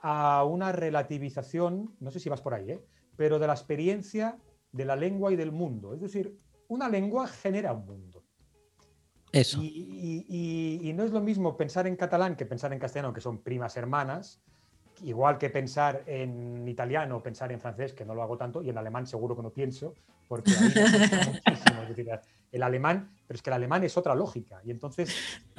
[0.00, 2.84] a una relativización, no sé si vas por ahí, ¿eh?
[3.16, 4.38] pero de la experiencia
[4.72, 5.92] de la lengua y del mundo.
[5.94, 6.38] Es decir,
[6.68, 8.11] una lengua genera un mundo.
[9.32, 9.60] Eso.
[9.62, 13.12] Y, y- y- y no es lo mismo pensar en catalán que pensar en castellano,
[13.14, 14.40] que son primas hermanas,
[15.02, 18.68] igual que pensar en italiano o pensar en francés, que no lo hago tanto, y
[18.68, 19.94] en alemán seguro que no pienso,
[20.28, 20.72] porque ahí.
[21.82, 22.08] Es decir,
[22.52, 25.14] el alemán, pero es que el alemán es otra lógica, y entonces,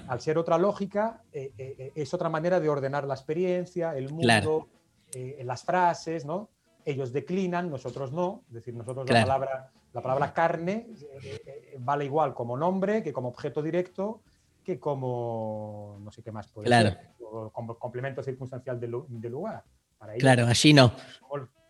[0.08, 4.10] al ser otra lógica, eh, eh, eh, es otra manera de ordenar la experiencia, el
[4.10, 4.68] mundo, Claro.
[5.14, 6.50] eh, las frases, ¿no?
[6.86, 9.28] Ellos declinan, nosotros no, es decir, nosotros Claro.
[9.28, 10.88] la palabra, la palabra carne
[11.24, 14.22] eh, eh, vale igual como nombre que como objeto directo
[14.64, 16.90] que como no sé qué más puede Claro.
[16.92, 19.64] ser, o como complemento circunstancial del, lu- del lugar.
[19.98, 20.94] Para ellos, Claro, allí no.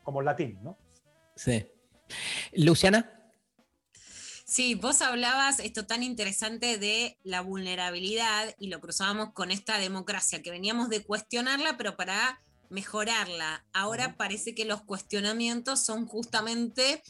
[0.04, 0.78] Como el latín, ¿no?
[1.36, 1.66] Sí.
[2.54, 3.20] Luciana.
[4.46, 10.42] Sí, vos hablabas esto tan interesante de la vulnerabilidad y lo cruzábamos con esta democracia,
[10.44, 12.40] que veníamos de cuestionarla, pero para
[12.70, 13.66] mejorarla.
[13.74, 17.02] Ahora parece que los cuestionamientos son justamente,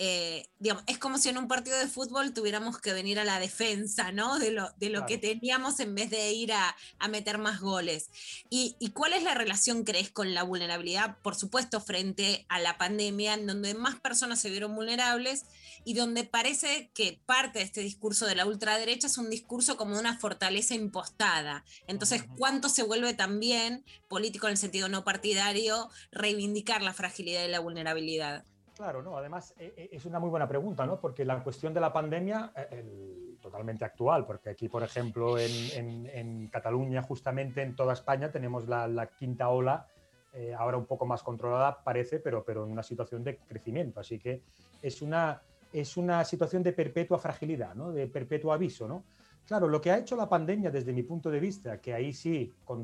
[0.00, 3.40] eh, digamos, es como si en un partido de fútbol tuviéramos que venir a la
[3.40, 4.38] defensa, ¿no?
[4.38, 8.10] De lo, de lo que teníamos en vez de ir a, a meter más goles.
[8.48, 11.18] ¿Y, y cuál es la relación, crees, con la vulnerabilidad?
[11.20, 15.46] Por supuesto, frente a la pandemia, en donde más personas se vieron vulnerables
[15.84, 19.94] y donde parece que parte de este discurso de la ultraderecha es un discurso como
[19.94, 21.64] de una fortaleza impostada.
[21.88, 27.48] Entonces, ¿cuánto se vuelve también político en el sentido no partidario reivindicar la fragilidad y
[27.48, 28.44] la vulnerabilidad?
[28.78, 31.00] Claro, no, además eh, eh, es una muy buena pregunta, ¿no?
[31.00, 37.02] Porque la cuestión de la pandemia, eh, totalmente actual, porque aquí, por ejemplo, en, Cataluña,
[37.02, 39.84] justamente en toda España, tenemos la, quinta ola,
[40.32, 43.98] eh, ahora un poco más controlada, parece, pero, pero en una situación de crecimiento.
[43.98, 44.42] Así que
[44.80, 45.42] es una,
[45.72, 47.90] es una situación de perpetua fragilidad, ¿no?
[47.90, 49.02] De perpetuo aviso, ¿no?
[49.44, 52.52] Claro, lo que ha hecho la pandemia desde mi punto de vista, que ahí sí,
[52.64, 52.80] con,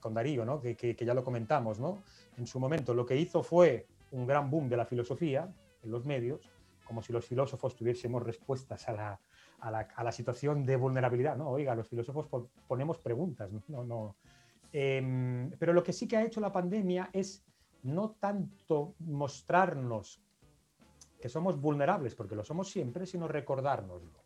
[0.00, 0.58] con Darío, ¿no?
[0.58, 1.98] que, que- que ya lo comentamos, ¿no?
[2.36, 6.04] en su momento, lo que hizo fue un gran boom de la filosofía en los
[6.04, 6.50] medios,
[6.84, 9.20] como si los filósofos tuviésemos respuestas a la,
[9.60, 11.36] a la- a la situación de vulnerabilidad.
[11.36, 14.16] No, oiga, los filósofos po- ponemos preguntas, no, no.
[14.72, 17.44] Em, pero lo que sí que ha hecho la pandemia es
[17.82, 20.20] no tanto mostrarnos
[21.20, 24.24] que somos vulnerables, porque lo somos siempre, sino recordárnoslo.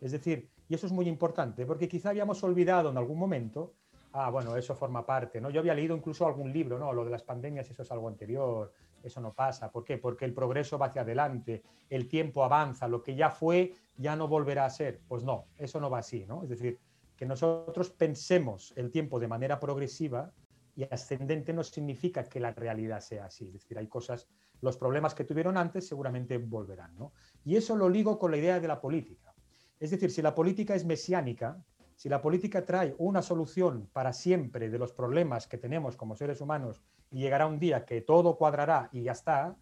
[0.00, 3.74] Es decir, y eso es muy importante, porque quizá habíamos olvidado en algún momento,
[4.12, 5.50] ah, bueno, eso forma parte, ¿no?
[5.50, 6.92] Yo había leído incluso algún libro, ¿no?
[6.92, 9.70] Lo de las pandemias, eso es algo anterior, eso no pasa.
[9.70, 9.98] ¿Por qué?
[9.98, 14.28] Porque el progreso va hacia adelante, el tiempo avanza, lo que ya fue ya no
[14.28, 15.00] volverá a ser.
[15.06, 16.42] Pues no, eso no va así, ¿no?
[16.42, 16.78] Es decir,
[17.16, 20.32] que nosotros pensemos el tiempo de manera progresiva
[20.74, 23.48] y ascendente no significa que la realidad sea así.
[23.48, 24.28] Es decir, hay cosas,
[24.60, 27.12] los problemas que tuvieron antes seguramente volverán, ¿no?
[27.44, 29.34] Y eso lo ligo con la idea de la política.
[29.78, 31.62] Es decir, si la política es mesiánica,
[32.00, 36.40] si la política trae una solución para siempre de los problemas que tenemos como seres
[36.40, 39.54] humanos y llegará un día que todo cuadrará y ya está,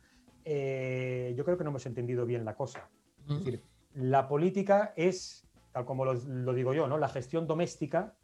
[0.44, 2.88] eh, yo creo que no hemos entendido bien la cosa.
[3.28, 6.96] Es decir, la política es, tal como lo, lo digo yo, ¿no?
[6.96, 8.14] la gestión doméstica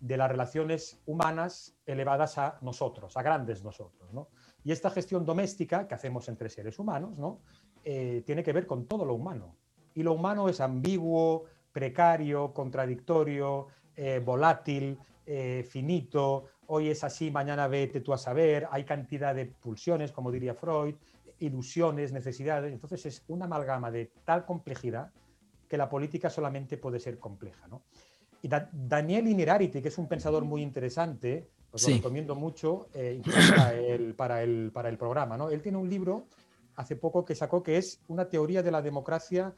[0.00, 4.12] de las relaciones humanas elevadas a nosotros, a grandes nosotros.
[4.12, 4.30] ¿no?
[4.64, 7.38] Y esta gestión doméstica que hacemos entre seres humanos ¿no?
[7.84, 9.54] Eh, tiene que ver con todo lo humano.
[9.94, 17.68] Y lo humano es ambiguo, precario, contradictorio, eh, volátil, eh, finito, hoy es así, mañana
[17.68, 20.94] vete tú a saber, hay cantidad de pulsiones, como diría Freud,
[21.38, 22.72] ilusiones, necesidades.
[22.72, 25.10] Entonces es una amalgama de tal complejidad
[25.68, 27.66] que la política solamente puede ser compleja.
[27.68, 27.82] ¿no?
[28.42, 31.92] Y Da- Daniel Inerarity, que es un pensador muy interesante, os Sí.
[31.92, 33.22] lo recomiendo mucho eh,
[33.56, 35.36] para, el, para, el, para el programa.
[35.36, 35.50] ¿no?
[35.50, 36.26] Él tiene un libro
[36.76, 39.54] hace poco que sacó que es una teoría de la democracia,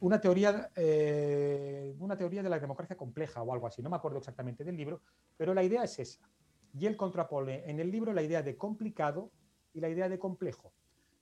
[0.00, 3.82] una teoría, eh, una teoría de la democracia compleja o algo así.
[3.82, 5.00] No me acuerdo exactamente del libro,
[5.36, 6.30] pero la idea es esa.
[6.78, 9.30] Y él contrapone en el libro la idea de complicado
[9.72, 10.72] y la idea de complejo.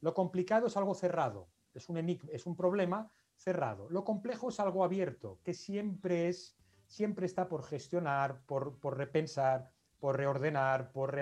[0.01, 3.88] Lo complicado es algo cerrado, es un enigma, es un problema cerrado.
[3.90, 6.56] Lo complejo es algo abierto, que siempre es,
[6.86, 9.70] siempre está por gestionar, por, por repensar,
[10.01, 11.14] por reordenar, por,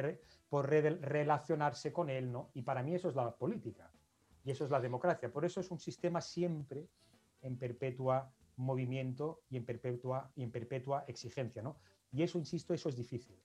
[0.48, 2.50] por re- relacionarse con él, ¿no?
[2.54, 3.90] Y para mí eso es la política
[4.44, 5.30] y eso es la democracia.
[5.30, 6.88] Por eso es un sistema siempre
[7.42, 11.76] en perpetua movimiento y en perpetua, y en perpetua exigencia, ¿no?
[12.12, 13.36] Y eso, insisto, eso es difícil.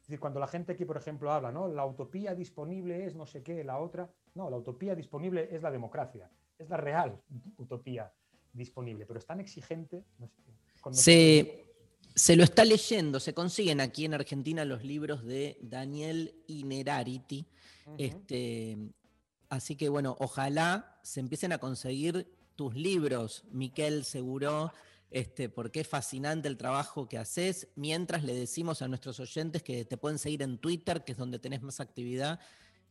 [0.00, 1.68] Es decir, cuando la gente aquí, por ejemplo, habla, ¿no?
[1.68, 4.10] La utopía disponible es no sé qué, la otra.
[4.34, 7.20] No, la utopía disponible es la democracia, es la real
[7.56, 8.12] utopía
[8.52, 10.04] disponible, pero es tan exigente.
[10.18, 10.42] no sé,
[10.80, 11.04] con nosotros.
[11.04, 11.66] Se,
[12.14, 17.46] se lo está leyendo, se consiguen aquí en Argentina los libros de Daniel Inerarity.
[17.98, 18.78] este,
[19.48, 24.72] así que bueno, ojalá se empiecen a conseguir tus libros, Miquel Seguro.
[25.10, 29.84] este, porque es fascinante el trabajo que haces, mientras le decimos a nuestros oyentes que
[29.84, 32.40] te pueden seguir en Twitter, que es donde tenés más actividad,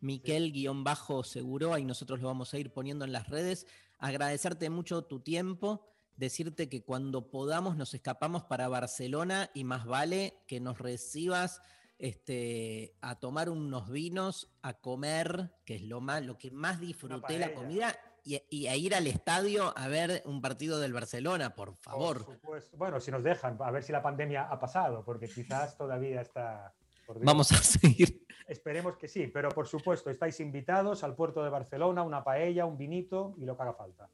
[0.02, 3.68] Miquel-Seguro, ahí nosotros lo vamos a ir poniendo en las redes.
[3.98, 5.86] Agradecerte mucho tu tiempo,
[6.16, 11.62] decirte que cuando podamos nos escapamos para Barcelona y más vale que nos recibas
[11.98, 17.40] este, a tomar unos vinos, a comer, que es lo, más, lo que más disfruté
[17.40, 21.76] la comida, y, y a ir al estadio a ver un partido del Barcelona, por
[21.76, 22.26] favor.
[22.26, 22.76] Por supuesto.
[22.76, 26.74] Bueno, si nos dejan, a ver si la pandemia ha pasado, porque quizás todavía está.
[27.06, 27.24] por.
[27.24, 28.26] Vamos a seguir.
[28.48, 32.78] Esperemos que sí, pero por supuesto, estáis invitados al puerto de Barcelona, una paella, un
[32.78, 34.10] vinito y lo que haga falta.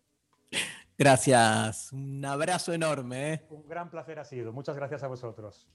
[0.97, 3.33] Gracias, un abrazo enorme.
[3.33, 3.47] ¿eh?
[3.49, 4.53] Un gran placer ha sido.
[4.53, 5.67] Muchas gracias a vosotros.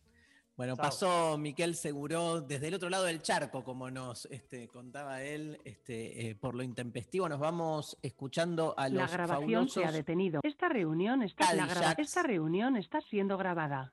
[0.57, 0.85] Bueno, Chao.
[0.87, 6.31] pasó Miquel Seguro desde el otro lado del charco, como nos este, contaba él, este,
[6.31, 7.29] eh, por lo intempestivo.
[7.29, 10.41] Nos vamos escuchando a los La grabación se ha detenido.
[10.43, 13.93] Esta reunión está, la esta reunión está siendo grabada.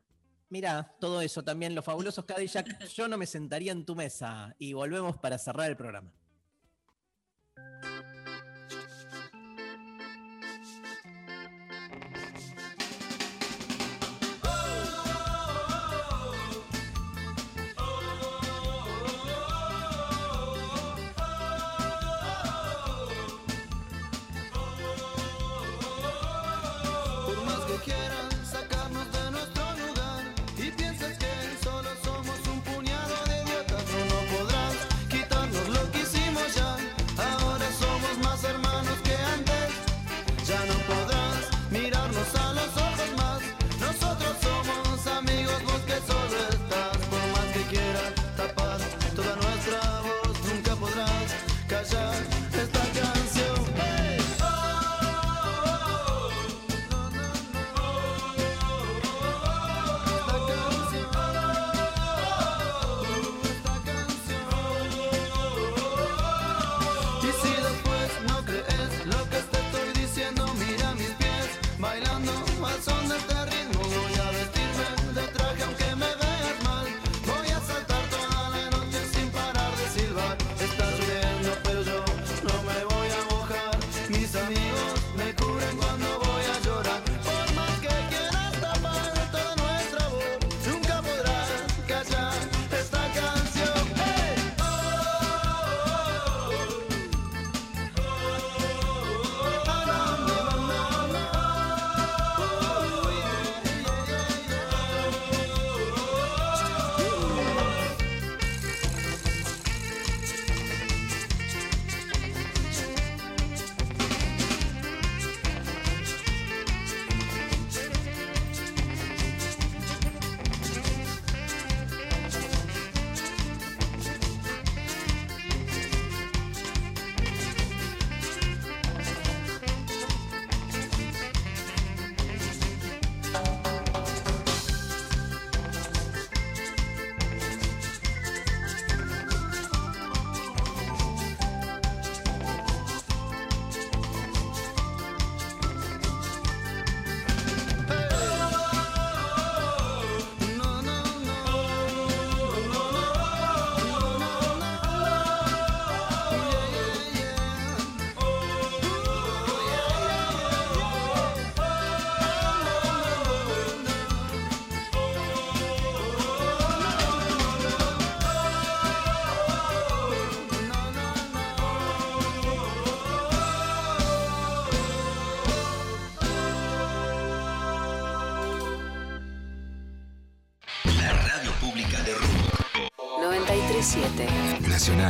[0.49, 2.85] Mira, todo eso también, los fabulosos Cadillac.
[2.87, 4.55] Yo no me sentaría en tu mesa.
[4.57, 6.13] Y volvemos para cerrar el programa.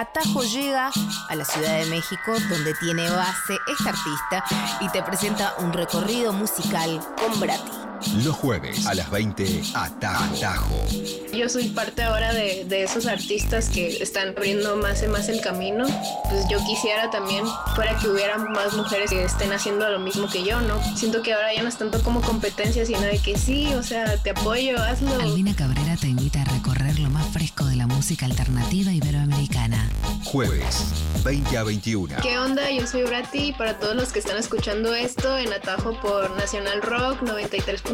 [0.00, 0.90] Atajo llega
[1.28, 4.42] a la Ciudad de México, donde tiene base esta artista,
[4.80, 7.79] y te presenta un recorrido musical con Brati.
[8.24, 10.34] Los jueves a las 20, Atajo.
[10.36, 10.86] Atajo.
[11.32, 15.40] Yo soy parte ahora de, de esos artistas que están abriendo más y más el
[15.40, 15.86] camino.
[16.28, 17.44] Pues yo quisiera también
[17.74, 20.80] fuera que hubiera más mujeres que estén haciendo lo mismo que yo, ¿no?
[20.96, 24.16] Siento que ahora ya no es tanto como competencia, sino de que sí, o sea,
[24.16, 25.14] te apoyo, hazlo.
[25.20, 29.88] Albina Cabrera te invita a recorrer lo más fresco de la música alternativa iberoamericana.
[30.24, 30.92] Jueves,
[31.24, 32.16] 20 a 21.
[32.22, 32.70] ¿Qué onda?
[32.70, 36.82] Yo soy Brati y para todos los que están escuchando esto en Atajo por Nacional
[36.82, 37.22] Rock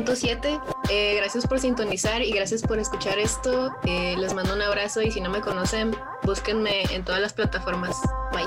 [0.05, 0.61] 93.7,
[0.91, 3.75] eh, gracias por sintonizar y gracias por escuchar esto.
[3.85, 7.97] Eh, les mando un abrazo y si no me conocen, búsquenme en todas las plataformas.
[8.33, 8.45] Bye.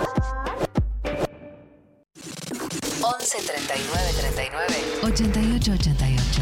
[3.01, 6.41] 11 39 39 88 88.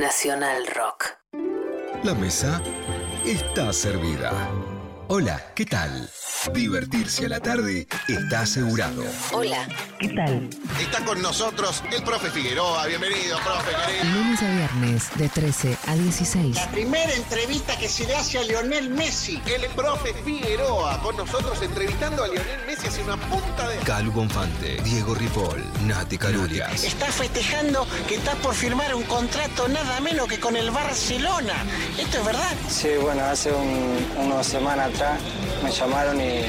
[0.00, 1.04] Nacional Rock.
[2.02, 2.60] La mesa
[3.24, 4.32] está servida.
[5.14, 6.08] Hola, ¿qué tal?
[6.54, 9.04] Divertirse a la tarde está asegurado.
[9.32, 9.68] Hola,
[10.00, 10.48] ¿qué tal?
[10.80, 12.86] Está con nosotros el profe Figueroa.
[12.86, 14.04] Bienvenido, profe querido.
[14.16, 16.56] Lunes a viernes de 13 a 16.
[16.56, 19.40] La primera entrevista que se le hace a Lionel Messi.
[19.46, 23.76] El profe Figueroa con nosotros entrevistando a Lionel Messi hace una punta de...
[23.80, 26.82] Calu Bonfante, Diego Ripoll, Nati Calurias.
[26.84, 31.54] Está festejando que está por firmar un contrato nada menos que con el Barcelona.
[31.98, 32.52] ¿Esto es verdad?
[32.68, 35.01] Sí, bueno, hace un- unas semanas atrás
[35.62, 36.42] me llamaron y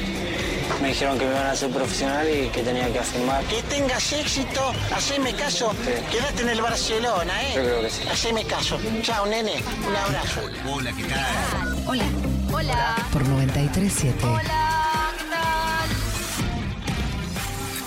[0.81, 3.43] me dijeron que me iban a hacer profesional y que tenía que firmar.
[3.45, 5.73] Que tengas éxito, haceme caso,
[6.11, 7.53] quédate en el Barcelona, ¿eh?
[7.55, 8.01] Yo creo que sí.
[8.11, 8.79] Haceme caso.
[9.01, 9.61] Chao, nene.
[9.87, 10.41] Un abrazo.
[10.69, 11.83] Hola, ¿qué tal?
[11.87, 12.05] Hola.
[12.51, 12.95] Hola.
[13.11, 15.23] Por 937 Hola, ¿qué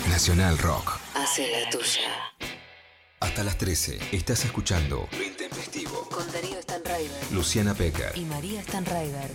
[0.03, 0.11] tal?
[0.11, 0.99] Nacional Rock.
[1.15, 2.09] hace la tuya.
[3.19, 6.07] Hasta las 13 estás escuchando Lo Intempestivo.
[6.09, 8.11] Con Darío Stanraiver Luciana Pecker.
[8.15, 9.31] y María Stanraiver.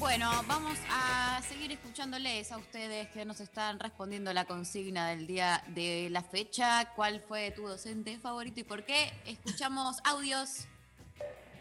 [0.00, 5.62] Bueno, vamos a seguir escuchándoles a ustedes que nos están respondiendo la consigna del día
[5.74, 6.90] de la fecha.
[6.96, 9.10] ¿Cuál fue tu docente favorito y por qué?
[9.26, 10.66] Escuchamos audios.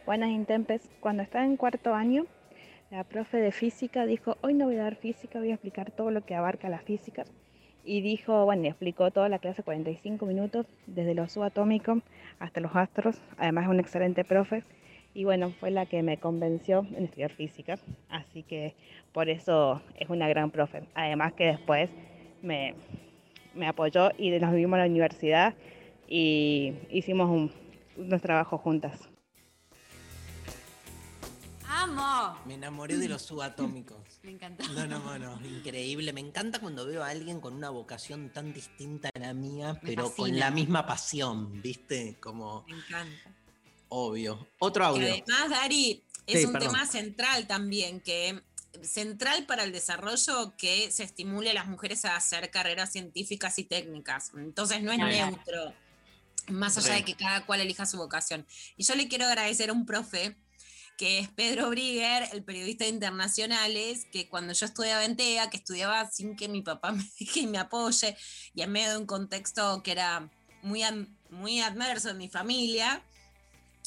[0.05, 0.89] Buenas Intempes.
[1.01, 2.27] Cuando estaba en cuarto año,
[2.91, 6.09] la profe de física dijo, hoy no voy a dar física, voy a explicar todo
[6.09, 7.25] lo que abarca la física.
[7.83, 12.01] Y dijo, bueno, explicó toda la clase 45 minutos, desde lo subatómico
[12.39, 13.21] hasta los astros.
[13.37, 14.63] Además es un excelente profe.
[15.19, 17.77] Y bueno, fue la que me convenció en estudiar física.
[18.07, 18.73] Así que
[19.11, 20.87] por eso es una gran profe.
[20.95, 21.89] Además que después
[22.41, 22.73] me,
[23.53, 25.55] me apoyó y nos vimos en la universidad
[26.07, 27.51] y hicimos un,
[27.97, 29.09] unos trabajos juntas.
[31.67, 32.37] ¡Amo!
[32.45, 33.97] Me enamoré de los subatómicos.
[34.23, 34.63] Me encantó.
[34.69, 36.13] No, no, no, increíble.
[36.13, 39.89] Me encanta cuando veo a alguien con una vocación tan distinta a la mía, Me
[39.89, 42.15] pero con la misma pasión, ¿viste?
[42.21, 43.38] Como Me encanta.
[43.89, 44.47] Obvio.
[44.59, 45.07] Otro audio.
[45.07, 46.69] además, Dari, es Sí, un perdón.
[46.71, 48.41] tema central también, que
[48.83, 53.63] central para el desarrollo que se estimule a las mujeres a hacer carreras científicas y
[53.63, 54.31] técnicas.
[54.35, 55.11] Entonces no es Claro.
[55.31, 55.73] neutro,
[56.49, 58.45] más allá de que cada cual elija su vocación.
[58.77, 60.35] Y yo le quiero agradecer a un profe
[60.97, 65.55] que es Pedro Brigger, el periodista de internacionales, que cuando yo estudiaba en TEA, que
[65.57, 68.15] estudiaba sin que mi papá me deje y me apoye,
[68.53, 70.29] y en medio de un contexto que era
[70.61, 70.81] muy,
[71.29, 73.01] muy adverso en mi familia,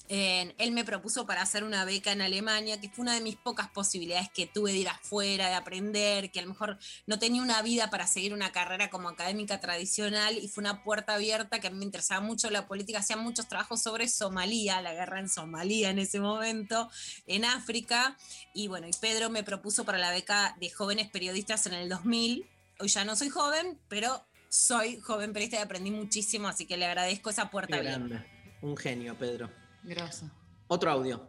[0.08, 3.36] eh, él me propuso para hacer una beca en Alemania, que fue una de mis
[3.36, 7.42] pocas posibilidades que tuve de ir afuera, de aprender, que a lo mejor no tenía
[7.42, 11.68] una vida para seguir una carrera como académica tradicional y fue una puerta abierta que
[11.68, 15.28] a mí me interesaba mucho la política, hacía muchos trabajos sobre Somalia, la guerra en
[15.28, 16.90] Somalia en ese momento,
[17.26, 18.16] en África,
[18.54, 22.46] y bueno, y Pedro me propuso para la beca de jóvenes periodistas en el 2000,
[22.80, 26.84] hoy ya no soy joven, pero soy joven periodista y aprendí muchísimo, así que le
[26.84, 28.26] agradezco esa puerta abierta.
[28.60, 29.61] Un genio, Pedro.
[29.84, 30.26] Grosso.
[30.68, 31.20] Otro audio.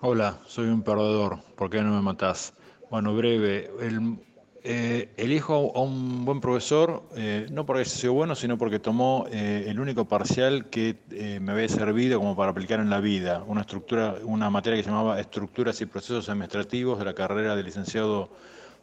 [0.00, 1.40] Hola, soy un perdedor.
[1.56, 2.52] ¿Por qué no me matás?
[2.90, 3.70] Bueno, breve.
[3.80, 4.18] El,
[4.64, 9.26] eh, elijo a un buen profesor, eh, no porque haya sido bueno, sino porque tomó
[9.30, 13.44] eh, el único parcial que eh, me había servido como para aplicar en la vida.
[13.46, 17.62] Una estructura, una materia que se llamaba Estructuras y Procesos Administrativos de la carrera de
[17.62, 18.28] licenciado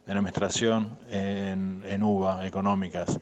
[0.08, 3.20] en Administración en, en UBA, Económicas.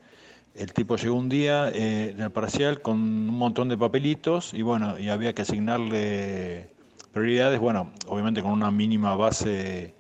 [0.54, 4.62] El tipo llegó un día eh, en el parcial con un montón de papelitos y
[4.62, 6.70] bueno, y había que asignarle
[7.14, 9.96] prioridades, bueno, obviamente con una mínima base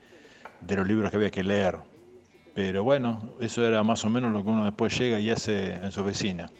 [0.60, 1.78] de los libros que había que leer.
[2.53, 5.91] Pero bueno, eso era más o menos lo que uno después llega y hace en
[5.91, 6.52] su oficina.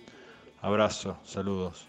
[0.62, 1.86] Abrazo, saludos.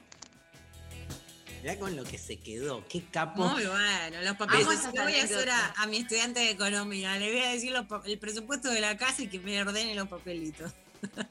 [1.62, 2.84] Mirá con lo que se quedó.
[2.88, 3.44] Qué capo.
[3.44, 4.66] Muy bueno, los papeles.
[4.66, 8.18] voy a hacer a, a mi estudiante de economía, le voy a decir los el
[8.18, 10.72] presupuesto de la casa y que me ordene los papelitos.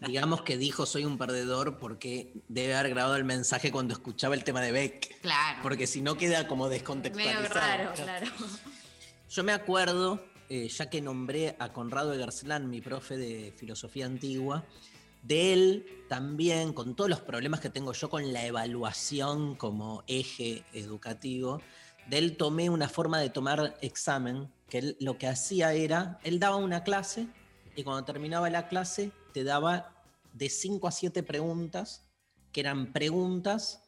[0.05, 4.43] Digamos que dijo soy un perdedor porque debe haber grabado el mensaje cuando escuchaba el
[4.43, 5.21] tema de Beck.
[5.21, 5.59] Claro.
[5.63, 7.53] Porque si no queda como Medio descontextualizado.
[7.53, 8.27] raro, claro.
[9.29, 14.65] Yo me acuerdo, eh, ya que nombré a Conrado Egersland, mi profe de filosofía antigua,
[15.23, 20.65] de él también, con todos los problemas que tengo yo con la evaluación como eje
[20.73, 21.61] educativo,
[22.09, 26.39] de él tomé una forma de tomar examen, que él lo que hacía era, él
[26.39, 27.27] daba una clase
[27.75, 30.03] y cuando terminaba la clase te daba
[30.33, 32.07] de 5 a 7 preguntas,
[32.51, 33.83] que eran preguntas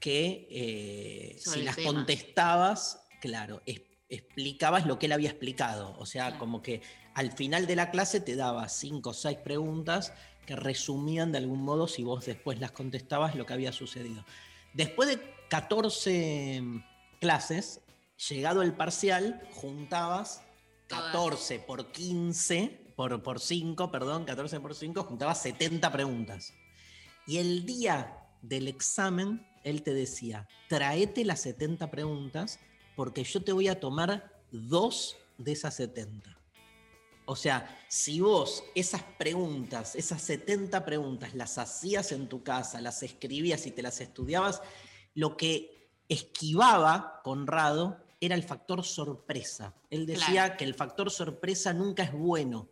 [0.00, 1.92] que eh, si las tema.
[1.92, 5.96] contestabas, claro, es- explicabas lo que él había explicado.
[5.98, 6.82] O sea, como que
[7.14, 10.12] al final de la clase te daba 5 o 6 preguntas
[10.44, 14.24] que resumían de algún modo, si vos después las contestabas, lo que había sucedido.
[14.74, 16.62] Después de 14
[17.20, 17.80] clases,
[18.28, 20.42] llegado el parcial, juntabas
[20.88, 26.54] 14 por 15, por, por 5, perdón, 14 por 5, juntabas 70 preguntas.
[27.26, 32.58] Y el día del examen, él te decía, traete las 70 preguntas
[32.96, 36.36] porque yo te voy a tomar dos de esas 70.
[37.24, 43.02] O sea, si vos esas preguntas, esas 70 preguntas, las hacías en tu casa, las
[43.02, 44.60] escribías y te las estudiabas,
[45.14, 49.74] lo que esquivaba Conrado era el factor sorpresa.
[49.90, 50.56] Él decía Claro.
[50.58, 52.68] que el factor sorpresa nunca es bueno.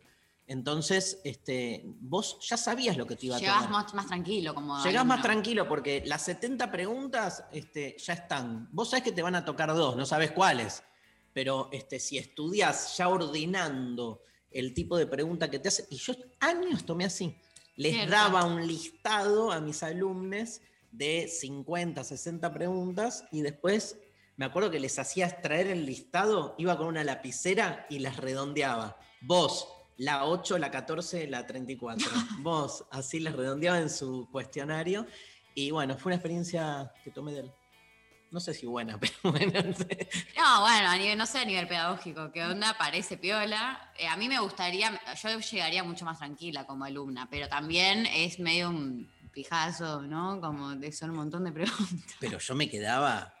[0.51, 3.83] Entonces, este, vos ya sabías lo que te iba a Llegás tomar.
[3.85, 4.83] más, más tranquilo, como.
[4.83, 8.67] Llegás más tranquilo porque las 70 preguntas este, ya están.
[8.73, 10.83] Vos sabés que te van a tocar dos, no sabes cuáles.
[11.31, 16.13] Pero este, si estudias ya ordenando el tipo de pregunta que te hacen, y yo
[16.41, 17.33] años tomé así,
[17.77, 18.11] les Cierto.
[18.11, 20.59] daba un listado a mis alumnos
[20.91, 23.97] de 50, 60 preguntas y después
[24.35, 28.97] me acuerdo que les hacía extraer el listado, iba con una lapicera y las redondeaba.
[29.21, 29.69] Vos,
[30.01, 32.09] la 8, la 14, la 34.
[32.39, 35.05] Vos, así les redondeaba en su cuestionario.
[35.53, 37.51] Y bueno, fue una experiencia que tomé de él.
[38.31, 39.61] No sé si buena, pero bueno.
[39.61, 42.75] No, bueno, a nivel, no sé a nivel pedagógico, ¿qué onda?
[42.79, 43.91] Parece piola.
[43.95, 48.39] Eh, a mí me gustaría, yo llegaría mucho más tranquila como alumna, pero también es
[48.39, 50.41] medio un pijazo, ¿no?
[50.41, 52.15] Como de son un montón de preguntas.
[52.19, 53.35] Pero yo me quedaba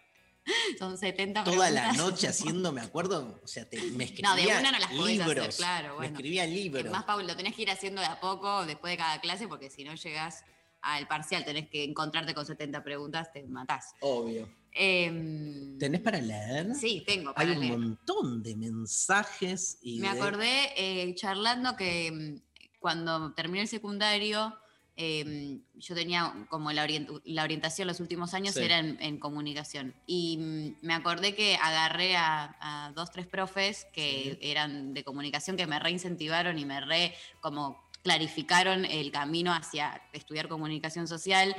[0.79, 4.47] Son 70 toda la noche haciendo, me acuerdo, o sea, te- me escribía No, de
[4.47, 5.55] una no las podés hacer, libros.
[5.57, 6.15] claro, Me bueno.
[6.15, 6.91] escribía libros.
[6.91, 9.69] Más, Paul, lo tenés que ir haciendo de a poco después de cada clase, porque
[9.69, 10.43] si no llegas
[10.81, 13.93] al parcial, tenés que encontrarte con 70 preguntas, te matás.
[13.99, 14.49] Obvio.
[14.73, 16.73] Em, ¿Tenés para leer?
[16.75, 17.77] Sí, tengo para Hay un leer.
[17.77, 24.57] montón de mensajes y Me de- acordé eh, charlando que mm, cuando terminé el secundario,
[24.97, 28.61] eh, yo tenía como la, orient- la orientación los últimos años Sí.
[28.63, 29.93] era en, en comunicación.
[30.05, 35.57] Y mm, me acordé que agarré a, a dos, tres profes que eran de comunicación
[35.57, 41.55] que me reincentivaron y me re como clarificaron el camino hacia estudiar comunicación social.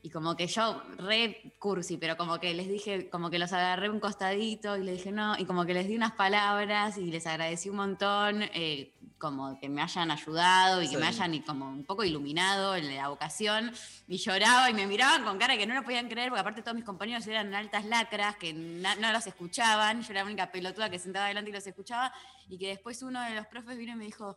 [0.00, 3.90] Y como que yo, re cursi, pero como que les dije, como que los agarré
[3.90, 7.26] un costadito y les dije no, y como que les di unas palabras y les
[7.26, 10.96] agradecí un montón, eh, como que me hayan ayudado y que Sí.
[10.96, 13.72] me hayan y como un poco iluminado en la vocación.
[14.06, 16.74] Y lloraba y me miraban con cara que no lo podían creer, porque aparte todos
[16.76, 20.98] mis compañeros eran altas lacras, que no los escuchaban, yo era la única pelotuda que
[20.98, 22.12] sentaba adelante y los escuchaba,
[22.48, 24.36] y que después uno de los profes vino y me dijo,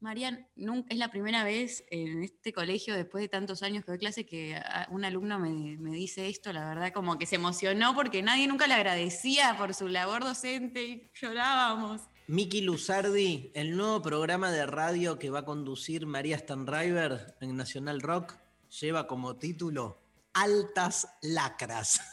[0.00, 3.98] Marian, nunca, es la primera vez en este colegio, después de tantos años que doy
[3.98, 4.60] clase, que
[4.90, 8.68] un alumno me, me dice esto, la verdad, como que se emocionó porque nadie nunca
[8.68, 12.02] le agradecía por su labor docente y llorábamos.
[12.28, 18.02] Miki Luzardi, el nuevo programa de radio que va a conducir María Stanriver en Nacional
[18.02, 18.34] Rock,
[18.80, 19.98] lleva como título
[20.34, 22.00] Altas Lacras.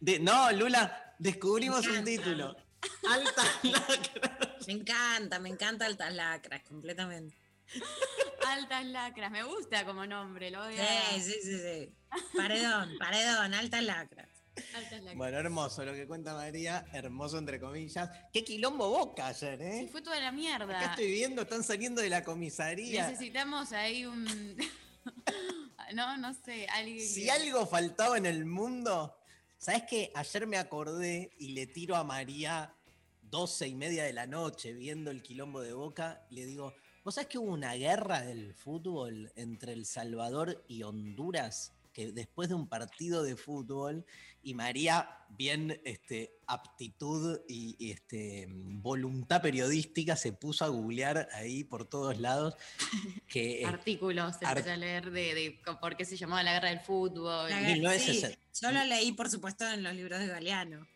[0.00, 2.54] De- no, Lula, descubrimos un título.
[3.10, 3.46] Altas
[4.66, 7.38] Me encanta, me encanta Altas Lacras, completamente.
[8.46, 11.14] Altas lacras, me gusta como nombre, lo voy Sí, a...
[11.18, 11.94] sí, sí, sí.
[12.36, 14.28] Paredón, paredón, Altas Lacras.
[15.16, 18.08] Bueno, hermoso lo que cuenta María, hermoso entre comillas.
[18.32, 19.80] Qué quilombo boca ayer, ¿eh?
[19.80, 20.78] Sí, fue toda la mierda.
[20.78, 23.08] Acá estoy viendo, están saliendo de la comisaría.
[23.08, 24.24] Necesitamos ahí un...
[25.94, 27.06] no, no sé, alguien...
[27.06, 29.16] Si algo faltaba en el mundo,
[29.58, 30.12] ¿sabes qué?
[30.14, 32.74] Ayer me acordé y le tiro a María
[33.22, 36.24] 12 y media de la noche viendo el quilombo de Boca.
[36.30, 40.82] y Le digo, ¿vos sabés que hubo una guerra del fútbol entre El Salvador y
[40.84, 41.73] Honduras?
[41.94, 44.04] Que después de un partido de fútbol,
[44.42, 51.62] y María, bien este, aptitud y, y, este, voluntad periodística, se puso a googlear ahí
[51.64, 52.54] por todos lados.
[53.28, 56.80] Que, eh, artículos, Ar- empecé a leer de, por qué se llamaba la guerra del
[56.80, 57.48] fútbol.
[57.48, 58.22] La- sí,
[58.60, 60.86] yo lo leí, por supuesto, en los libros de Galeano.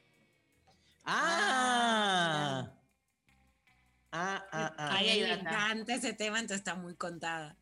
[1.05, 2.71] ¡Ah!
[4.13, 4.89] Ah, ah, ah.
[4.89, 5.35] A Ahí data.
[5.41, 7.57] encanta ese tema, entonces está muy contada.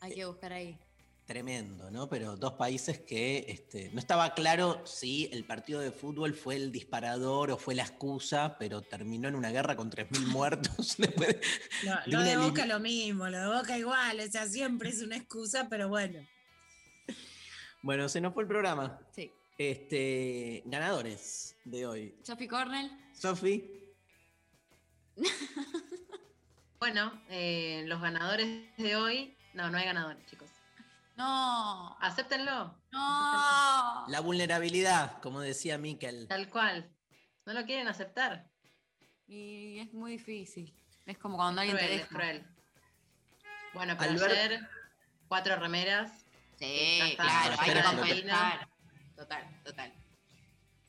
[0.00, 0.78] Hay que buscar ahí.
[1.26, 2.08] Tremendo, ¿no?
[2.08, 6.70] Pero dos países que este, no estaba claro si el partido de fútbol fue el
[6.70, 10.94] disparador o fue la excusa, pero terminó en una guerra con 3.000 muertos.
[10.98, 11.40] después de-
[12.06, 15.16] Lo, de lo Boca lo mismo, lo de Boca igual, o sea, siempre es una
[15.16, 16.24] excusa, pero bueno.
[17.82, 18.98] Bueno, se nos fue el programa.
[19.12, 19.30] Sí.
[19.58, 22.14] Este, ganadores de hoy.
[22.22, 22.90] Sophie Cornell.
[23.12, 23.68] Sofi,
[26.78, 29.34] Bueno, eh, los ganadores de hoy.
[29.54, 30.50] No, no hay ganadores, chicos.
[31.16, 31.96] No.
[32.00, 32.78] Acéptenlo.
[32.92, 34.04] No.
[34.08, 36.26] la vulnerabilidad, como decía Miquel.
[36.28, 36.90] Tal cual.
[37.44, 38.48] No lo quieren aceptar.
[39.26, 40.74] Y es muy difícil.
[41.04, 42.14] Es como cuando alguien Cruel, te es deja.
[42.16, 42.46] cruel.
[43.74, 44.68] Bueno, pero Albert- ayer,
[45.28, 46.10] cuatro remeras.
[46.58, 47.70] Sí, claro, hay
[48.22, 48.66] que.
[49.16, 49.92] Total, total.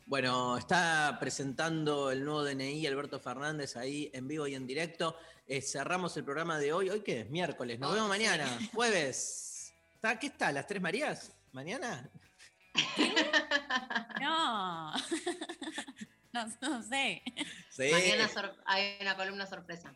[0.06, 5.18] Bueno, está presentando el nuevo DNI Alberto Fernández ahí en vivo y en directo.
[5.46, 6.90] Eh, cerramos el programa de hoy.
[6.90, 7.30] ¿Hoy qué es?
[7.30, 7.80] Miércoles.
[7.80, 8.24] Nos Hoy, vemos sí.
[8.24, 9.47] mañana, jueves.
[9.98, 10.52] ¿Está, ¿Qué está?
[10.52, 11.36] ¿Las Tres Marías?
[11.52, 12.08] ¿Mañana?
[14.22, 14.94] No.
[16.34, 17.24] no, no sé.
[17.70, 17.90] Sí.
[17.92, 19.94] Mañana sor- hay una columna sorpresa.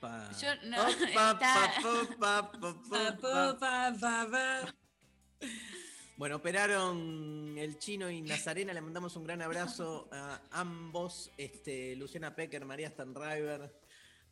[0.00, 0.30] Pa.
[0.40, 0.82] Yo no.
[3.52, 4.72] Opa.
[6.16, 12.34] Bueno, operaron el chino y Nazarena, le mandamos un gran abrazo a ambos, este, Luciana
[12.34, 13.72] Pecker, María Stanriver,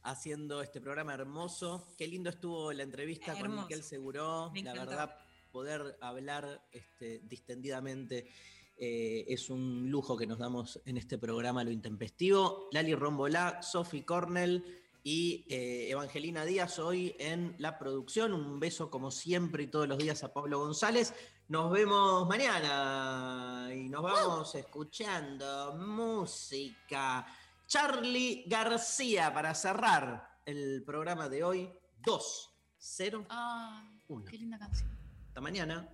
[0.03, 1.89] haciendo este programa hermoso.
[1.97, 3.57] Qué lindo estuvo la entrevista con.
[3.57, 4.91] Miquel Seguró, Me la encantó.
[4.91, 5.17] verdad,
[5.51, 8.29] poder hablar este, distendidamente
[8.81, 12.69] eh, es un lujo que nos damos en este programa Lo Intempestivo.
[12.71, 14.65] Lali Rombolá, Sophie Cornell
[15.03, 18.33] y eh, Evangelina Díaz hoy en la producción.
[18.33, 21.13] Un beso como siempre y todos los días a Pablo González.
[21.49, 27.27] Nos vemos mañana y nos vamos escuchando música.
[27.69, 31.71] Charlie García para cerrar el programa de hoy.
[31.99, 34.25] 2, 0, Ah, 1.
[34.25, 34.91] qué linda canción.
[35.29, 35.87] Hasta mañana.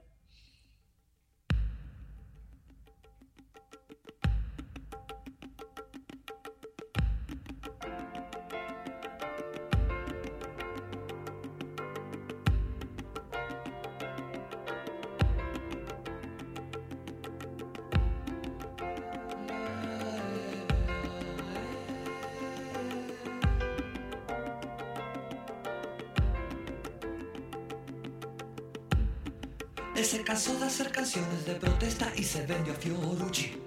[30.24, 33.60] se cansó de hacer canciones de protesta y se vendió a Fiorucci.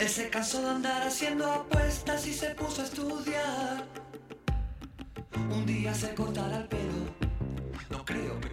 [0.00, 3.86] Él se cansó de andar haciendo apuestas y se puso a estudiar.
[5.52, 7.14] Un día se cortará el pelo,
[7.90, 8.51] no creo que